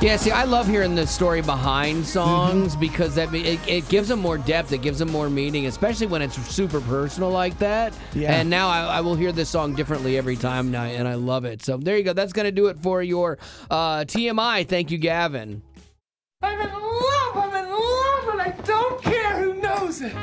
Yeah, 0.03 0.17
see, 0.17 0.31
I 0.31 0.43
love 0.43 0.67
hearing 0.67 0.95
the 0.95 1.07
story 1.07 1.41
behind 1.41 2.05
songs 2.05 2.75
because 2.75 3.15
that 3.15 3.33
it, 3.33 3.57
it 3.65 3.87
gives 3.87 4.09
them 4.09 4.19
more 4.19 4.37
depth, 4.37 4.73
it 4.73 4.81
gives 4.81 4.99
them 4.99 5.09
more 5.09 5.29
meaning, 5.29 5.67
especially 5.67 6.07
when 6.07 6.21
it's 6.21 6.35
super 6.53 6.81
personal 6.81 7.29
like 7.29 7.57
that. 7.59 7.97
Yeah. 8.13 8.33
And 8.33 8.49
now 8.49 8.67
I, 8.67 8.97
I 8.97 8.99
will 8.99 9.15
hear 9.15 9.31
this 9.31 9.47
song 9.47 9.75
differently 9.75 10.17
every 10.17 10.35
time 10.35 10.71
now, 10.71 10.83
and 10.83 11.07
I 11.07 11.13
love 11.13 11.45
it. 11.45 11.63
So 11.63 11.77
there 11.77 11.97
you 11.97 12.03
go. 12.03 12.11
That's 12.11 12.33
going 12.33 12.47
to 12.47 12.51
do 12.51 12.67
it 12.67 12.79
for 12.79 13.01
your 13.01 13.37
uh, 13.71 13.99
TMI. 13.99 14.67
Thank 14.67 14.91
you, 14.91 14.97
Gavin. 14.97 15.61
I'm 16.41 16.59
in 16.59 16.73
love. 16.73 17.37
I'm 17.37 17.65
in 17.65 17.71
love, 17.71 18.27
and 18.27 18.41
I 18.41 18.53
don't 18.65 19.01
care 19.01 19.41
who 19.41 19.53
knows 19.53 20.01
it. 20.01 20.13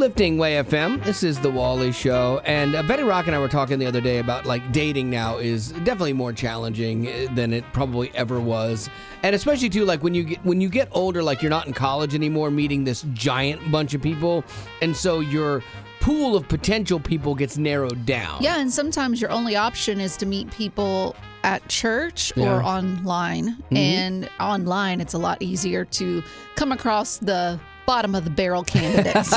Uplifting 0.00 0.36
Way 0.36 0.56
FM. 0.62 1.02
This 1.04 1.22
is 1.22 1.40
the 1.40 1.50
Wally 1.50 1.90
Show, 1.90 2.42
and 2.44 2.74
uh, 2.76 2.82
Betty 2.82 3.02
Rock 3.02 3.28
and 3.28 3.34
I 3.34 3.38
were 3.38 3.48
talking 3.48 3.78
the 3.78 3.86
other 3.86 4.02
day 4.02 4.18
about 4.18 4.44
like 4.44 4.70
dating 4.70 5.08
now 5.08 5.38
is 5.38 5.70
definitely 5.72 6.12
more 6.12 6.34
challenging 6.34 7.08
uh, 7.08 7.28
than 7.34 7.54
it 7.54 7.64
probably 7.72 8.14
ever 8.14 8.38
was, 8.38 8.90
and 9.22 9.34
especially 9.34 9.70
too 9.70 9.86
like 9.86 10.02
when 10.02 10.12
you 10.14 10.22
get 10.24 10.44
when 10.44 10.60
you 10.60 10.68
get 10.68 10.90
older, 10.92 11.22
like 11.22 11.40
you're 11.40 11.48
not 11.48 11.66
in 11.66 11.72
college 11.72 12.14
anymore, 12.14 12.50
meeting 12.50 12.84
this 12.84 13.06
giant 13.14 13.72
bunch 13.72 13.94
of 13.94 14.02
people, 14.02 14.44
and 14.82 14.94
so 14.94 15.20
your 15.20 15.62
pool 16.00 16.36
of 16.36 16.46
potential 16.46 17.00
people 17.00 17.34
gets 17.34 17.56
narrowed 17.56 18.04
down. 18.04 18.42
Yeah, 18.42 18.60
and 18.60 18.70
sometimes 18.70 19.18
your 19.18 19.30
only 19.30 19.56
option 19.56 19.98
is 19.98 20.18
to 20.18 20.26
meet 20.26 20.50
people 20.50 21.16
at 21.42 21.66
church 21.68 22.34
Yeah. 22.36 22.52
or 22.58 22.62
online. 22.62 23.56
Mhm. 23.72 23.76
And 23.78 24.28
online, 24.38 25.00
it's 25.00 25.14
a 25.14 25.18
lot 25.18 25.40
easier 25.40 25.86
to 25.86 26.22
come 26.54 26.70
across 26.70 27.16
the 27.16 27.58
bottom 27.86 28.14
of 28.14 28.24
the 28.24 28.30
barrel 28.30 28.64
candidates. 28.64 29.34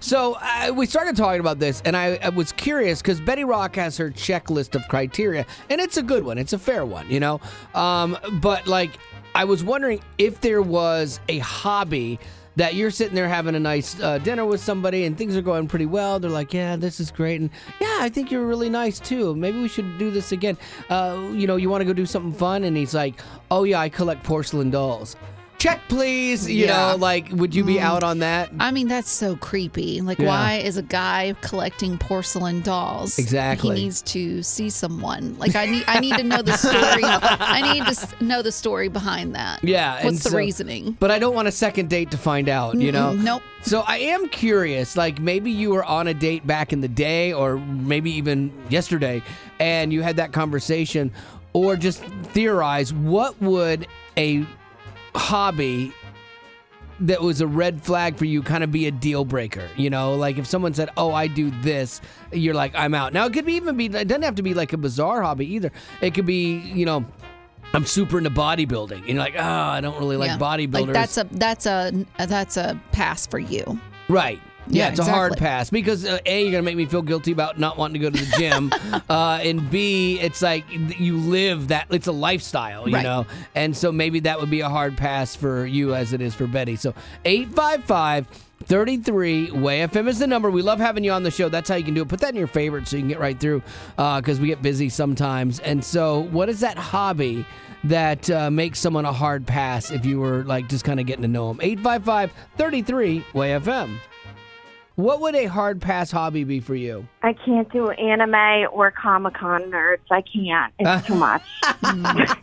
so 0.06 0.38
uh, 0.40 0.72
we 0.74 0.86
started 0.86 1.16
talking 1.16 1.40
about 1.40 1.58
this, 1.58 1.82
and 1.84 1.96
I, 1.96 2.18
I 2.22 2.28
was 2.30 2.52
curious 2.52 3.02
because 3.02 3.20
Betty 3.20 3.44
Rock 3.44 3.76
has 3.76 3.96
her 3.98 4.10
checklist 4.10 4.74
of 4.74 4.86
criteria, 4.88 5.44
and 5.68 5.80
it's 5.80 5.96
a 5.96 6.02
good 6.02 6.24
one. 6.24 6.38
It's 6.38 6.52
a 6.52 6.58
fair 6.58 6.86
one, 6.86 7.10
you 7.10 7.20
know. 7.20 7.40
Um, 7.74 8.16
but 8.40 8.66
like, 8.66 8.92
I 9.34 9.44
was 9.44 9.64
wondering 9.64 10.00
if 10.18 10.40
there 10.40 10.62
was 10.62 11.20
a 11.28 11.38
hobby 11.38 12.18
that 12.56 12.74
you're 12.74 12.90
sitting 12.90 13.14
there 13.14 13.28
having 13.28 13.54
a 13.54 13.60
nice 13.60 13.98
uh, 14.00 14.18
dinner 14.18 14.44
with 14.44 14.60
somebody, 14.60 15.04
and 15.04 15.16
things 15.16 15.36
are 15.36 15.42
going 15.42 15.66
pretty 15.66 15.86
well. 15.86 16.20
They're 16.20 16.30
like, 16.30 16.52
"Yeah, 16.52 16.76
this 16.76 17.00
is 17.00 17.10
great," 17.10 17.40
and 17.40 17.50
"Yeah, 17.80 17.98
I 18.00 18.08
think 18.08 18.30
you're 18.30 18.46
really 18.46 18.68
nice 18.68 19.00
too. 19.00 19.34
Maybe 19.34 19.60
we 19.60 19.68
should 19.68 19.98
do 19.98 20.10
this 20.10 20.32
again." 20.32 20.58
Uh, 20.90 21.30
you 21.32 21.46
know, 21.46 21.56
you 21.56 21.70
want 21.70 21.80
to 21.80 21.86
go 21.86 21.92
do 21.92 22.06
something 22.06 22.32
fun, 22.32 22.64
and 22.64 22.76
he's 22.76 22.94
like, 22.94 23.20
"Oh 23.50 23.64
yeah, 23.64 23.80
I 23.80 23.88
collect 23.88 24.22
porcelain 24.22 24.70
dolls." 24.70 25.16
Check, 25.62 25.80
please. 25.86 26.50
You 26.50 26.64
Yeah. 26.64 26.90
know, 26.90 26.96
like, 26.96 27.28
would 27.30 27.54
you 27.54 27.62
be 27.62 27.76
mm. 27.76 27.82
out 27.82 28.02
on 28.02 28.18
that? 28.18 28.50
I 28.58 28.72
mean, 28.72 28.88
that's 28.88 29.08
so 29.08 29.36
creepy. 29.36 30.00
Like, 30.00 30.18
Yeah. 30.18 30.26
why 30.26 30.54
is 30.54 30.76
a 30.76 30.82
guy 30.82 31.36
collecting 31.40 31.98
porcelain 31.98 32.62
dolls? 32.62 33.16
Exactly. 33.16 33.76
He 33.76 33.84
needs 33.84 34.02
to 34.02 34.42
see 34.42 34.70
someone. 34.70 35.36
Like, 35.38 35.54
I 35.54 35.66
need, 35.66 35.84
I 35.86 36.00
need 36.00 36.16
to 36.16 36.24
know 36.24 36.42
the 36.42 36.56
story. 36.56 37.04
I 37.04 37.74
need 37.74 37.86
to 37.86 38.24
know 38.24 38.42
the 38.42 38.50
story 38.50 38.88
behind 38.88 39.36
that. 39.36 39.62
Yeah. 39.62 40.04
What's 40.04 40.24
the 40.24 40.30
so- 40.30 40.36
reasoning? 40.36 40.96
But 40.98 41.12
I 41.12 41.20
don't 41.20 41.32
want 41.32 41.46
a 41.46 41.52
second 41.52 41.88
date 41.88 42.10
to 42.10 42.18
find 42.18 42.48
out, 42.48 42.74
you 42.74 42.90
know? 42.90 43.12
Mm-mm, 43.12 43.22
nope. 43.22 43.42
So 43.62 43.84
I 43.86 43.98
am 43.98 44.28
curious, 44.30 44.96
like 44.96 45.20
maybe 45.20 45.52
you 45.52 45.70
were 45.70 45.84
on 45.84 46.08
a 46.08 46.14
date 46.14 46.44
back 46.44 46.72
in 46.72 46.80
the 46.80 46.88
day 46.88 47.32
or 47.32 47.58
maybe 47.58 48.10
even 48.10 48.52
yesterday 48.68 49.22
and 49.60 49.92
you 49.92 50.02
had 50.02 50.16
that 50.16 50.32
conversation 50.32 51.12
or 51.52 51.76
just 51.76 52.02
theorize 52.32 52.92
what 52.92 53.40
would 53.40 53.86
a 54.16 54.44
hobby 55.14 55.92
that 57.00 57.20
was 57.20 57.40
a 57.40 57.46
red 57.46 57.82
flag 57.82 58.16
for 58.16 58.24
you 58.26 58.42
kind 58.42 58.62
of 58.62 58.70
be 58.70 58.86
a 58.86 58.90
deal 58.90 59.24
breaker 59.24 59.68
you 59.76 59.90
know 59.90 60.14
like 60.14 60.38
if 60.38 60.46
someone 60.46 60.72
said 60.72 60.88
oh 60.96 61.12
i 61.12 61.26
do 61.26 61.50
this 61.62 62.00
you're 62.32 62.54
like 62.54 62.72
i'm 62.76 62.94
out 62.94 63.12
now 63.12 63.26
it 63.26 63.32
could 63.32 63.44
be 63.44 63.54
even 63.54 63.76
be 63.76 63.86
it 63.86 64.06
doesn't 64.08 64.22
have 64.22 64.36
to 64.36 64.42
be 64.42 64.54
like 64.54 64.72
a 64.72 64.76
bizarre 64.76 65.22
hobby 65.22 65.46
either 65.54 65.70
it 66.00 66.14
could 66.14 66.26
be 66.26 66.58
you 66.58 66.86
know 66.86 67.04
i'm 67.72 67.84
super 67.86 68.18
into 68.18 68.30
bodybuilding 68.30 68.98
and 68.98 69.08
you're 69.08 69.18
like 69.18 69.34
oh 69.36 69.42
i 69.42 69.80
don't 69.80 69.98
really 69.98 70.16
like 70.16 70.28
Yeah. 70.28 70.38
bodybuilders 70.38 70.72
Like 70.86 70.92
that's 70.92 71.16
a 71.18 71.24
that's 71.32 71.66
a 71.66 72.06
that's 72.26 72.56
a 72.56 72.80
pass 72.92 73.26
for 73.26 73.38
you. 73.38 73.78
Right. 74.08 74.40
Yeah, 74.68 74.84
Yeah, 74.86 74.90
it's 74.90 75.00
a 75.00 75.04
hard 75.04 75.36
pass 75.36 75.70
because 75.70 76.04
uh, 76.04 76.18
a 76.24 76.42
you're 76.42 76.52
gonna 76.52 76.62
make 76.62 76.76
me 76.76 76.86
feel 76.86 77.02
guilty 77.02 77.32
about 77.32 77.58
not 77.58 77.76
wanting 77.76 78.00
to 78.00 78.10
go 78.10 78.10
to 78.16 78.24
the 78.24 78.36
gym, 78.38 78.72
uh, 79.10 79.40
and 79.42 79.70
b 79.70 80.18
it's 80.20 80.40
like 80.42 80.64
you 80.70 81.16
live 81.16 81.68
that 81.68 81.86
it's 81.90 82.06
a 82.06 82.12
lifestyle, 82.12 82.88
you 82.88 82.94
Right. 82.94 83.02
know, 83.02 83.26
and 83.54 83.76
so 83.76 83.90
maybe 83.90 84.20
that 84.20 84.38
would 84.40 84.50
be 84.50 84.60
a 84.60 84.68
hard 84.68 84.96
pass 84.96 85.34
for 85.34 85.66
you 85.66 85.94
as 85.94 86.12
it 86.12 86.20
is 86.20 86.34
for 86.34 86.46
Betty. 86.46 86.76
So 86.76 86.94
eight 87.24 87.52
five 87.52 87.84
five. 87.84 88.26
33 88.66 89.50
Way 89.50 89.80
FM 89.80 90.06
is 90.06 90.20
the 90.20 90.26
number. 90.28 90.48
We 90.48 90.62
love 90.62 90.78
having 90.78 91.02
you 91.02 91.10
on 91.10 91.24
the 91.24 91.32
show. 91.32 91.48
That's 91.48 91.68
how 91.68 91.74
you 91.74 91.82
can 91.82 91.94
do 91.94 92.02
it. 92.02 92.08
Put 92.08 92.20
that 92.20 92.30
in 92.30 92.36
your 92.36 92.46
favorites 92.46 92.90
so 92.92 92.96
you 92.96 93.02
can 93.02 93.08
get 93.08 93.18
right 93.18 93.38
through 93.38 93.60
because 93.96 94.38
we 94.38 94.46
get 94.46 94.62
busy 94.62 94.88
sometimes. 94.88 95.58
And 95.58 95.84
so, 95.84 96.20
what 96.30 96.48
is 96.48 96.60
that 96.60 96.78
hobby 96.78 97.44
that 97.82 98.30
uh, 98.30 98.52
makes 98.52 98.78
someone 98.78 99.04
a 99.04 99.12
hard 99.12 99.48
pass 99.48 99.90
if 99.90 100.06
you 100.06 100.20
were 100.20 100.44
like 100.44 100.68
just 100.68 100.84
kind 100.84 101.00
of 101.00 101.06
getting 101.06 101.22
to 101.22 101.28
know 101.28 101.48
them? 101.48 101.58
855 101.60 102.32
33 102.56 103.24
Way 103.34 103.48
FM. 103.50 103.96
What 104.96 105.20
would 105.20 105.34
a 105.34 105.46
hard 105.46 105.80
pass 105.80 106.10
hobby 106.10 106.44
be 106.44 106.60
for 106.60 106.74
you? 106.74 107.08
I 107.22 107.32
can't 107.32 107.70
do 107.72 107.90
anime 107.90 108.68
or 108.72 108.90
Comic 108.90 109.34
Con 109.34 109.62
nerds. 109.70 110.00
I 110.10 110.22
can't. 110.22 110.72
It's 110.78 111.06
too 111.06 111.14
much. 111.14 111.42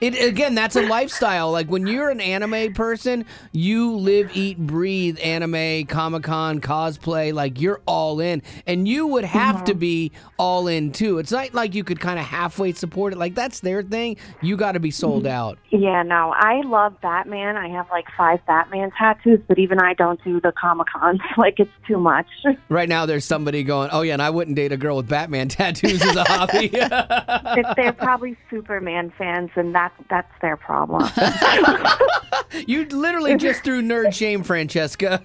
It 0.00 0.20
again, 0.22 0.54
that's 0.54 0.76
a 0.76 0.86
lifestyle. 0.86 1.50
Like 1.50 1.68
when 1.68 1.86
you're 1.86 2.10
an 2.10 2.20
anime 2.20 2.74
person, 2.74 3.24
you 3.52 3.96
live, 3.96 4.30
eat, 4.36 4.58
breathe 4.58 5.18
anime, 5.22 5.86
Comic 5.86 6.22
Con, 6.22 6.60
cosplay. 6.60 7.32
Like 7.32 7.60
you're 7.60 7.80
all 7.86 8.20
in, 8.20 8.42
and 8.66 8.86
you 8.86 9.06
would 9.06 9.24
have 9.24 9.64
to 9.64 9.72
mm-hmm. 9.72 9.80
be 9.80 10.12
all 10.38 10.68
in 10.68 10.92
too. 10.92 11.18
It's 11.18 11.32
not 11.32 11.54
like 11.54 11.74
you 11.74 11.82
could 11.82 11.98
kind 11.98 12.18
of 12.18 12.24
halfway 12.24 12.72
support 12.72 13.12
it. 13.12 13.18
Like 13.18 13.34
that's 13.34 13.60
their 13.60 13.82
thing. 13.82 14.16
You 14.42 14.56
got 14.56 14.72
to 14.72 14.80
be 14.80 14.90
sold 14.90 15.24
mm-hmm. 15.24 15.32
out. 15.32 15.58
Yeah, 15.70 16.02
no, 16.02 16.34
I 16.36 16.60
love 16.64 17.00
Batman. 17.00 17.56
I 17.56 17.68
have 17.68 17.86
like 17.90 18.06
five 18.16 18.44
Batman 18.46 18.90
tattoos, 18.96 19.40
but 19.48 19.58
even 19.58 19.80
I 19.80 19.94
don't 19.94 20.22
do 20.22 20.40
the 20.40 20.52
Comic 20.52 20.88
Cons. 20.94 21.20
Like 21.38 21.60
it's 21.60 21.70
too 21.88 21.98
much. 21.98 22.26
Right 22.68 22.88
now, 22.88 23.06
there's 23.06 23.24
somebody 23.24 23.64
going, 23.64 23.88
"Oh 23.92 24.02
yeah, 24.02 24.12
and 24.12 24.20
I 24.20 24.28
wouldn't 24.28 24.54
date 24.54 24.72
a 24.72 24.76
girl 24.76 24.98
with 24.98 25.08
Batman 25.08 25.48
tattoos 25.48 26.02
as 26.02 26.16
a 26.16 26.24
hobby." 26.24 26.68
They're 27.76 27.92
probably 27.94 28.36
Superman 28.50 29.10
fans, 29.16 29.50
and 29.56 29.74
that's 29.74 29.94
that's 30.10 30.30
their 30.42 30.56
problem. 30.56 31.08
you 32.66 32.84
literally 32.86 33.36
just 33.36 33.64
threw 33.64 33.82
nerd 33.82 34.12
shame, 34.12 34.42
Francesca. 34.42 35.22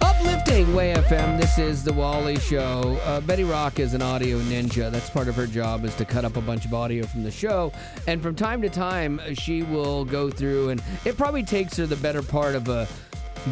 Uplifting 0.00 0.74
Way 0.74 0.94
FM. 0.94 1.40
This 1.40 1.58
is 1.58 1.84
the 1.84 1.92
Wally 1.92 2.38
Show. 2.38 2.98
Uh, 3.04 3.20
Betty 3.20 3.44
Rock 3.44 3.78
is 3.78 3.94
an 3.94 4.02
audio 4.02 4.38
ninja. 4.40 4.90
That's 4.90 5.10
part 5.10 5.28
of 5.28 5.36
her 5.36 5.46
job 5.46 5.84
is 5.84 5.94
to 5.96 6.04
cut 6.04 6.24
up 6.24 6.36
a 6.36 6.40
bunch 6.40 6.64
of 6.64 6.74
audio 6.74 7.06
from 7.06 7.22
the 7.22 7.30
show. 7.30 7.72
And 8.06 8.20
from 8.22 8.34
time 8.34 8.60
to 8.62 8.68
time, 8.68 9.20
she 9.34 9.62
will 9.62 10.04
go 10.04 10.30
through, 10.30 10.70
and 10.70 10.82
it 11.04 11.16
probably 11.16 11.42
takes 11.44 11.76
her 11.76 11.86
the 11.86 11.96
better 11.96 12.22
part 12.22 12.54
of 12.54 12.68
a 12.68 12.86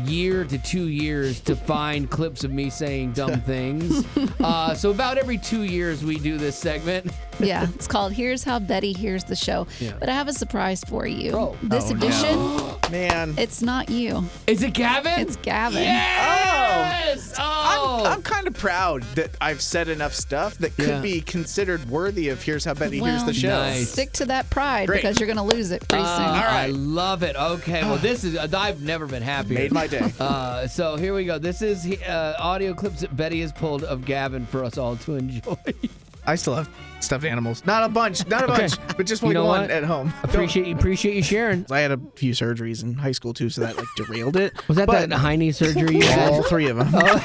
year 0.04 0.44
to 0.44 0.58
two 0.58 0.88
years 0.88 1.40
to 1.40 1.56
find 1.56 2.10
clips 2.10 2.44
of 2.44 2.52
me 2.52 2.70
saying 2.70 3.12
dumb 3.12 3.40
things. 3.40 4.04
uh, 4.40 4.74
so 4.74 4.90
about 4.90 5.18
every 5.18 5.38
two 5.38 5.62
years, 5.62 6.04
we 6.04 6.18
do 6.18 6.38
this 6.38 6.56
segment. 6.56 7.10
Yeah, 7.40 7.66
it's 7.74 7.86
called 7.86 8.12
Here's 8.12 8.44
How 8.44 8.58
Betty 8.58 8.92
Hears 8.92 9.24
the 9.24 9.36
Show. 9.36 9.66
Yeah. 9.78 9.92
But 9.98 10.08
I 10.08 10.12
have 10.14 10.28
a 10.28 10.32
surprise 10.32 10.82
for 10.84 11.06
you. 11.06 11.56
This 11.62 11.90
Oh, 11.90 11.94
edition, 11.94 12.34
no. 12.36 12.78
Man. 12.90 13.34
it's 13.38 13.62
not 13.62 13.88
you. 13.90 14.24
Is 14.46 14.62
it 14.62 14.74
Gavin? 14.74 15.20
It's 15.20 15.36
Gavin. 15.36 15.82
Yes! 15.82 17.34
Oh! 17.38 18.02
I'm, 18.06 18.12
I'm 18.14 18.22
kind 18.22 18.46
of 18.46 18.54
proud 18.54 19.02
that 19.14 19.30
I've 19.40 19.60
said 19.62 19.88
enough 19.88 20.14
stuff 20.14 20.58
that 20.58 20.74
could 20.76 20.88
Yeah. 20.88 21.00
be 21.00 21.20
considered 21.20 21.88
worthy 21.88 22.28
of 22.28 22.42
Here's 22.42 22.64
How 22.64 22.74
Betty 22.74 22.98
Hears 23.00 23.24
the 23.24 23.32
Show. 23.34 23.48
Nice. 23.48 23.90
Stick 23.90 24.12
to 24.14 24.24
that 24.26 24.48
pride 24.50 24.86
Great. 24.86 25.02
because 25.02 25.18
you're 25.20 25.26
going 25.26 25.36
to 25.36 25.42
lose 25.42 25.70
it 25.70 25.86
pretty 25.88 26.04
Uh, 26.04 26.16
soon. 26.16 26.26
I 26.26 26.66
love 26.66 27.22
it. 27.22 27.36
Okay, 27.36 27.82
well, 27.82 27.96
this 27.96 28.24
is 28.24 28.36
I've 28.36 28.82
never 28.82 29.06
been 29.06 29.22
happier. 29.22 29.58
Made 29.58 29.72
my 29.72 29.86
day. 29.86 30.12
Uh, 30.20 30.66
so 30.66 30.96
here 30.96 31.14
we 31.14 31.24
go. 31.24 31.38
This 31.38 31.62
is 31.62 31.86
uh, 31.86 32.34
audio 32.38 32.74
clips 32.74 33.00
that 33.00 33.16
Betty 33.16 33.40
has 33.40 33.52
pulled 33.52 33.84
of 33.84 34.04
Gavin 34.04 34.44
for 34.46 34.64
us 34.64 34.76
all 34.78 34.96
to 34.96 35.14
enjoy. 35.16 35.56
I 36.26 36.34
still 36.36 36.54
have 36.54 36.68
stuffed 37.00 37.24
animals. 37.24 37.64
Not 37.66 37.82
a 37.84 37.88
bunch, 37.88 38.26
not 38.28 38.42
a 38.42 38.52
Okay. 38.52 38.62
bunch, 38.68 38.74
but 38.96 39.06
just 39.06 39.22
You 39.22 39.28
like 39.28 39.34
know 39.34 39.44
one 39.46 39.60
what? 39.62 39.70
at 39.70 39.84
home. 39.84 40.12
appreciate 40.22 40.66
you. 40.66 40.74
Appreciate 40.74 41.14
you 41.16 41.22
sharing. 41.22 41.64
I 41.70 41.80
had 41.80 41.92
a 41.92 42.00
few 42.16 42.32
surgeries 42.32 42.82
in 42.82 42.94
high 42.94 43.12
school 43.12 43.32
too, 43.34 43.48
so 43.50 43.62
that 43.62 43.76
like 43.76 43.86
derailed 43.96 44.36
it. 44.36 44.52
Was 44.68 44.76
that 44.76 44.86
But 44.86 45.08
that 45.10 45.36
knee 45.38 45.52
surgery 45.52 45.96
you 45.96 46.02
had? 46.02 46.30
all 46.32 46.42
three 46.42 46.68
of 46.68 46.76
them. 46.76 46.90
Oh. 46.94 47.22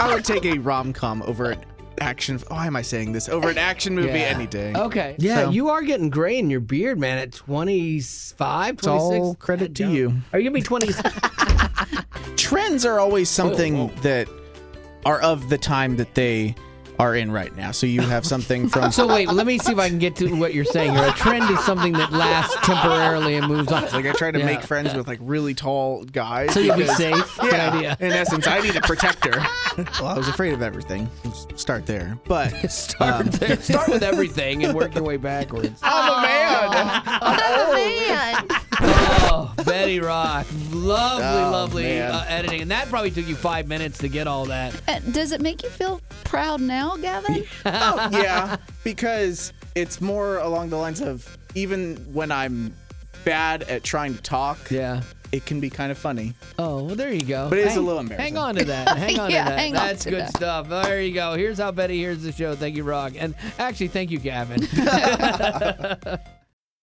I 0.00 0.14
would 0.14 0.24
take 0.24 0.44
a 0.46 0.58
rom 0.58 0.92
com 0.92 1.22
over 1.22 1.50
an 1.52 1.60
action. 2.00 2.38
Why 2.48 2.66
am 2.66 2.76
I 2.76 2.82
saying 2.82 3.12
this? 3.12 3.28
Over 3.28 3.50
an 3.50 3.58
action 3.58 3.94
movie 3.94 4.08
Yeah. 4.08 4.14
any 4.34 4.46
day. 4.46 4.72
Okay. 4.74 5.16
Yeah, 5.18 5.44
So- 5.44 5.50
you 5.50 5.68
are 5.68 5.82
getting 5.82 6.08
gray 6.08 6.38
in 6.38 6.48
your 6.48 6.60
beard, 6.60 6.98
man. 6.98 7.18
At 7.18 7.32
25, 7.32 8.74
It's 8.78 8.86
all 8.86 9.34
credit 9.34 9.74
to 9.76 9.90
you. 9.90 10.14
Are 10.32 10.38
you 10.38 10.48
gonna 10.48 10.54
be 10.54 10.62
20? 10.62 10.88
Trends 12.36 12.84
are 12.86 12.98
always 12.98 13.28
something 13.28 13.88
whoa. 13.88 14.00
that 14.02 14.28
are 15.04 15.20
of 15.20 15.48
the 15.50 15.58
time 15.58 15.96
that 15.96 16.14
they 16.14 16.54
are 17.00 17.14
in 17.14 17.30
right 17.32 17.54
now. 17.56 17.70
So 17.70 17.86
you 17.86 18.02
have 18.02 18.24
something 18.26 18.68
from 18.68 18.92
so 19.00 19.06
wait, 19.06 19.28
let 19.30 19.46
me 19.46 19.58
see 19.58 19.72
if 19.72 19.78
I 19.78 19.88
can 19.88 19.98
get 19.98 20.16
to 20.16 20.34
what 20.36 20.52
you're 20.54 20.64
saying. 20.64 20.94
here. 20.94 21.04
A 21.08 21.12
trend 21.12 21.48
is 21.50 21.58
something 21.64 21.92
that 21.94 22.12
lasts 22.12 22.54
temporarily 22.62 23.36
and 23.36 23.48
moves 23.48 23.72
on. 23.72 23.84
like 23.84 24.06
I 24.06 24.12
try 24.12 24.30
to 24.30 24.38
Yeah. 24.38 24.44
make 24.46 24.62
friends 24.62 24.92
with 24.94 25.08
like 25.08 25.18
really 25.22 25.54
tall 25.54 26.04
guys. 26.04 26.52
So 26.52 26.60
you'll 26.60 26.76
be 26.76 26.82
because- 26.82 26.96
safe. 26.98 27.38
Good 27.40 27.52
Yeah, 27.52 27.72
idea. 27.72 27.96
in 28.00 28.12
essence, 28.12 28.46
I 28.46 28.60
need 28.60 28.76
a 28.76 28.80
protector. 28.82 29.30
well, 30.00 30.06
I 30.06 30.16
was 30.18 30.28
afraid 30.28 30.52
of 30.52 30.62
everything. 30.62 31.08
Let's 31.24 31.46
start 31.60 31.86
there, 31.86 32.18
but 32.24 32.50
Start 32.70 33.14
Um, 33.20 33.26
there. 33.28 33.56
Start 33.60 33.88
with 33.88 34.02
everything 34.02 34.64
and 34.64 34.74
work 34.74 34.94
your 34.94 35.04
way 35.04 35.16
backwards. 35.16 35.80
I'm 35.82 36.18
a 36.18 36.22
man. 36.22 37.02
oh 37.22 37.72
man. 37.74 38.46
Oh, 38.82 39.49
Betty 39.90 40.00
Rock. 40.06 40.46
Lovely, 40.70 41.24
Oh, 41.24 41.50
lovely 41.50 42.00
uh, 42.00 42.24
editing. 42.28 42.62
And 42.62 42.70
that 42.70 42.88
probably 42.88 43.10
took 43.10 43.26
you 43.26 43.34
five 43.34 43.66
minutes 43.66 43.98
to 43.98 44.08
get 44.08 44.26
all 44.28 44.44
that. 44.46 44.74
Uh, 44.86 45.00
Does 45.10 45.32
it 45.32 45.40
make 45.40 45.62
you 45.64 45.68
feel 45.68 46.00
proud 46.24 46.60
now, 46.60 46.96
Gavin? 46.96 47.44
oh, 47.66 48.08
yeah, 48.12 48.56
because 48.84 49.52
it's 49.74 50.00
more 50.00 50.38
along 50.38 50.70
the 50.70 50.76
lines 50.76 51.00
of 51.00 51.36
even 51.56 51.96
when 52.12 52.30
I'm 52.30 52.72
bad 53.24 53.64
at 53.64 53.82
trying 53.82 54.14
to 54.14 54.22
talk, 54.22 54.70
Yeah. 54.70 55.02
it 55.32 55.44
can 55.44 55.58
be 55.58 55.68
kind 55.68 55.90
of 55.90 55.98
funny. 55.98 56.34
Oh, 56.58 56.84
well, 56.84 56.94
there 56.94 57.12
you 57.12 57.22
go. 57.22 57.48
But 57.50 57.58
it 57.58 57.66
is 57.66 57.76
a 57.76 57.80
little 57.80 57.98
embarrassing. 58.00 58.34
Hang 58.36 58.38
on 58.38 58.54
to 58.54 58.64
that. 58.66 58.96
Hang 58.96 59.18
on 59.18 59.30
Yeah, 59.32 59.44
to 59.44 59.50
that. 59.50 59.58
hang 59.58 59.76
on 59.76 59.86
That's 59.88 60.04
to 60.04 60.10
good 60.10 60.20
that. 60.20 60.36
stuff. 60.36 60.68
There 60.68 61.02
you 61.02 61.12
go. 61.14 61.34
Here's 61.34 61.58
how 61.58 61.72
Betty 61.72 61.96
hears 61.98 62.22
the 62.22 62.30
show. 62.32 62.54
Thank 62.54 62.76
you, 62.76 62.84
Rock. 62.84 63.14
And 63.18 63.34
actually, 63.58 63.88
thank 63.88 64.10
you, 64.12 64.18
Gavin. 64.20 64.60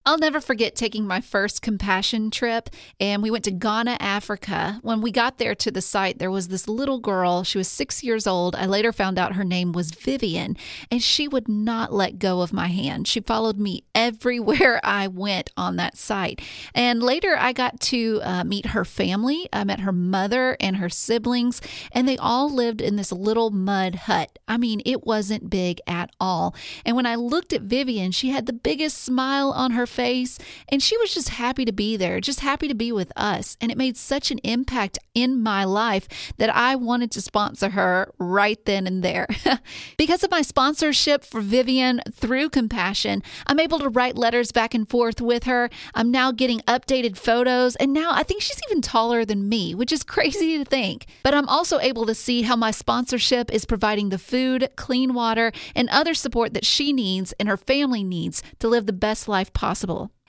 I'll 0.08 0.18
never 0.18 0.40
forget 0.40 0.74
taking 0.74 1.06
my 1.06 1.20
first 1.20 1.62
compassion 1.62 2.32
trip, 2.32 2.70
and 2.98 3.22
we 3.22 3.30
went 3.30 3.44
to 3.44 3.52
Ghana, 3.52 3.98
Africa. 4.00 4.80
When 4.82 5.02
we 5.02 5.12
got 5.12 5.38
there 5.38 5.54
to 5.56 5.70
the 5.70 5.82
site, 5.82 6.18
there 6.18 6.32
was 6.32 6.48
this 6.48 6.70
little 6.70 7.00
girl. 7.00 7.44
She 7.44 7.58
was 7.58 7.68
six 7.68 8.06
years 8.06 8.26
old. 8.26 8.56
I 8.56 8.68
later 8.68 8.94
found 8.94 9.20
out 9.20 9.36
her 9.36 9.44
name 9.44 9.74
was 9.74 9.92
Vivian, 9.92 10.56
and 10.90 11.04
she 11.04 11.28
would 11.28 11.50
not 11.50 11.92
let 11.92 12.20
go 12.20 12.40
of 12.40 12.54
my 12.54 12.68
hand. 12.68 13.06
She 13.06 13.20
followed 13.20 13.58
me 13.58 13.84
everywhere 13.96 14.80
I 14.82 15.10
went 15.10 15.50
on 15.58 15.76
that 15.76 15.98
site. 15.98 16.42
And 16.74 17.04
later, 17.04 17.36
I 17.38 17.52
got 17.52 17.82
to 17.82 18.22
uh, 18.24 18.44
meet 18.46 18.68
her 18.68 18.86
family. 18.86 19.50
I 19.52 19.66
met 19.66 19.82
her 19.82 19.92
mother 19.92 20.56
and 20.62 20.78
her 20.78 20.88
siblings, 20.88 21.60
and 21.92 22.08
they 22.08 22.16
all 22.16 22.50
lived 22.50 22.80
in 22.80 22.96
this 22.96 23.12
little 23.12 23.50
mud 23.50 23.96
hut. 23.96 24.40
I 24.48 24.56
mean, 24.56 24.82
it 24.86 25.06
wasn't 25.06 25.50
big 25.50 25.82
at 25.86 26.12
all. 26.18 26.56
And 26.86 26.96
when 26.96 27.06
I 27.06 27.16
looked 27.16 27.52
at 27.52 27.64
Vivian, 27.64 28.14
she 28.14 28.30
had 28.30 28.46
the 28.46 28.54
biggest 28.54 29.04
smile 29.04 29.52
on 29.52 29.72
her 29.72 29.86
and 29.98 30.82
she 30.82 30.98
was 30.98 31.14
just 31.14 31.30
happy 31.30 31.66
to 31.66 31.72
be 31.72 31.98
there, 31.98 32.20
just 32.20 32.42
happy 32.42 32.68
to 32.68 32.76
be 32.76 32.92
with 32.92 33.12
us. 33.16 33.58
And 33.60 33.72
it 33.72 33.78
made 33.78 33.98
such 33.98 34.32
an 34.32 34.40
impact 34.40 35.00
in 35.14 35.42
my 35.42 35.64
life 35.64 36.08
that 36.38 36.56
I 36.56 36.76
wanted 36.76 37.12
to 37.12 37.22
sponsor 37.22 37.70
her 37.70 38.14
right 38.20 38.64
then 38.66 38.86
and 38.86 39.04
there. 39.04 39.28
because 39.98 40.24
of 40.24 40.32
my 40.32 40.42
sponsorship 40.42 41.24
for 41.24 41.42
Vivian 41.42 42.02
through 42.12 42.50
Compassion, 42.50 43.24
I'm 43.48 43.60
able 43.60 43.80
to 43.80 43.90
write 43.90 44.18
letters 44.18 44.52
back 44.52 44.74
and 44.74 44.88
forth 44.88 45.20
with 45.22 45.46
her. 45.46 45.70
I'm 45.96 46.12
now 46.12 46.32
getting 46.32 46.60
updated 46.62 47.18
photos, 47.18 47.76
and 47.78 47.94
now 47.94 48.12
I 48.12 48.24
think 48.24 48.42
she's 48.42 48.62
even 48.70 48.82
taller 48.82 49.26
than 49.26 49.50
me, 49.50 49.74
which 49.74 49.92
is 49.92 50.04
crazy 50.18 50.58
to 50.58 50.66
think. 50.66 51.08
But 51.24 51.34
I'm 51.34 51.48
also 51.48 51.80
able 51.80 52.06
to 52.06 52.16
see 52.16 52.44
how 52.44 52.56
my 52.56 52.72
sponsorship 52.72 53.52
is 53.52 53.66
providing 53.66 54.10
the 54.10 54.18
food, 54.18 54.70
clean 54.76 55.14
water, 55.14 55.52
and 55.76 55.90
other 55.90 56.14
support 56.14 56.54
that 56.54 56.66
she 56.66 56.94
needs 56.94 57.34
and 57.40 57.50
her 57.50 57.58
family 57.58 58.04
needs 58.04 58.44
to 58.60 58.68
live 58.68 58.86
the 58.86 58.94
best 58.94 59.28
life 59.28 59.52
possible. 59.54 59.87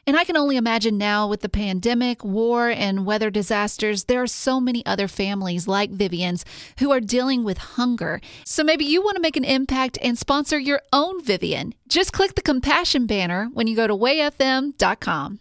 And 0.09 0.17
I 0.17 0.25
can 0.25 0.39
only 0.39 0.57
imagine 0.57 0.97
now 0.97 1.29
with 1.29 1.43
the 1.43 1.51
pandemic, 1.51 2.25
war, 2.25 2.71
and 2.71 3.05
weather 3.05 3.29
disasters, 3.29 4.05
there 4.05 4.23
are 4.23 4.27
so 4.27 4.59
many 4.59 4.85
other 4.87 5.07
families 5.07 5.69
like 5.69 5.91
Vivian's 5.91 6.47
who 6.79 6.91
are 6.91 7.01
dealing 7.01 7.45
with 7.45 7.59
hunger. 7.59 8.23
So 8.47 8.65
maybe 8.65 8.87
you 8.87 9.03
want 9.03 9.17
to 9.17 9.23
make 9.23 9.37
an 9.37 9.45
impact 9.45 9.99
and 10.01 10.17
sponsor 10.17 10.59
your 10.59 10.81
own 10.95 11.23
Vivian. 11.23 11.75
Just 11.89 12.15
click 12.15 12.37
the 12.37 12.41
compassion 12.41 13.05
banner 13.05 13.51
when 13.53 13.67
you 13.67 13.77
go 13.77 13.87
to 13.87 13.95
wayfm.com. 13.95 15.41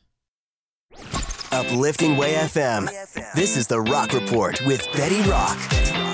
Uplifting 1.54 2.18
Way 2.18 2.34
FM. 2.34 3.34
This 3.36 3.56
is 3.56 3.68
the 3.68 3.80
Rock 3.80 4.12
Report 4.12 4.60
with 4.66 4.86
Betty 4.92 5.22
Rock. 5.30 6.07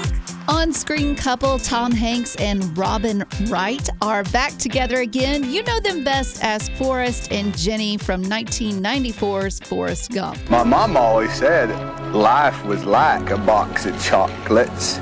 On 0.49 0.73
screen 0.73 1.15
couple 1.15 1.57
Tom 1.57 1.93
Hanks 1.93 2.35
and 2.35 2.77
Robin 2.77 3.23
Wright 3.47 3.87
are 4.01 4.23
back 4.25 4.51
together 4.57 4.99
again. 4.99 5.49
You 5.49 5.63
know 5.63 5.79
them 5.79 6.03
best 6.03 6.43
as 6.43 6.67
Forrest 6.69 7.31
and 7.31 7.57
Jenny 7.57 7.97
from 7.97 8.23
1994's 8.25 9.61
Forrest 9.61 10.11
Gump. 10.11 10.37
My 10.49 10.63
mom 10.63 10.97
always 10.97 11.33
said 11.33 11.69
life 12.13 12.65
was 12.65 12.83
like 12.83 13.29
a 13.29 13.37
box 13.37 13.85
of 13.85 14.01
chocolates. 14.03 14.99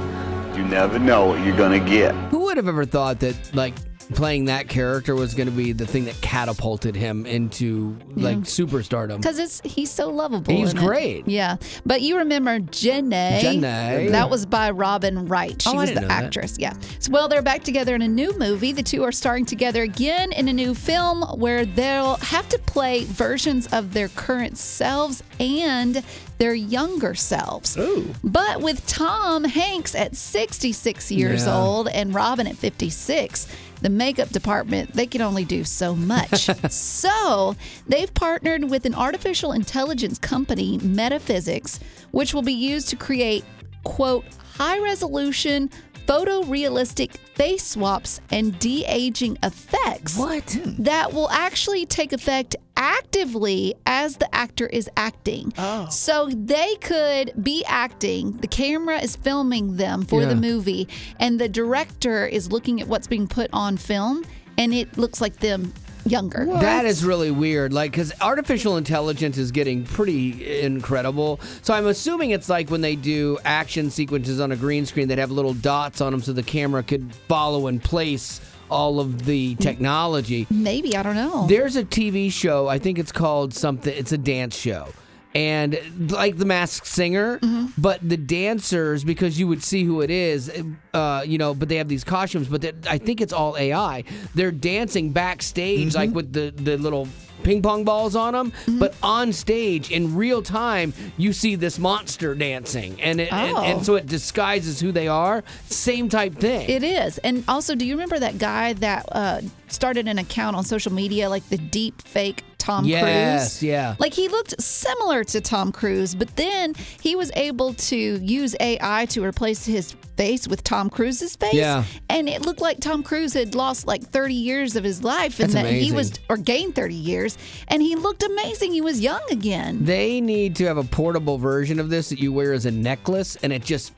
You 0.55 0.63
never 0.63 0.99
know 0.99 1.27
what 1.27 1.43
you're 1.43 1.57
gonna 1.57 1.79
get. 1.79 2.13
Who 2.29 2.39
would 2.41 2.57
have 2.57 2.67
ever 2.67 2.85
thought 2.85 3.19
that, 3.21 3.35
like, 3.55 3.73
playing 4.11 4.45
that 4.45 4.67
character 4.69 5.15
was 5.15 5.33
going 5.33 5.47
to 5.49 5.53
be 5.55 5.71
the 5.73 5.85
thing 5.85 6.05
that 6.05 6.19
catapulted 6.21 6.95
him 6.95 7.25
into, 7.25 7.97
like, 8.15 8.37
superstardom? 8.39 9.17
Because 9.17 9.39
it's 9.39 9.61
he's 9.63 9.89
so 9.91 10.09
lovable. 10.09 10.53
He's 10.53 10.71
in 10.71 10.77
it. 10.77 10.85
great. 10.85 11.27
Yeah. 11.27 11.57
But 11.85 12.01
you 12.01 12.17
remember 12.17 12.59
Jenny. 12.59 13.09
Jenny. 13.41 14.07
That 14.09 14.29
was 14.29 14.45
by 14.45 14.71
Robin 14.71 15.27
Wright. 15.27 15.61
She 15.61 15.69
Oh, 15.69 15.73
I 15.73 15.75
was 15.77 15.89
didn't 15.89 15.95
the 16.03 16.07
know 16.09 16.15
that. 16.15 16.23
actress. 16.25 16.55
Yeah. 16.59 16.73
So, 16.99 17.11
well, 17.11 17.27
they're 17.27 17.41
back 17.41 17.63
together 17.63 17.95
in 17.95 18.01
a 18.01 18.07
new 18.07 18.37
movie. 18.37 18.71
The 18.71 18.83
two 18.83 19.03
are 19.03 19.11
starring 19.11 19.45
together 19.45 19.83
again 19.83 20.31
in 20.31 20.47
a 20.47 20.53
new 20.53 20.73
film 20.75 21.21
where 21.39 21.65
they'll 21.65 22.15
have 22.17 22.47
to 22.49 22.59
play 22.59 23.05
versions 23.05 23.67
of 23.67 23.93
their 23.93 24.09
current 24.09 24.57
selves 24.57 25.23
and 25.39 26.03
their 26.37 26.53
younger 26.53 27.13
selves. 27.13 27.77
Ooh. 27.77 28.13
But 28.23 28.61
with 28.61 28.85
Tom 28.87 29.43
Hanks 29.43 29.93
at 29.93 30.15
66 30.15 31.11
years 31.11 31.45
Yeah. 31.45 31.55
old 31.59 31.87
and 31.89 32.13
Robin 32.15 32.47
at 32.47 32.55
56, 32.55 33.47
the 33.81 33.89
makeup 33.89 34.29
department, 34.29 34.93
they 34.93 35.05
can 35.05 35.21
only 35.21 35.45
do 35.45 35.63
so 35.63 35.95
much. 35.95 36.49
so 36.69 37.55
they've 37.87 38.13
partnered 38.13 38.69
with 38.69 38.85
an 38.85 38.95
artificial 38.95 39.51
intelligence 39.51 40.17
company, 40.17 40.77
Metaphysics, 40.79 41.79
which 42.11 42.33
will 42.33 42.41
be 42.41 42.53
used 42.53 42.89
to 42.89 42.95
create, 42.95 43.43
quote, 43.83 44.25
high 44.55 44.79
resolution, 44.79 45.69
photorealistic 46.11 47.15
face 47.35 47.63
swaps 47.65 48.19
and 48.31 48.59
de 48.59 48.83
aging 48.85 49.37
effects. 49.43 50.17
What? 50.17 50.43
Hmm. 50.51 50.83
That 50.83 51.13
will 51.13 51.29
actually 51.29 51.85
take 51.85 52.11
effect 52.11 52.57
actively 52.75 53.75
as 53.85 54.17
the 54.17 54.33
actor 54.35 54.67
is 54.67 54.89
acting. 54.97 55.53
Oh. 55.57 55.87
So 55.89 56.29
they 56.33 56.75
could 56.81 57.31
be 57.41 57.63
acting, 57.65 58.33
the 58.37 58.47
camera 58.47 58.99
is 58.99 59.15
filming 59.15 59.77
them 59.77 60.03
for 60.03 60.21
Yeah. 60.21 60.27
the 60.29 60.35
movie, 60.35 60.89
and 61.17 61.39
the 61.39 61.47
director 61.47 62.25
is 62.25 62.51
looking 62.51 62.81
at 62.81 62.89
what's 62.89 63.07
being 63.07 63.27
put 63.27 63.49
on 63.53 63.77
film, 63.77 64.25
and 64.57 64.73
it 64.73 64.97
looks 64.97 65.21
like 65.21 65.37
them 65.37 65.73
younger. 66.05 66.45
That 66.45 66.85
is 66.85 67.03
really 67.03 67.31
weird. 67.31 67.73
Like, 67.73 67.91
because 67.91 68.13
artificial 68.21 68.77
intelligence 68.77 69.37
is 69.37 69.51
getting 69.51 69.83
pretty 69.83 70.61
incredible. 70.61 71.39
So 71.61 71.73
I'm 71.73 71.87
assuming 71.87 72.31
it's 72.31 72.49
like 72.49 72.69
when 72.69 72.81
they 72.81 72.95
do 72.95 73.37
action 73.45 73.89
sequences 73.89 74.39
on 74.39 74.51
a 74.51 74.55
green 74.55 74.85
screen, 74.85 75.07
they'd 75.07 75.17
have 75.19 75.31
little 75.31 75.53
dots 75.53 76.01
on 76.01 76.11
them 76.11 76.21
so 76.21 76.33
the 76.33 76.43
camera 76.43 76.83
could 76.83 77.13
follow 77.27 77.67
and 77.67 77.83
place 77.83 78.41
all 78.69 78.99
of 78.99 79.25
the 79.25 79.55
technology. 79.55 80.47
Maybe, 80.49 80.95
I 80.95 81.03
don't 81.03 81.15
know. 81.15 81.45
There's 81.47 81.75
a 81.75 81.83
TV 81.83 82.31
show, 82.31 82.67
I 82.67 82.79
think 82.79 82.97
it's 82.99 83.11
called 83.11 83.53
something, 83.53 83.93
it's 83.93 84.13
a 84.13 84.17
dance 84.17 84.55
show. 84.55 84.87
And 85.33 86.11
like 86.11 86.37
the 86.37 86.45
masked 86.45 86.85
singer, 86.87 87.39
but 87.77 87.99
the 88.07 88.17
dancers, 88.17 89.03
because 89.05 89.39
you 89.39 89.47
would 89.47 89.63
see 89.63 89.85
who 89.85 90.01
it 90.01 90.09
is, 90.09 90.51
uh, 90.93 91.23
you 91.25 91.37
know, 91.37 91.53
but 91.53 91.69
they 91.69 91.77
have 91.77 91.87
these 91.87 92.03
costumes, 92.03 92.49
but 92.49 92.65
I 92.87 92.97
think 92.97 93.21
it's 93.21 93.31
all 93.31 93.55
AI. 93.57 94.03
They're 94.35 94.51
dancing 94.51 95.11
backstage, 95.13 95.95
like 95.95 96.11
with 96.11 96.33
the, 96.33 96.51
the 96.51 96.77
little 96.77 97.07
ping 97.43 97.61
pong 97.61 97.83
balls 97.83 98.15
on 98.15 98.33
them, 98.33 98.53
but 98.79 98.93
on 99.03 99.33
stage 99.33 99.91
in 99.91 100.15
real 100.15 100.41
time, 100.41 100.93
you 101.17 101.33
see 101.33 101.55
this 101.55 101.79
monster 101.79 102.35
dancing. 102.35 103.01
And, 103.01 103.19
it, 103.21 103.31
and, 103.31 103.57
Oh. 103.57 103.61
and 103.61 103.85
so 103.85 103.95
it 103.95 104.05
disguises 104.07 104.79
who 104.79 104.91
they 104.91 105.07
are. 105.07 105.43
Same 105.69 106.09
type 106.09 106.35
thing. 106.35 106.69
It 106.69 106.83
is. 106.83 107.17
And 107.19 107.43
also, 107.47 107.75
do 107.75 107.85
you 107.85 107.93
remember 107.95 108.19
that 108.19 108.37
guy 108.37 108.73
that 108.73 109.05
uh, 109.11 109.41
started 109.67 110.07
an 110.07 110.17
account 110.19 110.55
on 110.55 110.63
social 110.63 110.93
media, 110.93 111.29
like 111.29 111.47
the 111.49 111.57
deep 111.57 112.01
fake 112.03 112.43
Tom 112.57 112.85
Yes, 112.85 113.57
Cruise? 113.59 113.63
yeah. 113.69 113.95
Like 113.97 114.13
he 114.13 114.27
looked 114.27 114.61
similar 114.61 115.23
to 115.25 115.41
Tom 115.41 115.71
Cruise, 115.71 116.13
but 116.13 116.35
then 116.35 116.75
he 117.01 117.15
was 117.15 117.31
able 117.35 117.73
to 117.73 117.95
use 117.97 118.55
AI 118.59 119.05
to 119.07 119.23
replace 119.23 119.65
his 119.65 119.95
face 120.21 120.47
with 120.47 120.63
Tom 120.63 120.89
Cruise's 120.89 121.35
face. 121.35 121.55
Yeah. 121.55 121.83
And 122.09 122.29
it 122.29 122.45
looked 122.45 122.61
like 122.61 122.79
Tom 122.79 123.01
Cruise 123.01 123.33
had 123.33 123.55
lost 123.55 123.87
like 123.87 124.03
30 124.03 124.35
years 124.35 124.75
of 124.75 124.83
his 124.83 125.03
life 125.03 125.39
and 125.39 125.51
That's 125.51 125.65
that 125.65 125.73
he 125.73 125.91
was, 125.91 126.13
or 126.29 126.37
gained 126.37 126.75
30 126.75 126.93
years, 126.93 127.37
and 127.67 127.81
he 127.81 127.95
looked 127.95 128.21
amazing. 128.21 128.71
He 128.71 128.81
was 128.81 128.99
young 128.99 129.21
again. 129.31 129.83
They 129.83 130.21
need 130.21 130.55
to 130.57 130.65
have 130.65 130.77
a 130.77 130.83
portable 130.83 131.39
version 131.39 131.79
of 131.79 131.89
this 131.89 132.09
that 132.09 132.19
you 132.19 132.31
wear 132.31 132.53
as 132.53 132.67
a 132.67 132.71
necklace, 132.71 133.35
and 133.37 133.51
it 133.51 133.63
just 133.63 133.93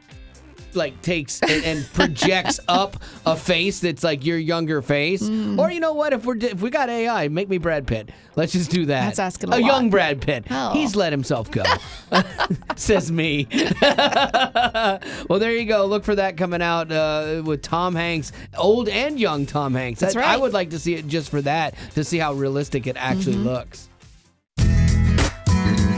like 0.75 1.01
takes 1.01 1.41
and, 1.41 1.63
and 1.63 1.93
projects 1.93 2.59
up 2.67 2.97
a 3.25 3.35
face 3.35 3.79
that's 3.79 4.03
like 4.03 4.25
your 4.25 4.37
younger 4.37 4.81
face. 4.81 5.21
Mm. 5.23 5.59
Or 5.59 5.71
you 5.71 5.79
know 5.79 5.93
what? 5.93 6.13
If 6.13 6.25
we're 6.25 6.37
if 6.37 6.61
we 6.61 6.69
got 6.69 6.89
AI, 6.89 7.27
make 7.27 7.49
me 7.49 7.57
Brad 7.57 7.87
Pitt. 7.87 8.09
Let's 8.35 8.51
just 8.53 8.71
do 8.71 8.85
that. 8.87 9.05
That's 9.05 9.19
asking 9.19 9.51
a 9.53 9.57
a 9.57 9.59
lot. 9.59 9.63
young 9.65 9.89
Brad 9.89 10.21
Pitt. 10.21 10.45
Oh. 10.49 10.73
He's 10.73 10.95
let 10.95 11.13
himself 11.13 11.51
go. 11.51 11.63
Says 12.75 13.11
me. 13.11 13.47
well, 13.81 15.39
there 15.39 15.55
you 15.55 15.65
go. 15.65 15.85
Look 15.85 16.03
for 16.03 16.15
that 16.15 16.37
coming 16.37 16.61
out 16.61 16.91
uh, 16.91 17.41
with 17.45 17.61
Tom 17.61 17.95
Hanks, 17.95 18.31
old 18.57 18.89
and 18.89 19.19
young 19.19 19.45
Tom 19.45 19.73
Hanks. 19.73 19.99
That's 19.99 20.15
That- 20.15 20.23
I 20.25 20.31
right. 20.33 20.41
would 20.41 20.53
like 20.53 20.71
to 20.71 20.79
see 20.79 20.95
it 20.95 21.07
just 21.07 21.29
for 21.29 21.41
that 21.41 21.75
to 21.95 22.03
see 22.03 22.17
how 22.17 22.33
realistic 22.33 22.87
it 22.87 22.97
actually 22.97 23.33
Mm-hmm. 23.33 23.43
looks. 23.47 23.89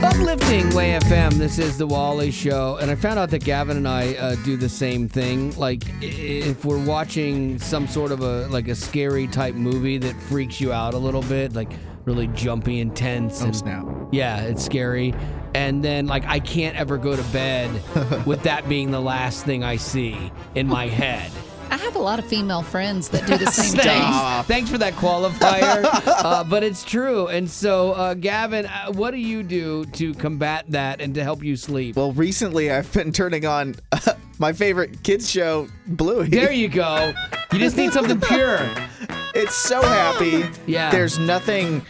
Uplifting 0.06 0.72
Way 0.72 0.96
FM. 1.00 1.32
This 1.32 1.58
is 1.58 1.78
the 1.78 1.86
Wally 1.86 2.30
Show, 2.30 2.76
and 2.76 2.92
I 2.92 2.94
found 2.94 3.18
out 3.18 3.28
that 3.30 3.42
Gavin 3.42 3.76
and 3.76 3.88
I 3.88 4.14
uh, 4.14 4.36
do 4.44 4.56
the 4.56 4.68
same 4.68 5.08
thing. 5.08 5.52
Like, 5.56 5.82
if 6.00 6.64
we're 6.64 6.82
watching 6.84 7.58
some 7.58 7.88
sort 7.88 8.12
of 8.12 8.20
a 8.20 8.46
like 8.46 8.68
a 8.68 8.76
scary 8.76 9.26
type 9.26 9.56
movie 9.56 9.98
that 9.98 10.14
freaks 10.14 10.60
you 10.60 10.72
out 10.72 10.94
a 10.94 10.98
little 10.98 11.22
bit, 11.22 11.54
like 11.54 11.72
really 12.04 12.28
jumpy 12.28 12.80
and 12.80 12.94
tense. 12.94 13.42
Oh, 13.42 13.46
and, 13.46 13.56
snap. 13.56 13.84
Yeah, 14.12 14.42
it's 14.42 14.64
scary. 14.64 15.12
And 15.54 15.82
then 15.82 16.06
like 16.06 16.24
I 16.24 16.38
can't 16.38 16.76
ever 16.76 16.98
go 16.98 17.16
to 17.16 17.24
bed 17.24 17.70
with 18.26 18.44
that 18.44 18.68
being 18.68 18.92
the 18.92 19.00
last 19.00 19.44
thing 19.44 19.64
I 19.64 19.74
see 19.74 20.30
in 20.54 20.68
my 20.68 20.86
head. 20.86 21.32
I 21.70 21.76
have 21.78 21.96
a 21.96 21.98
lot 22.00 22.18
of 22.18 22.26
female 22.26 22.62
friends 22.62 23.08
that 23.10 23.26
do 23.26 23.36
the 23.36 23.46
same 23.50 23.74
Thanks. 23.78 24.16
thing. 24.16 24.42
Thanks 24.44 24.70
for 24.70 24.78
that 24.78 24.94
qualifier. 24.94 25.84
uh, 26.06 26.44
but 26.44 26.62
it's 26.62 26.84
true. 26.84 27.26
And 27.28 27.48
so, 27.50 27.92
uh, 27.92 28.14
Gavin, 28.14 28.66
uh, 28.66 28.92
what 28.92 29.10
do 29.12 29.16
you 29.18 29.42
do 29.42 29.84
to 29.86 30.14
combat 30.14 30.64
that 30.68 31.00
and 31.00 31.14
to 31.14 31.22
help 31.24 31.42
you 31.42 31.56
sleep? 31.56 31.96
Well, 31.96 32.12
recently 32.12 32.70
I've 32.70 32.90
been 32.92 33.12
turning 33.12 33.46
on 33.46 33.74
my 34.38 34.52
favorite 34.52 35.02
kids 35.02 35.30
show, 35.30 35.68
Bluey. 35.86 36.28
There 36.28 36.52
you 36.52 36.68
go. 36.68 37.12
You 37.52 37.58
just 37.58 37.76
need 37.76 37.92
something 37.92 38.20
pure. 38.20 38.60
It's 39.38 39.54
so 39.54 39.82
happy. 39.82 40.46
Yeah. 40.66 40.90
There's 40.90 41.18
nothing 41.18 41.84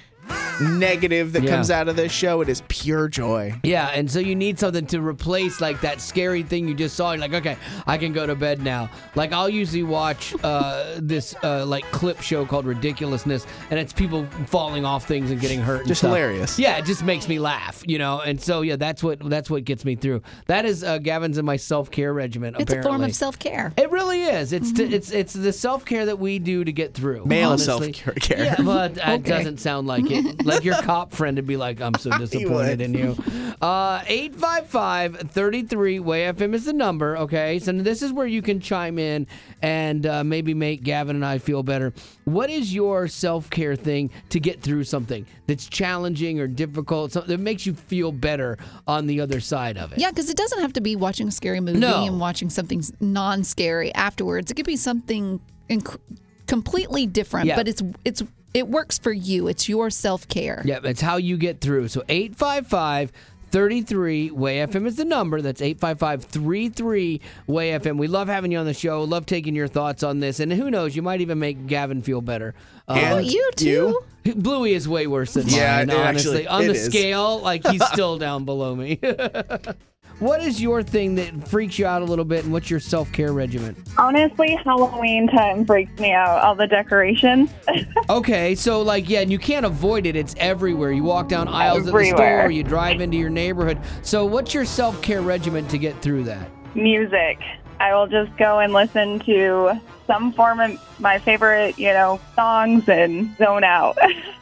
negative 0.60 1.32
that 1.32 1.42
Yeah. 1.42 1.50
comes 1.50 1.70
out 1.70 1.88
of 1.88 1.96
this 1.96 2.12
show. 2.12 2.40
It 2.40 2.48
is 2.48 2.62
pure 2.68 3.08
joy. 3.08 3.54
Yeah, 3.62 3.88
and 3.88 4.10
so 4.10 4.18
you 4.18 4.34
need 4.34 4.58
something 4.58 4.86
to 4.86 5.00
replace 5.00 5.60
like 5.60 5.80
that 5.82 6.00
scary 6.00 6.42
thing 6.42 6.66
you 6.68 6.74
just 6.74 6.96
saw. 6.96 7.12
You're 7.12 7.20
like, 7.20 7.34
okay, 7.34 7.56
I 7.86 7.98
can 7.98 8.12
go 8.12 8.26
to 8.26 8.34
bed 8.34 8.62
now. 8.62 8.90
Like 9.14 9.32
I'll 9.32 9.48
usually 9.48 9.82
watch 9.82 10.34
uh, 10.42 10.96
this 10.98 11.34
uh, 11.42 11.66
like 11.66 11.84
clip 11.90 12.20
show 12.20 12.44
called 12.46 12.64
Ridiculousness, 12.66 13.46
and 13.70 13.78
it's 13.78 13.92
people 13.92 14.26
falling 14.46 14.84
off 14.84 15.06
things 15.06 15.30
and 15.30 15.40
getting 15.40 15.60
hurt. 15.60 15.80
and 15.80 15.88
Just 15.88 16.00
stuff. 16.00 16.08
hilarious. 16.10 16.58
Yeah, 16.58 16.78
it 16.78 16.84
just 16.84 17.04
makes 17.04 17.28
me 17.28 17.38
laugh, 17.38 17.82
you 17.86 17.98
know. 17.98 18.20
And 18.20 18.40
so 18.40 18.62
yeah, 18.62 18.76
that's 18.76 19.02
what 19.02 19.18
that's 19.28 19.50
what 19.50 19.64
gets 19.64 19.84
me 19.84 19.94
through. 19.96 20.22
That 20.46 20.64
is 20.64 20.82
uh, 20.82 20.98
Gavin's 20.98 21.38
and 21.38 21.46
my 21.46 21.56
self 21.56 21.90
care 21.90 22.12
regimen. 22.12 22.56
It's 22.58 22.72
a 22.72 22.82
form 22.82 23.02
of 23.04 23.14
self 23.14 23.38
care. 23.38 23.72
It 23.76 23.90
really 23.90 24.22
is. 24.24 24.52
It's 24.52 24.72
to, 24.72 24.84
it's 24.84 25.10
it's 25.10 25.32
the 25.32 25.52
self 25.52 25.84
care 25.84 26.06
that 26.06 26.18
we 26.18 26.38
do 26.38 26.64
to 26.64 26.72
get 26.72 26.94
through. 26.94 27.24
Male 27.26 27.50
honestly. 27.50 27.92
self-care. 27.92 28.44
Yeah, 28.44 28.56
but 28.62 28.96
it 28.96 29.22
doesn't 29.24 29.58
sound 29.58 29.86
like 29.86 30.10
it. 30.10 30.15
Like 30.46 30.62
your 30.64 30.80
cop 30.82 31.12
friend 31.12 31.36
would 31.36 31.46
be 31.46 31.56
like, 31.56 31.80
"I'm 31.80 31.94
so 31.94 32.10
disappointed 32.18 32.80
in 32.80 32.94
you." 32.94 33.16
Uh, 33.60 34.02
eight 34.06 34.34
five 34.36 34.66
five 34.68 35.16
thirty 35.30 35.62
three 35.62 35.98
way 35.98 36.22
FM 36.24 36.54
is 36.54 36.66
the 36.66 36.72
number. 36.72 37.16
Okay, 37.18 37.58
so 37.58 37.72
this 37.72 38.02
is 38.02 38.12
where 38.12 38.26
you 38.26 38.42
can 38.42 38.60
chime 38.60 38.98
in 38.98 39.26
and 39.62 40.06
uh, 40.06 40.22
maybe 40.22 40.54
make 40.54 40.82
Gavin 40.84 41.16
and 41.16 41.24
I 41.24 41.38
feel 41.38 41.62
better. 41.62 41.92
What 42.24 42.50
is 42.50 42.72
your 42.74 43.08
self 43.08 43.50
care 43.50 43.74
thing 43.74 44.10
to 44.30 44.38
get 44.38 44.60
through 44.62 44.84
something 44.84 45.26
that's 45.46 45.66
challenging 45.66 46.38
or 46.38 46.46
difficult? 46.46 47.12
Something 47.12 47.30
that 47.36 47.42
makes 47.42 47.66
you 47.66 47.74
feel 47.74 48.12
better 48.12 48.58
on 48.86 49.06
the 49.06 49.20
other 49.20 49.40
side 49.40 49.76
of 49.78 49.92
it. 49.92 49.98
Yeah, 49.98 50.10
because 50.10 50.30
it 50.30 50.36
doesn't 50.36 50.60
have 50.60 50.72
to 50.74 50.80
be 50.80 50.94
watching 50.96 51.26
a 51.28 51.32
scary 51.32 51.60
movie 51.60 51.78
No. 51.78 52.04
and 52.04 52.20
watching 52.20 52.50
something 52.50 52.82
non 53.00 53.42
scary 53.42 53.92
afterwards. 53.94 54.50
It 54.50 54.54
could 54.54 54.66
be 54.66 54.76
something 54.76 55.40
inc- 55.68 55.98
completely 56.46 57.06
different, 57.06 57.46
Yeah. 57.46 57.56
but 57.56 57.66
it's 57.68 57.82
it's 58.04 58.22
it 58.56 58.68
works 58.68 58.98
for 58.98 59.12
you. 59.12 59.48
It's 59.48 59.68
your 59.68 59.90
self 59.90 60.26
care. 60.28 60.62
Yep, 60.64 60.84
it's 60.86 61.00
how 61.00 61.16
you 61.18 61.36
get 61.36 61.60
through. 61.60 61.88
So 61.88 62.02
855 62.08 63.12
33 63.52 64.32
Way 64.32 64.56
FM 64.58 64.86
is 64.86 64.96
the 64.96 65.04
number. 65.04 65.40
That's 65.40 65.62
855 65.62 66.24
33 66.24 67.20
Way 67.46 67.70
FM. 67.70 67.96
We 67.98 68.08
love 68.08 68.28
having 68.28 68.50
you 68.52 68.58
on 68.58 68.66
the 68.66 68.74
show. 68.74 69.04
Love 69.04 69.24
taking 69.26 69.54
your 69.54 69.68
thoughts 69.68 70.02
on 70.02 70.20
this. 70.20 70.40
And 70.40 70.52
who 70.52 70.70
knows, 70.70 70.96
you 70.96 71.02
might 71.02 71.20
even 71.20 71.38
make 71.38 71.66
Gavin 71.66 72.02
feel 72.02 72.20
better. 72.20 72.54
Uh, 72.88 72.94
Oh, 73.14 73.18
you 73.18 73.50
too. 73.56 74.00
Bluey 74.34 74.74
is 74.74 74.88
way 74.88 75.06
worse 75.06 75.34
than 75.34 75.48
Yeah, 75.48 75.76
mine, 75.76 75.90
it 75.90 75.96
honestly. 75.96 76.46
actually- 76.46 76.48
on 76.48 76.62
it 76.64 76.66
the 76.66 76.72
is. 76.72 76.84
scale, 76.86 77.40
like 77.40 77.64
he's 77.66 77.84
still 77.92 78.18
down 78.18 78.44
below 78.44 78.74
me. 78.74 78.98
what 80.18 80.40
is 80.40 80.60
your 80.62 80.82
thing 80.82 81.14
that 81.16 81.48
freaks 81.48 81.78
you 81.78 81.86
out 81.86 82.02
a 82.02 82.04
little 82.04 82.24
bit, 82.24 82.44
and 82.44 82.52
what's 82.52 82.70
your 82.70 82.80
self 82.80 83.10
care 83.12 83.32
regimen? 83.32 83.76
Honestly, 83.98 84.54
Halloween 84.64 85.26
time 85.28 85.64
freaks 85.66 85.98
me 86.00 86.12
out. 86.12 86.42
All 86.42 86.54
the 86.54 86.66
decorations. 86.66 87.50
Okay, 88.08 88.54
so 88.54 88.82
like 88.82 89.08
yeah, 89.10 89.20
and 89.20 89.32
you 89.32 89.38
can't 89.38 89.66
avoid 89.66 90.06
it. 90.06 90.14
It's 90.14 90.34
everywhere. 90.38 90.92
You 90.92 91.02
walk 91.02 91.28
down 91.28 91.48
aisles 91.48 91.78
at 91.78 91.84
the 91.86 91.90
Everywhere. 91.90 92.42
store, 92.42 92.50
you 92.52 92.62
drive 92.62 93.00
into 93.00 93.16
your 93.16 93.30
neighborhood. 93.30 93.80
So 94.02 94.24
what's 94.24 94.54
your 94.54 94.64
self-care 94.64 95.22
regimen 95.22 95.66
to 95.68 95.76
get 95.78 96.00
through 96.02 96.22
that? 96.24 96.48
Music. 96.76 97.38
I 97.80 97.94
will 97.94 98.06
just 98.06 98.34
go 98.36 98.60
and 98.60 98.72
listen 98.72 99.18
to 99.20 99.72
some 100.06 100.32
form 100.32 100.60
of 100.60 100.80
my 101.00 101.18
favorite, 101.18 101.78
you 101.78 101.92
know, 101.92 102.20
songs 102.36 102.88
and 102.88 103.36
zone 103.38 103.64
out. 103.64 103.98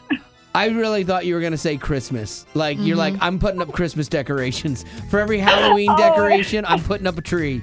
I 0.57 0.67
really 0.69 1.03
thought 1.03 1.27
you 1.27 1.35
were 1.35 1.41
gonna 1.41 1.57
say 1.59 1.77
Christmas. 1.77 2.47
Like 2.55 2.79
you're 2.81 2.97
like, 2.97 3.15
mm-hmm. 3.15 3.25
I'm 3.25 3.39
putting 3.41 3.61
up 3.61 3.73
Christmas 3.73 4.07
decorations. 4.07 4.85
For 5.11 5.19
every 5.19 5.39
Halloween 5.39 5.91
Oh. 5.95 5.97
decoration, 5.97 6.65
I'm 6.65 6.81
putting 6.83 7.07
up 7.09 7.19
a 7.19 7.23
tree. 7.23 7.61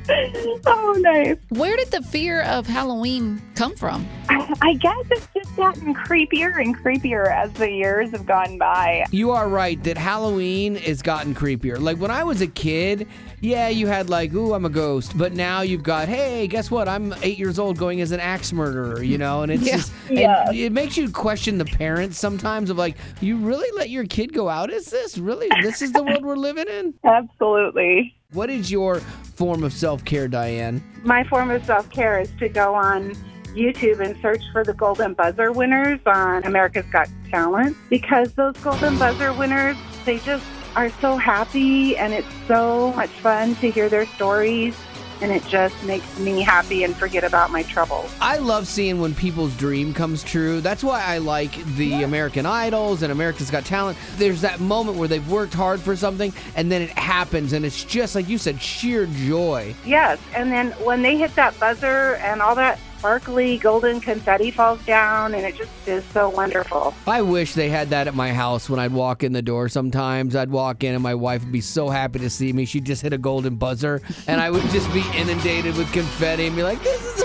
oh, 0.66 0.98
nice. 1.00 1.38
Where 1.50 1.76
did 1.78 1.90
the 1.92 2.02
fear 2.02 2.42
of 2.42 2.68
Halloween 2.68 3.42
come 3.56 3.76
from? 3.78 4.06
I 4.30 4.74
guess 4.74 5.06
it's 5.10 5.28
just 5.34 5.56
gotten 5.56 5.94
creepier 5.96 6.60
and 6.60 6.78
creepier 6.78 7.32
as 7.34 7.52
the 7.54 7.72
years 7.72 8.12
have 8.12 8.26
gone 8.26 8.58
by. 8.58 9.06
You 9.12 9.32
are 9.32 9.48
right 9.48 9.82
that 9.84 9.98
Halloween 9.98 10.76
has 10.76 11.02
gotten 11.02 11.34
creepier. 11.34 11.80
Like 11.80 11.98
when 11.98 12.12
I 12.12 12.24
was 12.26 12.42
a 12.42 12.48
kid, 12.48 13.08
yeah, 13.42 13.68
you 13.70 13.88
had 13.88 14.10
like, 14.10 14.34
ooh, 14.34 14.54
I'm 14.54 14.66
a 14.66 14.70
ghost. 14.70 15.18
But 15.18 15.34
now 15.34 15.62
you've 15.62 15.84
got, 15.84 16.08
hey, 16.08 16.48
guess 16.48 16.70
what? 16.72 16.88
I'm 16.88 17.14
eight 17.24 17.38
years 17.40 17.58
old 17.60 17.78
going 17.78 18.00
as 18.02 18.12
an 18.12 18.20
axe 18.20 18.54
murderer, 18.54 19.02
you 19.02 19.18
know? 19.18 19.42
And 19.42 19.52
it's 19.52 19.64
Yeah. 19.66 19.76
just, 19.78 19.92
Yeah. 20.10 20.52
it 20.52 20.72
makes 20.72 20.96
you 20.96 21.10
question 21.10 21.58
the 21.58 21.66
parents 21.66 22.18
sometimes 22.20 22.70
of 22.70 22.78
like, 22.78 22.96
you 23.20 23.38
really 23.38 23.70
let 23.76 23.90
your 23.90 24.06
kid 24.06 24.34
go 24.34 24.48
out? 24.48 24.72
Is 24.72 24.86
this 24.92 25.18
really, 25.18 25.50
this 25.64 25.82
is 25.82 25.92
the 25.92 26.04
world 26.04 26.24
we're 26.24 26.36
living 26.36 26.68
in? 26.68 26.94
Absolutely. 27.04 28.16
What 28.34 28.50
is 28.50 28.72
your 28.72 29.00
form 29.36 29.64
of 29.64 29.74
self 29.74 30.06
care, 30.06 30.28
Diane? 30.28 30.82
My 31.04 31.24
form 31.26 31.52
of 31.52 31.66
self 31.66 31.90
care 31.90 32.20
is 32.20 32.30
to 32.40 32.48
go 32.48 32.74
on 32.76 33.14
YouTube 33.56 34.00
and 34.00 34.16
search 34.22 34.42
for 34.54 34.64
the 34.64 34.74
Golden 34.74 35.14
Buzzer 35.14 35.52
winners 35.52 36.00
on 36.06 36.44
America's 36.46 36.86
Got 36.86 37.10
Talent 37.30 37.76
because 37.90 38.32
those 38.34 38.56
Golden 38.58 38.98
Buzzer 38.98 39.34
winners, 39.34 39.76
they 40.06 40.20
just 40.20 40.46
are 40.76 40.90
so 41.02 41.18
happy 41.18 41.98
and 41.98 42.14
it's 42.14 42.28
so 42.48 42.94
much 42.94 43.10
fun 43.10 43.56
to 43.56 43.70
hear 43.70 43.90
their 43.90 44.06
stories 44.06 44.76
and 45.22 45.32
it 45.32 45.46
just 45.46 45.82
makes 45.84 46.20
me 46.20 46.42
happy 46.42 46.84
and 46.84 46.96
forget 46.96 47.24
about 47.24 47.52
my 47.52 47.62
troubles. 47.64 48.12
I 48.20 48.38
love 48.38 48.68
seeing 48.68 49.00
when 49.00 49.14
people's 49.14 49.56
dream 49.56 49.94
comes 49.94 50.24
true. 50.24 50.62
That's 50.62 50.84
why 50.84 51.04
I 51.04 51.20
like 51.20 51.64
the 51.76 52.04
American 52.04 52.46
Idols 52.46 53.04
and 53.04 53.12
America's 53.12 53.52
Got 53.52 53.64
Talent. 53.66 53.98
There's 54.16 54.42
that 54.42 54.60
moment 54.60 54.98
where 54.98 55.08
they've 55.08 55.30
worked 55.30 55.54
hard 55.54 55.80
for 55.80 55.96
something 55.96 56.34
and 56.56 56.72
then 56.72 56.82
it 56.82 56.90
happens 56.92 57.54
and 57.54 57.66
it's 57.66 57.84
just 57.84 58.16
like 58.16 58.28
you 58.28 58.38
said, 58.38 58.62
sheer 58.62 59.06
joy. 59.06 59.76
Yes, 59.86 60.20
and 60.36 60.52
then 60.52 60.72
when 60.84 61.02
they 61.04 61.18
hit 61.18 61.36
that 61.36 61.60
buzzer 61.60 62.16
and 62.16 62.42
all 62.42 62.56
that 62.56 62.80
sparkly 63.02 63.58
golden 63.58 64.00
confetti 64.00 64.52
falls 64.52 64.80
down 64.86 65.34
and 65.34 65.44
it 65.44 65.56
just 65.56 65.72
is 65.88 66.06
so 66.14 66.30
wonderful. 66.30 66.94
I 67.08 67.24
wish 67.24 67.56
they 67.56 67.68
had 67.68 67.90
that 67.90 68.08
at 68.08 68.14
my 68.14 68.32
house 68.32 68.70
when 68.70 68.80
I'd 68.80 68.94
walk 68.94 69.24
in 69.24 69.34
the 69.34 69.42
door 69.42 69.70
sometimes. 69.70 70.36
I'd 70.36 70.52
walk 70.52 70.84
in 70.84 70.94
and 70.94 71.02
my 71.02 71.16
wife 71.16 71.42
would 71.44 71.52
be 71.52 71.62
so 71.62 71.90
happy 71.90 72.20
to 72.20 72.30
see 72.30 72.54
me. 72.54 72.66
She'd 72.66 72.86
just 72.86 73.02
hit 73.02 73.12
a 73.12 73.18
golden 73.18 73.56
buzzer 73.56 74.04
and 74.28 74.40
I 74.40 74.52
would 74.52 74.62
just 74.70 74.94
be 74.94 75.04
inundated 75.16 75.76
with 75.78 75.92
confetti 75.92 76.46
and 76.46 76.56
be 76.56 76.62
like, 76.62 76.80
this 76.84 77.18
is 77.18 77.21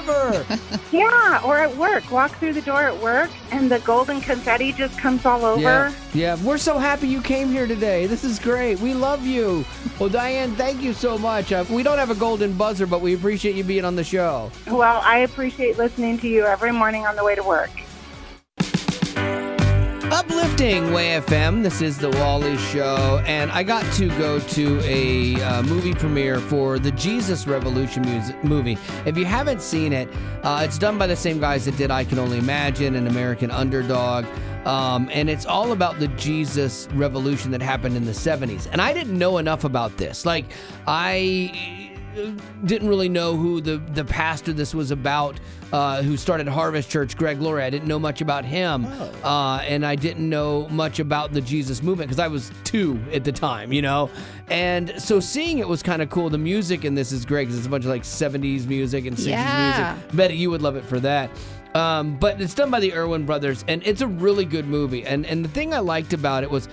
ever. 0.00 0.46
Yeah, 0.92 1.40
or 1.44 1.56
at 1.58 1.76
work. 1.76 2.10
Walk 2.10 2.32
through 2.38 2.54
the 2.54 2.62
door 2.62 2.80
at 2.82 3.00
work 3.00 3.30
and 3.52 3.70
the 3.70 3.78
golden 3.80 4.20
confetti 4.20 4.72
just 4.72 4.98
comes 4.98 5.24
all 5.24 5.44
over. 5.44 5.60
Yeah, 5.60 5.92
yeah. 6.12 6.36
We're 6.42 6.58
so 6.58 6.78
happy 6.78 7.06
you 7.06 7.22
came 7.22 7.48
here 7.48 7.68
today. 7.68 8.06
This 8.06 8.24
is 8.24 8.40
great. 8.40 8.80
We 8.80 8.92
love 8.92 9.24
you. 9.24 9.64
Well, 10.00 10.08
Diane, 10.08 10.56
thank 10.56 10.82
you 10.82 10.92
so 10.92 11.16
much. 11.16 11.52
Uh, 11.52 11.64
we 11.70 11.84
don't 11.84 11.98
have 11.98 12.10
a 12.10 12.16
golden 12.16 12.54
buzzer, 12.54 12.86
but 12.86 13.00
we 13.00 13.14
appreciate 13.14 13.54
you 13.54 13.62
being 13.62 13.84
on 13.84 13.94
the 13.94 14.02
show. 14.02 14.50
Well, 14.66 15.00
I 15.04 15.18
appreciate 15.18 15.78
listening 15.78 16.18
to 16.18 16.28
you 16.28 16.44
every 16.44 16.72
morning 16.72 17.06
on 17.06 17.14
the 17.14 17.22
way 17.22 17.36
to 17.36 17.42
work. 17.44 17.70
Uplifting 20.20 20.92
Way 20.92 21.18
FM. 21.18 21.62
This 21.62 21.80
is 21.80 21.96
the 21.96 22.10
Wally 22.10 22.58
Show, 22.58 23.22
and 23.24 23.50
I 23.50 23.62
got 23.62 23.90
to 23.94 24.06
go 24.18 24.38
to 24.38 24.78
a 24.82 25.40
uh, 25.42 25.62
movie 25.62 25.94
premiere 25.94 26.40
for 26.40 26.78
the 26.78 26.90
Jesus 26.90 27.46
Revolution 27.46 28.02
movie. 28.42 28.76
If 29.06 29.16
you 29.16 29.24
haven't 29.24 29.62
seen 29.62 29.94
it, 29.94 30.10
uh, 30.42 30.60
it's 30.62 30.76
done 30.76 30.98
by 30.98 31.06
the 31.06 31.16
same 31.16 31.40
guys 31.40 31.64
that 31.64 31.78
did 31.78 31.90
I 31.90 32.04
Can 32.04 32.18
Only 32.18 32.36
Imagine 32.36 32.96
and 32.96 33.08
American 33.08 33.50
Underdog. 33.50 34.26
Um, 34.66 35.08
and 35.10 35.30
it's 35.30 35.46
all 35.46 35.72
about 35.72 35.98
the 35.98 36.08
Jesus 36.08 36.86
revolution 36.92 37.50
that 37.52 37.62
happened 37.62 37.96
in 37.96 38.04
the 38.04 38.12
70s. 38.12 38.68
And 38.70 38.82
I 38.82 38.92
didn't 38.92 39.18
know 39.18 39.38
enough 39.38 39.64
about 39.64 39.96
this. 39.96 40.26
Like, 40.26 40.44
I 40.86 41.89
didn't 42.64 42.88
really 42.88 43.08
know 43.08 43.36
who 43.36 43.60
the, 43.60 43.78
the 43.94 44.04
pastor 44.04 44.52
this 44.52 44.74
was 44.74 44.90
about, 44.90 45.38
uh, 45.72 46.02
who 46.02 46.16
started 46.16 46.48
Harvest 46.48 46.90
Church, 46.90 47.16
Greg 47.16 47.40
Laurie. 47.40 47.62
I 47.62 47.70
didn't 47.70 47.88
know 47.88 47.98
much 47.98 48.20
about 48.20 48.44
him. 48.44 48.86
Uh, 49.22 49.58
and 49.66 49.84
I 49.86 49.94
didn't 49.96 50.28
know 50.28 50.68
much 50.68 50.98
about 50.98 51.32
the 51.32 51.40
Jesus 51.40 51.82
movement 51.82 52.08
because 52.08 52.20
I 52.20 52.28
was 52.28 52.50
two 52.64 52.98
at 53.12 53.24
the 53.24 53.32
time, 53.32 53.72
you 53.72 53.82
know? 53.82 54.10
And 54.48 54.92
so 54.98 55.20
seeing 55.20 55.58
it 55.58 55.68
was 55.68 55.82
kind 55.82 56.02
of 56.02 56.10
cool. 56.10 56.28
The 56.30 56.38
music 56.38 56.84
in 56.84 56.94
this 56.94 57.12
is 57.12 57.24
great 57.24 57.44
because 57.44 57.58
it's 57.58 57.66
a 57.66 57.70
bunch 57.70 57.84
of 57.84 57.90
like 57.90 58.02
70s 58.02 58.66
music 58.66 59.06
and 59.06 59.16
60s 59.16 59.26
Yeah. 59.28 59.94
music. 59.96 60.16
Betty, 60.16 60.36
you 60.36 60.50
would 60.50 60.62
love 60.62 60.76
it 60.76 60.84
for 60.84 60.98
that. 61.00 61.30
Um, 61.74 62.16
but 62.18 62.40
it's 62.40 62.54
done 62.54 62.68
by 62.70 62.80
the 62.80 62.92
Erwin 62.94 63.24
brothers, 63.24 63.64
and 63.68 63.80
it's 63.86 64.00
a 64.00 64.06
really 64.08 64.44
good 64.44 64.66
movie. 64.66 65.06
And 65.06 65.24
and 65.24 65.44
the 65.44 65.48
thing 65.48 65.72
I 65.72 65.78
liked 65.78 66.12
about 66.12 66.42
it 66.42 66.50
was 66.50 66.68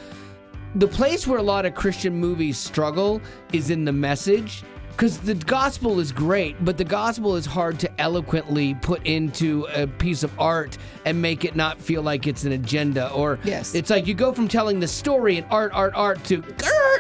the 0.74 0.88
place 0.88 1.28
where 1.28 1.38
a 1.38 1.44
lot 1.44 1.68
of 1.68 1.76
Christian 1.76 2.16
movies 2.16 2.58
struggle 2.58 3.22
is 3.54 3.70
in 3.70 3.86
the 3.86 3.92
message. 3.92 4.64
Because 4.98 5.20
the 5.20 5.36
gospel 5.36 6.00
is 6.00 6.12
great, 6.12 6.56
but 6.66 6.76
the 6.76 6.84
gospel 6.84 7.36
is 7.36 7.46
hard 7.46 7.78
to 7.80 8.02
eloquently 8.02 8.74
put 8.82 9.06
into 9.06 9.68
a 9.76 9.86
piece 9.86 10.24
of 10.24 10.32
art 10.40 10.76
and 11.06 11.22
make 11.22 11.46
it 11.46 11.56
not 11.56 11.80
feel 11.80 12.02
like 12.02 12.26
it's 12.26 12.46
an 12.46 12.54
agenda. 12.54 13.12
Or 13.12 13.38
Yes. 13.44 13.76
it's 13.76 13.92
like 13.92 14.08
you 14.08 14.16
go 14.16 14.34
from 14.34 14.48
telling 14.48 14.80
the 14.80 14.88
story 14.88 15.38
and 15.38 15.46
art, 15.52 15.72
art, 15.72 15.94
art 15.94 16.24
to 16.26 16.44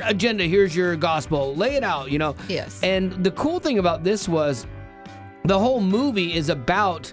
agenda. 0.03 0.43
Here's 0.43 0.75
your 0.75 0.95
gospel. 0.95 1.55
Lay 1.55 1.73
it 1.75 1.83
out. 1.83 2.11
You 2.11 2.19
know. 2.19 2.35
Yes. 2.47 2.79
And 2.83 3.11
the 3.23 3.31
cool 3.31 3.59
thing 3.59 3.79
about 3.79 4.03
this 4.03 4.29
was 4.29 4.67
the 5.45 5.57
whole 5.57 5.81
movie 5.81 6.35
is 6.35 6.49
about 6.49 7.11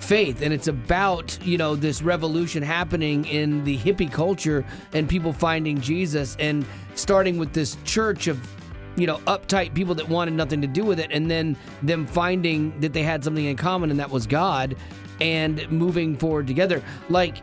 faith 0.00 0.40
and 0.40 0.52
it's 0.54 0.68
about 0.68 1.38
you 1.42 1.56
know 1.58 1.74
this 1.76 2.00
revolution 2.02 2.62
happening 2.62 3.24
in 3.26 3.64
the 3.64 3.76
hippie 3.78 4.10
culture 4.12 4.62
and 4.92 5.08
people 5.08 5.32
finding 5.32 5.80
jesus 5.80 6.36
and 6.38 6.66
starting 6.94 7.38
with 7.38 7.54
this 7.54 7.78
church 7.84 8.26
of 8.26 8.38
you 8.96 9.06
know 9.06 9.18
uptight 9.26 9.74
people 9.74 9.94
that 9.94 10.08
wanted 10.08 10.34
nothing 10.34 10.60
to 10.60 10.66
do 10.66 10.84
with 10.84 11.00
it 11.00 11.10
and 11.10 11.30
then 11.30 11.56
them 11.82 12.06
finding 12.06 12.78
that 12.80 12.92
they 12.92 13.02
had 13.02 13.24
something 13.24 13.44
in 13.44 13.56
common 13.56 13.90
and 13.90 13.98
that 13.98 14.10
was 14.10 14.26
god 14.26 14.76
and 15.20 15.70
moving 15.70 16.16
forward 16.16 16.46
together 16.46 16.82
like 17.08 17.42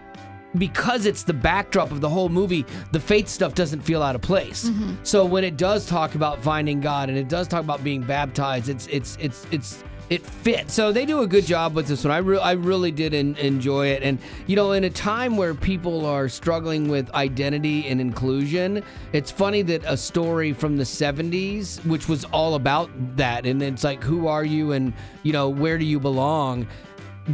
because 0.58 1.06
it's 1.06 1.24
the 1.24 1.34
backdrop 1.34 1.92
of 1.92 2.02
the 2.02 2.10
whole 2.10 2.30
movie, 2.30 2.66
the 2.92 3.00
faith 3.00 3.28
stuff 3.28 3.56
doesn't 3.56 3.82
feel 3.82 4.04
out 4.04 4.16
of 4.16 4.22
place. 4.22 4.70
Mm-hmm. 4.70 4.96
So 5.04 5.26
when 5.26 5.44
it 5.44 5.58
does 5.58 5.86
talk 5.86 6.16
about 6.16 6.44
finding 6.44 6.82
God 6.82 7.10
and 7.10 7.18
it 7.18 7.30
does 7.30 7.48
talk 7.48 7.64
about 7.64 7.84
being 7.84 8.02
baptized, 8.02 8.70
it's 8.70 8.88
it's 8.88 9.18
it's 9.20 9.48
it's 9.52 9.84
it 10.12 10.26
fits. 10.26 10.74
So 10.74 10.92
they 10.92 11.06
do 11.06 11.22
a 11.22 11.28
good 11.28 11.46
job 11.46 11.74
with 11.74 11.88
this 11.88 12.04
one. 12.04 12.12
I 12.12 12.18
re- 12.18 12.38
I 12.38 12.52
really 12.52 12.92
did 12.92 13.14
en- 13.14 13.36
enjoy 13.38 13.88
it. 13.88 14.04
And 14.04 14.20
you 14.46 14.58
know, 14.58 14.74
in 14.74 14.84
a 14.84 14.90
time 14.90 15.38
where 15.38 15.56
people 15.56 16.06
are 16.06 16.28
struggling 16.28 16.90
with 16.90 17.10
identity 17.14 17.88
and 17.88 18.02
inclusion, 18.02 18.84
it's 19.14 19.32
funny 19.32 19.62
that 19.64 19.84
a 19.86 19.96
story 19.96 20.52
from 20.52 20.76
the 20.76 20.84
70s, 20.84 21.84
which 21.86 22.10
was 22.10 22.26
all 22.26 22.56
about 22.56 22.90
that, 23.16 23.46
and 23.46 23.64
it's 23.64 23.86
like, 23.86 24.04
who 24.04 24.28
are 24.28 24.44
you, 24.44 24.74
and 24.74 24.94
you 25.24 25.32
know, 25.32 25.48
where 25.50 25.78
do 25.80 25.86
you 25.86 26.00
belong? 26.00 26.68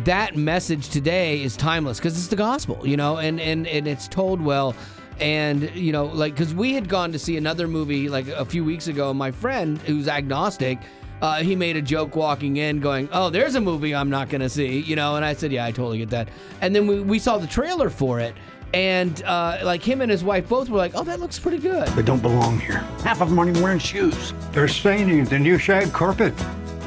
that 0.04 0.36
message 0.36 0.90
today 0.90 1.42
is 1.42 1.56
timeless 1.56 1.98
because 1.98 2.18
it's 2.18 2.28
the 2.28 2.36
gospel, 2.36 2.86
you 2.86 2.98
know, 2.98 3.18
and 3.18 3.40
and 3.40 3.66
and 3.68 3.88
it's 3.88 4.08
told 4.08 4.40
well. 4.40 4.76
And 5.20 5.74
you 5.76 5.92
know, 5.92 6.06
like, 6.06 6.34
because 6.36 6.54
we 6.54 6.74
had 6.74 6.88
gone 6.88 7.12
to 7.14 7.18
see 7.18 7.38
another 7.38 7.68
movie 7.68 8.08
like 8.08 8.28
a 8.28 8.46
few 8.46 8.64
weeks 8.64 8.88
ago. 8.88 9.14
My 9.14 9.32
friend, 9.32 9.80
who's 9.80 10.08
agnostic, 10.08 10.78
uh, 11.22 11.38
he 11.38 11.56
made 11.56 11.76
a 11.76 11.82
joke 11.82 12.16
walking 12.16 12.58
in, 12.58 12.80
going, 12.80 13.10
"Oh, 13.12 13.30
there's 13.30 13.56
a 13.56 13.62
movie 13.62 13.96
I'm 13.96 14.10
not 14.10 14.30
gonna 14.30 14.50
see," 14.50 14.80
you 14.80 14.96
know. 14.96 15.16
And 15.16 15.26
I 15.26 15.34
said, 15.34 15.52
"Yeah, 15.52 15.66
I 15.66 15.72
totally 15.72 15.98
get 16.00 16.10
that." 16.12 16.30
And 16.62 16.76
then 16.76 16.88
we 16.88 17.00
we 17.02 17.20
saw 17.20 17.38
the 17.38 17.48
trailer 17.48 17.90
for 17.90 18.20
it, 18.20 18.36
and 18.74 19.24
uh, 19.24 19.60
like 19.64 19.82
him 19.84 20.02
and 20.02 20.12
his 20.12 20.24
wife 20.24 20.48
both 20.50 20.70
were 20.70 20.78
like, 20.78 20.92
"Oh, 20.96 21.04
that 21.04 21.20
looks 21.20 21.40
pretty 21.40 21.60
good." 21.60 21.88
They 21.90 22.04
don't 22.04 22.22
belong 22.22 22.60
here. 22.60 22.80
Half 23.04 23.22
of 23.22 23.30
them 23.30 23.40
aren't 23.40 23.52
even 23.52 23.64
wearing 23.64 23.80
shoes. 23.80 24.34
They're 24.52 24.68
staining 24.68 25.26
the 25.26 25.40
new 25.40 25.58
shag 25.58 25.92
carpet. 25.92 26.34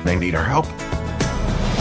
They 0.05 0.17
need 0.17 0.35
our 0.35 0.45
help. 0.45 0.67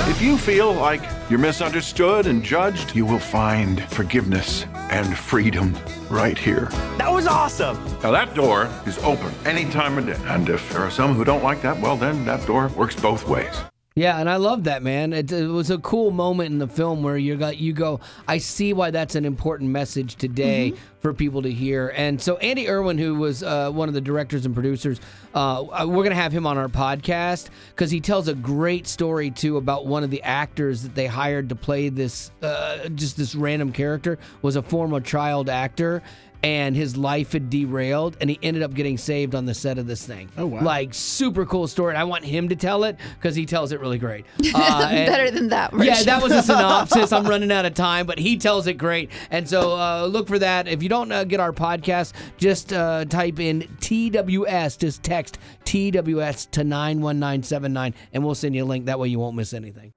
If 0.07 0.21
you 0.21 0.37
feel 0.37 0.73
like 0.73 1.01
you're 1.29 1.39
misunderstood 1.39 2.27
and 2.27 2.43
judged, 2.43 2.95
you 2.95 3.05
will 3.05 3.19
find 3.19 3.83
forgiveness 3.89 4.65
and 4.89 5.17
freedom 5.17 5.77
right 6.09 6.37
here. 6.37 6.69
That 6.97 7.11
was 7.11 7.27
awesome. 7.27 7.77
Now, 8.01 8.11
that 8.11 8.33
door 8.33 8.69
is 8.85 8.97
open 8.99 9.31
any 9.45 9.65
time 9.71 9.97
of 9.97 10.05
day. 10.05 10.17
And 10.25 10.49
if 10.49 10.69
there 10.71 10.81
are 10.81 10.91
some 10.91 11.13
who 11.13 11.23
don't 11.23 11.43
like 11.43 11.61
that, 11.61 11.79
well, 11.79 11.95
then 11.95 12.25
that 12.25 12.45
door 12.47 12.69
works 12.69 12.95
both 12.95 13.27
ways. 13.27 13.61
Yeah, 13.99 14.17
and 14.17 14.29
I 14.29 14.37
love 14.37 14.63
that, 14.63 14.81
man. 14.81 15.11
It, 15.11 15.29
it 15.29 15.47
was 15.47 15.69
a 15.69 15.77
cool 15.77 16.11
moment 16.11 16.53
in 16.53 16.57
the 16.57 16.69
film 16.69 17.03
where 17.03 17.17
you 17.17 17.35
got 17.35 17.57
you 17.57 17.73
go. 17.73 17.99
I 18.29 18.37
see 18.37 18.71
why 18.71 18.91
that's 18.91 19.15
an 19.15 19.25
important 19.25 19.71
message 19.71 20.15
today 20.15 20.71
for 21.01 21.13
people 21.13 21.41
to 21.41 21.51
hear. 21.51 21.91
And 21.93 22.21
so 22.21 22.37
Andy 22.37 22.69
Erwin, 22.69 22.97
who 22.97 23.15
was 23.15 23.43
uh, 23.43 23.69
one 23.71 23.89
of 23.89 23.93
the 23.93 23.99
directors 23.99 24.45
and 24.45 24.53
producers, 24.53 25.01
uh, 25.33 25.85
we're 25.85 26.03
gonna 26.03 26.15
have 26.15 26.31
him 26.31 26.47
on 26.47 26.57
our 26.57 26.69
podcast 26.69 27.49
because 27.71 27.91
he 27.91 27.99
tells 27.99 28.29
a 28.29 28.33
great 28.33 28.87
story 28.87 29.31
too 29.31 29.57
about 29.57 29.85
one 29.85 30.05
of 30.05 30.11
the 30.11 30.23
actors 30.23 30.81
that 30.83 30.95
they 30.95 31.05
hired 31.05 31.49
to 31.49 31.55
play 31.57 31.89
this 31.89 32.31
uh, 32.41 32.87
just 32.95 33.17
this 33.17 33.35
random 33.35 33.73
character 33.73 34.17
was 34.41 34.55
a 34.55 34.61
former 34.61 35.01
child 35.01 35.49
actor. 35.49 36.01
And 36.41 36.73
his 36.73 36.95
life 36.95 37.33
had 37.33 37.49
derailed, 37.49 38.15
and 38.21 38.29
he 38.29 38.39
ended 38.41 38.63
up 38.63 38.73
getting 38.73 38.97
saved 38.97 39.35
on 39.35 39.45
the 39.45 39.53
set 39.53 39.77
of 39.77 39.87
this 39.87 40.05
thing. 40.05 40.29
Oh 40.37 40.45
wow! 40.45 40.61
Like 40.63 40.93
super 40.93 41.45
cool 41.45 41.67
story. 41.67 41.91
And 41.91 41.97
I 41.97 42.05
want 42.05 42.23
him 42.23 42.47
to 42.49 42.55
tell 42.55 42.85
it 42.85 42.95
because 43.15 43.35
he 43.35 43.45
tells 43.45 43.73
it 43.73 43.79
really 43.81 43.97
great. 43.97 44.25
Uh, 44.55 44.89
Better 44.89 45.31
than 45.31 45.49
that. 45.49 45.71
Version. 45.71 45.87
yeah, 45.87 46.03
that 46.03 46.23
was 46.23 46.31
a 46.31 46.41
synopsis. 46.43 47.11
I'm 47.11 47.25
running 47.27 47.51
out 47.51 47.65
of 47.65 47.73
time, 47.73 48.05
but 48.05 48.17
he 48.19 48.37
tells 48.37 48.67
it 48.67 48.73
great. 48.75 49.11
And 49.31 49.47
so 49.47 49.77
uh, 49.77 50.05
look 50.05 50.27
for 50.27 50.39
that. 50.39 50.67
If 50.67 50.81
you 50.81 50.89
don't 50.89 51.11
uh, 51.11 51.23
get 51.23 51.39
our 51.39 51.51
podcast, 51.53 52.13
just 52.37 52.71
uh, 52.73 53.05
type 53.05 53.39
in 53.39 53.61
TWS, 53.79 54.77
just 54.77 55.03
text 55.03 55.37
TWS 55.65 56.49
to 56.51 56.63
91979, 56.63 57.93
and 58.13 58.23
we'll 58.25 58.35
send 58.35 58.55
you 58.55 58.63
a 58.63 58.65
link. 58.65 58.85
That 58.85 58.99
way 58.99 59.07
you 59.09 59.19
won't 59.19 59.35
miss 59.35 59.53
anything. 59.53 59.93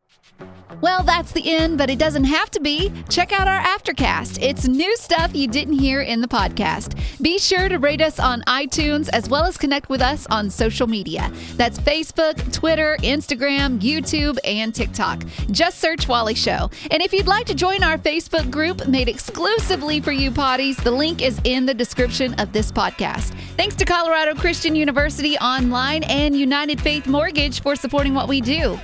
Well, 0.82 1.04
that's 1.04 1.30
the 1.30 1.48
end, 1.48 1.78
but 1.78 1.90
it 1.90 1.98
doesn't 2.00 2.24
have 2.24 2.50
to 2.50 2.60
be. 2.60 2.92
Check 3.08 3.32
out 3.32 3.46
our 3.46 3.60
Aftercast. 3.60 4.42
It's 4.42 4.66
new 4.66 4.96
stuff 4.96 5.32
you 5.32 5.46
didn't 5.46 5.78
hear 5.78 6.00
in 6.00 6.20
the 6.20 6.26
podcast. 6.26 6.98
Be 7.22 7.38
sure 7.38 7.68
to 7.68 7.78
rate 7.78 8.00
us 8.00 8.18
on 8.18 8.42
iTunes 8.48 9.08
as 9.12 9.28
well 9.28 9.44
as 9.44 9.56
connect 9.56 9.88
with 9.88 10.02
us 10.02 10.26
on 10.26 10.50
social 10.50 10.88
media. 10.88 11.30
That's 11.54 11.78
Facebook, 11.78 12.52
Twitter, 12.52 12.96
Instagram, 13.02 13.78
YouTube, 13.78 14.38
and 14.44 14.74
TikTok. 14.74 15.22
Just 15.52 15.78
search 15.78 16.08
Wally 16.08 16.34
Show. 16.34 16.68
And 16.90 17.00
if 17.00 17.12
you'd 17.12 17.28
like 17.28 17.46
to 17.46 17.54
join 17.54 17.84
our 17.84 17.96
Facebook 17.96 18.50
group 18.50 18.88
made 18.88 19.08
exclusively 19.08 20.00
for 20.00 20.10
you 20.10 20.32
potties, 20.32 20.82
the 20.82 20.90
link 20.90 21.22
is 21.22 21.40
in 21.44 21.64
the 21.64 21.74
description 21.74 22.34
of 22.40 22.52
this 22.52 22.72
podcast. 22.72 23.34
Thanks 23.56 23.76
to 23.76 23.84
Colorado 23.84 24.34
Christian 24.34 24.74
University 24.74 25.38
Online 25.38 26.02
and 26.04 26.34
United 26.34 26.80
Faith 26.80 27.06
Mortgage 27.06 27.62
for 27.62 27.76
supporting 27.76 28.14
what 28.14 28.26
we 28.26 28.40
do. 28.40 28.80